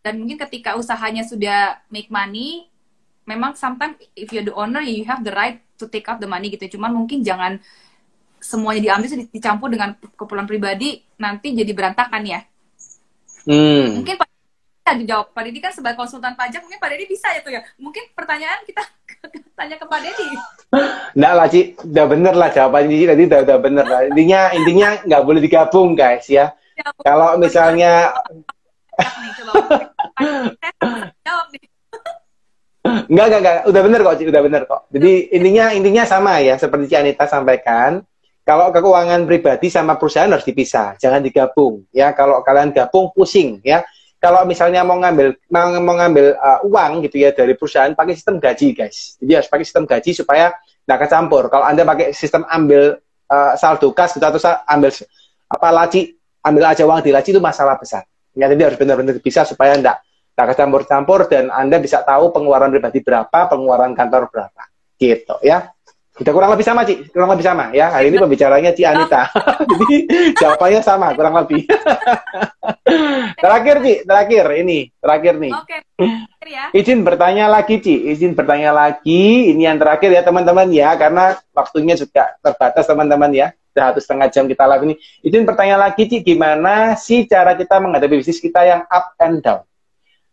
[0.00, 2.64] Dan mungkin ketika usahanya sudah make money
[3.24, 6.52] memang sometimes if you're the owner you have the right to take out the money
[6.52, 7.58] gitu cuman mungkin jangan
[8.44, 12.44] semuanya diambil dicampur dengan keperluan pribadi nanti jadi berantakan ya.
[13.48, 14.04] Hmm.
[14.04, 15.32] Mungkin Pak bisa dijawab.
[15.32, 17.64] Pak Dedi kan sebagai konsultan pajak mungkin Pak Dedi bisa ya tuh ya.
[17.80, 18.84] Mungkin pertanyaan kita
[19.56, 20.28] tanya ke Pak Dedi.
[21.16, 24.00] Enggak lah Ci, udah bener lah jawabannya Ci tadi udah, udah bener lah.
[24.12, 26.52] Intinya intinya nggak boleh digabung guys ya.
[26.76, 28.12] ya Kalau misalnya
[33.10, 33.56] Enggak, enggak, enggak.
[33.66, 34.14] Udah bener kok.
[34.22, 34.80] Udah bener kok.
[34.94, 38.02] Jadi intinya intinya sama ya, seperti Ci Anita sampaikan.
[38.44, 41.80] Kalau keuangan pribadi sama perusahaan harus dipisah, jangan digabung.
[41.96, 43.80] Ya, kalau kalian gabung pusing ya.
[44.20, 48.40] Kalau misalnya mau ngambil mau, mau ngambil uh, uang gitu ya dari perusahaan pakai sistem
[48.40, 49.20] gaji, guys.
[49.20, 50.52] Jadi harus pakai sistem gaji supaya
[50.84, 51.48] nggak kecampur.
[51.52, 54.92] Kalau Anda pakai sistem ambil uh, saldo kas gitu atau ambil
[55.48, 58.04] apa laci, ambil aja uang di laci itu masalah besar.
[58.32, 60.00] Ya, jadi harus benar-benar bisa supaya enggak
[60.34, 64.62] nggak kecampur-campur dan Anda bisa tahu pengeluaran pribadi berapa, pengeluaran kantor berapa.
[64.98, 65.70] Gitu ya.
[66.14, 67.10] Kita kurang lebih sama, Ci.
[67.10, 67.90] Kurang lebih sama ya.
[67.90, 69.26] Hari ini pembicaranya Ci Anita.
[69.70, 69.96] Jadi
[70.38, 71.66] jawabannya sama, kurang lebih.
[73.42, 73.94] terakhir, Ci.
[74.06, 74.94] Terakhir ini.
[75.02, 75.52] Terakhir nih.
[75.54, 75.76] Oke.
[76.46, 76.70] Ya.
[76.70, 78.14] Izin bertanya lagi, Ci.
[78.14, 79.50] Izin bertanya lagi.
[79.50, 80.94] Ini yang terakhir ya, teman-teman ya.
[80.94, 83.50] Karena waktunya juga terbatas, teman-teman ya.
[83.74, 84.94] satu setengah jam kita live ini.
[85.18, 89.66] Itu pertanyaan lagi, Ci, gimana sih cara kita menghadapi bisnis kita yang up and down?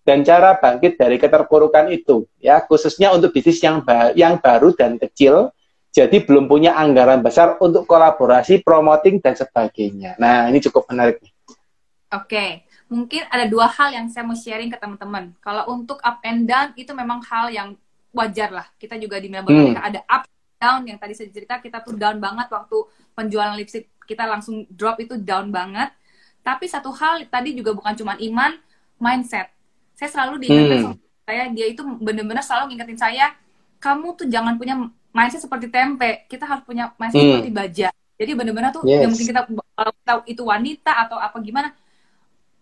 [0.02, 4.98] Dan cara bangkit dari keterpurukan itu, ya khususnya untuk bisnis yang ba yang baru dan
[4.98, 5.54] kecil,
[5.94, 10.18] jadi belum punya anggaran besar untuk kolaborasi, promoting dan sebagainya.
[10.18, 11.22] Nah, ini cukup menarik.
[12.10, 15.38] Oke, mungkin ada dua hal yang saya mau sharing ke teman-teman.
[15.38, 17.78] Kalau untuk up and down itu memang hal yang
[18.10, 18.68] wajar lah.
[18.80, 19.80] Kita juga di Melbourne hmm.
[19.80, 20.24] ada up
[20.60, 22.78] down yang tadi saya cerita kita tuh down banget waktu
[23.16, 25.92] penjualan lipstick kita langsung drop itu down banget.
[26.42, 28.58] Tapi satu hal tadi juga bukan cuma iman,
[29.00, 29.52] mindset.
[30.02, 30.98] Saya selalu diingatkan hmm.
[31.30, 33.26] saya dia itu benar-benar selalu ngingetin saya,
[33.78, 34.74] kamu tuh jangan punya
[35.14, 36.26] mindset seperti tempe.
[36.26, 37.30] Kita harus punya mindset hmm.
[37.38, 37.88] seperti baja.
[38.18, 39.06] Jadi benar-benar tuh yes.
[39.06, 41.70] yang mungkin kita kalau kita itu wanita atau apa gimana,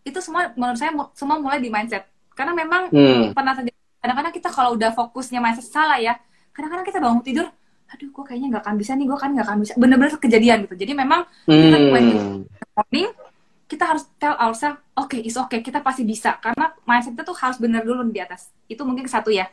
[0.03, 2.03] itu semua menurut saya semua mulai di mindset.
[2.35, 3.31] Karena memang hmm.
[3.31, 6.19] pernah terjadi kadang-kadang kita kalau udah fokusnya mindset salah ya,
[6.51, 7.47] kadang-kadang kita bangun tidur
[7.89, 10.75] aduh gue kayaknya nggak akan bisa nih gue kan nggak akan bisa bener-bener kejadian gitu
[10.77, 11.57] jadi memang hmm.
[11.57, 11.77] kita
[12.77, 13.09] morning
[13.69, 16.41] kita harus tell ourselves oke okay, is oke okay, kita pasti bisa.
[16.41, 18.49] Karena mindset kita tuh harus bener dulu di atas.
[18.65, 19.45] Itu mungkin satu ya.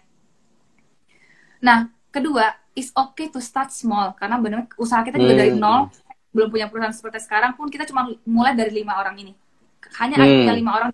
[1.60, 4.16] Nah kedua is okay to start small.
[4.16, 5.42] Karena bener usaha kita juga hmm.
[5.44, 5.92] dari nol
[6.32, 9.32] belum punya perusahaan seperti sekarang pun kita cuma mulai dari lima orang ini.
[10.00, 10.48] Hanya hmm.
[10.48, 10.90] ada lima orang.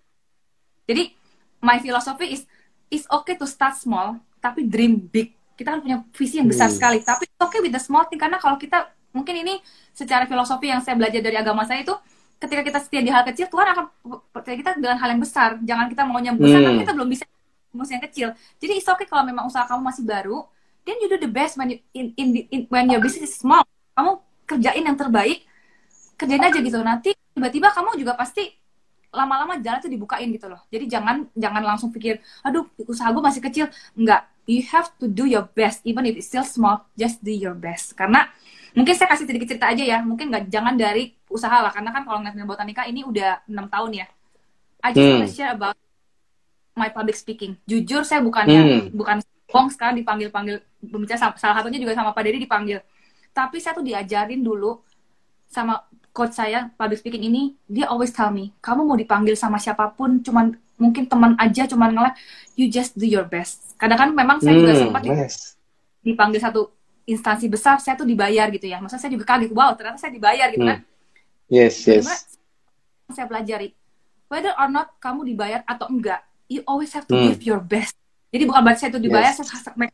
[0.91, 1.15] Jadi
[1.63, 2.43] my philosophy is
[2.91, 5.31] is okay to start small tapi dream big.
[5.55, 6.75] Kita kan punya visi yang besar hmm.
[6.75, 8.19] sekali tapi oke okay with the small thing.
[8.19, 9.63] Karena kalau kita mungkin ini
[9.95, 11.95] secara filosofi yang saya belajar dari agama saya itu
[12.43, 13.85] ketika kita setia di hal kecil Tuhan akan
[14.35, 15.63] percaya kita dengan hal yang besar.
[15.63, 16.67] Jangan kita maunya besar hmm.
[16.67, 17.25] tapi kita belum bisa
[17.71, 18.29] musuh yang kecil.
[18.59, 20.43] Jadi it's okay kalau memang usaha kamu masih baru.
[20.83, 23.63] Then you do the best when you, in, in, in when your business is small.
[23.95, 24.19] Kamu
[24.51, 25.47] kerjain yang terbaik
[26.19, 26.79] kerjain aja gitu.
[26.83, 28.51] Nanti tiba-tiba kamu juga pasti
[29.13, 30.59] lama-lama jalan tuh dibukain gitu loh.
[30.73, 33.67] Jadi jangan jangan langsung pikir aduh usaha gue masih kecil.
[33.95, 34.27] Enggak.
[34.43, 37.95] You have to do your best even if it's still small just do your best.
[37.95, 38.27] Karena
[38.73, 39.99] mungkin saya kasih sedikit cerita aja ya.
[40.01, 41.73] Mungkin nggak jangan dari usaha lah.
[41.73, 44.07] Karena kan kalau ngeliatin botanika ini udah enam tahun ya.
[44.83, 45.29] I just hmm.
[45.31, 45.79] share about
[46.75, 47.55] my public speaking.
[47.69, 48.97] Jujur saya bukannya hmm.
[48.97, 52.81] bukan bohong sekarang dipanggil panggil berbicara salah satunya juga sama Pak Dedi dipanggil.
[53.33, 54.81] Tapi saya tuh diajarin dulu
[55.49, 57.43] sama coach saya public speaking ini.
[57.69, 61.95] Dia always tell me kamu mau dipanggil sama siapa pun cuman mungkin teman aja cuman
[61.95, 62.17] ngeliat
[62.59, 63.77] you just do your best.
[63.79, 65.55] Kadang kan memang saya juga hmm, sempat yes.
[66.03, 66.73] dipanggil satu
[67.07, 70.49] instansi besar saya tuh dibayar gitu ya masa saya juga kaget wow ternyata saya dibayar
[70.55, 71.53] gitu kan hmm.
[71.53, 72.07] yes yes
[73.13, 73.75] saya pelajari
[74.31, 77.35] whether or not kamu dibayar atau enggak you always have to hmm.
[77.35, 77.93] give your best
[78.33, 79.45] jadi bukan berarti saya itu dibayar yes.
[79.45, 79.93] saya make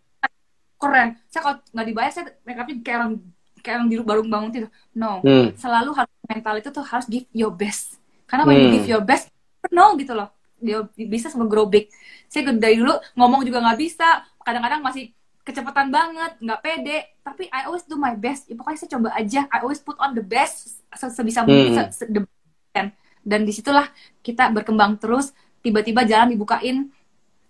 [0.78, 3.12] keren saya kalau nggak dibayar saya make upnya kayak orang
[3.58, 5.58] kayak orang baru bangun tidur no hmm.
[5.58, 7.98] selalu harus mental itu tuh harus give your best
[8.30, 8.62] karena when hmm.
[8.62, 9.32] you give your best
[9.74, 11.86] no gitu loh dia bisa sama grow big
[12.26, 15.14] saya dari dulu ngomong juga nggak bisa kadang-kadang masih
[15.48, 19.40] kecepatan banget nggak pede tapi I always do my best ya, pokoknya saya coba aja
[19.48, 21.88] I always put on the best sebisa mungkin hmm.
[21.88, 22.84] se -se
[23.24, 23.88] dan di situlah
[24.20, 25.32] kita berkembang terus
[25.64, 26.88] tiba-tiba jalan dibukain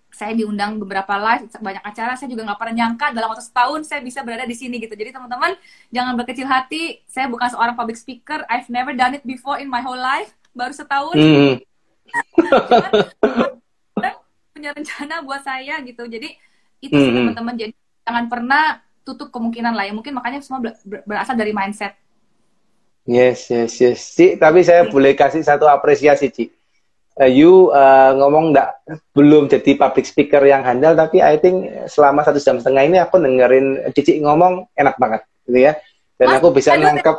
[0.09, 4.01] saya diundang beberapa live banyak acara saya juga nggak pernah nyangka dalam waktu setahun saya
[4.03, 5.55] bisa berada di sini gitu jadi teman-teman
[5.93, 9.85] jangan berkecil hati saya bukan seorang public speaker I've never done it before in my
[9.85, 11.62] whole life baru setahun mm
[14.59, 16.35] punya rencana buat saya gitu jadi
[16.83, 17.15] itu mm -hmm.
[17.15, 17.75] teman-teman jadi
[18.09, 19.93] jangan pernah tutup kemungkinan lah ya.
[19.93, 20.73] Mungkin makanya semua ber
[21.05, 21.93] berasal dari mindset.
[23.05, 24.01] Yes yes yes.
[24.17, 24.93] Ci, tapi saya yeah.
[24.93, 26.49] boleh kasih satu apresiasi Ci.
[27.19, 28.69] Uh, you uh, ngomong nggak
[29.13, 33.19] belum jadi public speaker yang handal tapi I think selama satu jam setengah ini aku
[33.21, 35.77] dengerin Cici ngomong enak banget gitu ya.
[36.17, 37.17] Dan aku bisa nangkep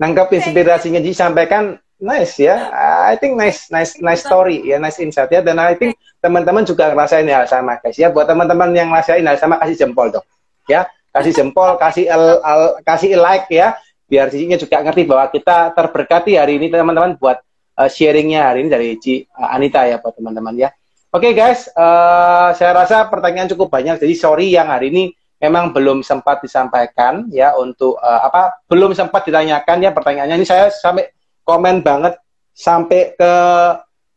[0.00, 1.00] nangkep inspirasinya.
[1.04, 2.70] Cici sampaikan nice ya.
[3.08, 5.40] I think nice nice nice story ya, nice insight ya.
[5.40, 8.12] Dan I think teman-teman juga ngerasain hal sama guys ya.
[8.12, 10.26] Buat teman-teman yang ngerasain hal sama kasih jempol dong.
[10.66, 13.76] Ya, kasih jempol, kasih el, el, kasih like ya.
[14.06, 17.42] Biar sisinya juga ngerti bahwa kita terberkati hari ini teman-teman buat
[17.74, 20.70] uh, sharingnya hari ini dari Ci uh, Anita ya buat teman-teman ya.
[21.10, 23.98] Oke okay, guys, uh, saya rasa pertanyaan cukup banyak.
[23.98, 25.04] Jadi sorry yang hari ini
[25.40, 30.72] memang belum sempat disampaikan ya untuk uh, apa belum sempat ditanyakan ya pertanyaannya ini saya
[30.72, 31.15] sampai
[31.46, 32.18] komen banget
[32.50, 33.32] sampai ke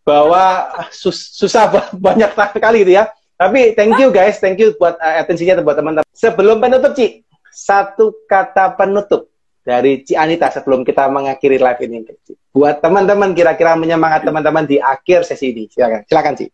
[0.02, 1.70] bawah sus susah
[2.06, 3.14] banyak kali itu ya.
[3.40, 6.04] Tapi thank you guys, thank you buat uh, atensinya buat teman-teman.
[6.12, 9.32] Sebelum penutup Ci, satu kata penutup
[9.64, 12.04] dari Ci Anita sebelum kita mengakhiri live ini.
[12.52, 15.72] Buat teman-teman kira-kira menyemangat teman-teman di akhir sesi ini.
[15.72, 16.52] Silakan, silakan Ci.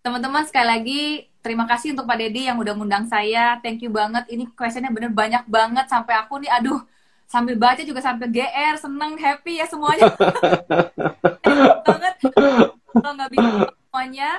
[0.00, 1.00] Teman-teman sekali lagi
[1.44, 3.60] terima kasih untuk Pak Dedi yang udah ngundang saya.
[3.60, 4.24] Thank you banget.
[4.32, 6.80] Ini questionnya bener banyak banget sampai aku nih aduh
[7.26, 10.12] sambil baca juga sambil GR seneng happy ya semuanya
[11.86, 12.14] banget
[12.94, 14.30] kalau nggak bisa semuanya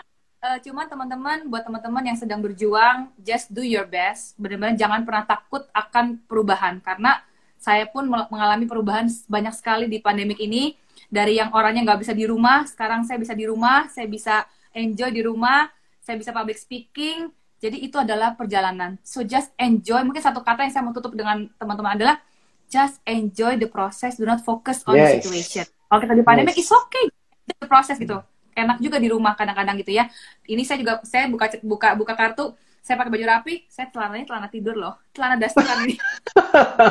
[0.42, 5.26] uh, cuman teman-teman buat teman-teman yang sedang berjuang just do your best benar-benar jangan pernah
[5.28, 7.22] takut akan perubahan karena
[7.66, 10.78] saya pun mengalami perubahan banyak sekali di pandemik ini.
[11.10, 15.10] Dari yang orangnya nggak bisa di rumah, sekarang saya bisa di rumah, saya bisa enjoy
[15.10, 15.66] di rumah,
[15.98, 17.34] saya bisa public speaking.
[17.58, 19.02] Jadi itu adalah perjalanan.
[19.02, 20.06] So just enjoy.
[20.06, 22.22] Mungkin satu kata yang saya mau tutup dengan teman-teman adalah
[22.70, 24.18] just enjoy the process.
[24.18, 25.20] Do not focus on yes.
[25.20, 25.66] the situation.
[25.90, 26.68] Kalau kita di pandemic, yes.
[26.68, 27.06] it's okay.
[27.46, 28.20] The process gitu.
[28.56, 30.08] Enak juga di rumah kadang-kadang gitu ya.
[30.48, 32.56] Ini saya juga saya buka buka buka kartu
[32.86, 35.98] saya pakai baju rapi, saya celananya celana tidur loh, celana dasteran ini.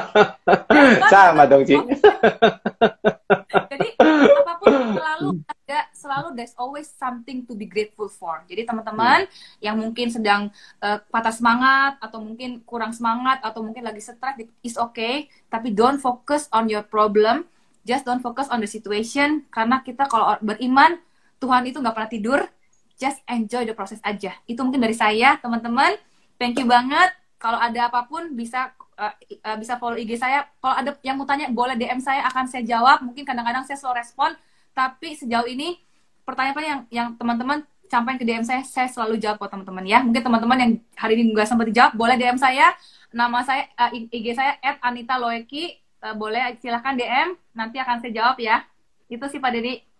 [1.15, 1.79] Sama dong, Ci.
[3.71, 8.43] Jadi apa pun selalu ada, selalu there's always something to be grateful for.
[8.51, 9.63] Jadi teman-teman hmm.
[9.63, 10.51] yang mungkin sedang
[10.83, 14.35] uh, patah semangat atau mungkin kurang semangat atau mungkin lagi stres,
[14.67, 15.31] is okay.
[15.47, 17.47] Tapi don't focus on your problem,
[17.87, 19.47] just don't focus on the situation.
[19.47, 20.99] Karena kita kalau beriman,
[21.39, 22.41] Tuhan itu nggak pernah tidur,
[22.99, 24.35] just enjoy the process aja.
[24.47, 25.99] Itu mungkin dari saya, teman-teman.
[26.39, 27.15] Thank you banget.
[27.39, 29.13] Kalau ada apa pun bisa uh,
[29.45, 30.49] uh, bisa follow IG saya.
[30.63, 33.05] Kalau ada yang mau tanya boleh DM saya akan saya jawab.
[33.05, 34.33] Mungkin kadang-kadang saya slow respon,
[34.73, 35.79] tapi sejauh ini
[36.25, 37.63] pertanyaan yang yang teman-teman
[37.93, 40.01] sampaikan ke DM saya, saya selalu jawab kok teman-teman ya.
[40.03, 42.73] Mungkin teman-teman yang hari ini nggak sempat dijawab, boleh DM saya.
[43.15, 45.79] Nama saya uh, IG saya @anita_loeki.
[46.05, 48.65] Uh, boleh silahkan DM, nanti akan saya jawab ya.
[49.07, 49.94] Itu sih Pak Dedi.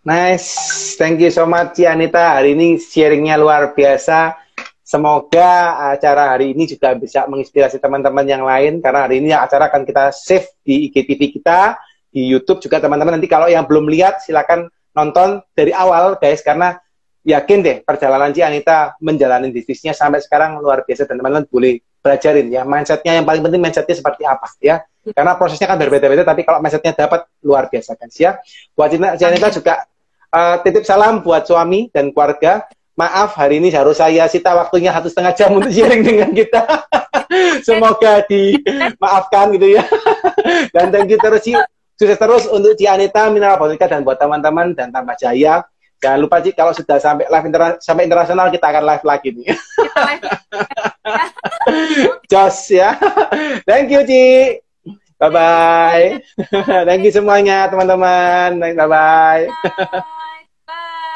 [0.00, 2.40] Nice, thank you so much Cianita.
[2.40, 4.32] Hari ini sharingnya luar biasa.
[4.80, 9.84] Semoga acara hari ini juga bisa menginspirasi teman-teman yang lain karena hari ini acara akan
[9.84, 11.76] kita save di IGTV kita,
[12.08, 13.20] di YouTube juga teman-teman.
[13.20, 16.80] Nanti kalau yang belum lihat silakan nonton dari awal guys karena
[17.20, 22.64] yakin deh perjalanan Cianita menjalani bisnisnya sampai sekarang luar biasa dan teman-teman boleh belajarin ya
[22.64, 24.80] mindsetnya yang paling penting mindsetnya seperti apa ya
[25.12, 28.40] karena prosesnya kan berbeda-beda tapi kalau mindsetnya dapat luar biasa kan ya
[28.72, 28.88] buat
[29.20, 29.84] Cianita juga
[30.34, 32.66] uh, titip salam buat suami dan keluarga.
[32.98, 36.84] Maaf hari ini harus saya sita waktunya satu setengah jam untuk sharing dengan kita.
[37.66, 39.84] Semoga dimaafkan gitu ya.
[40.74, 41.48] dan thank you terus
[41.96, 45.64] sukses terus untuk Cianita Mineral Botika dan buat teman-teman dan tambah jaya.
[46.00, 49.52] Jangan lupa Ci, kalau sudah sampai live intera sampai internasional kita akan live lagi nih.
[52.32, 52.96] Jos ya.
[53.68, 54.24] Thank you Ci.
[55.20, 56.04] Bye bye.
[56.88, 58.56] Thank you semuanya teman-teman.
[58.56, 60.16] Bye bye.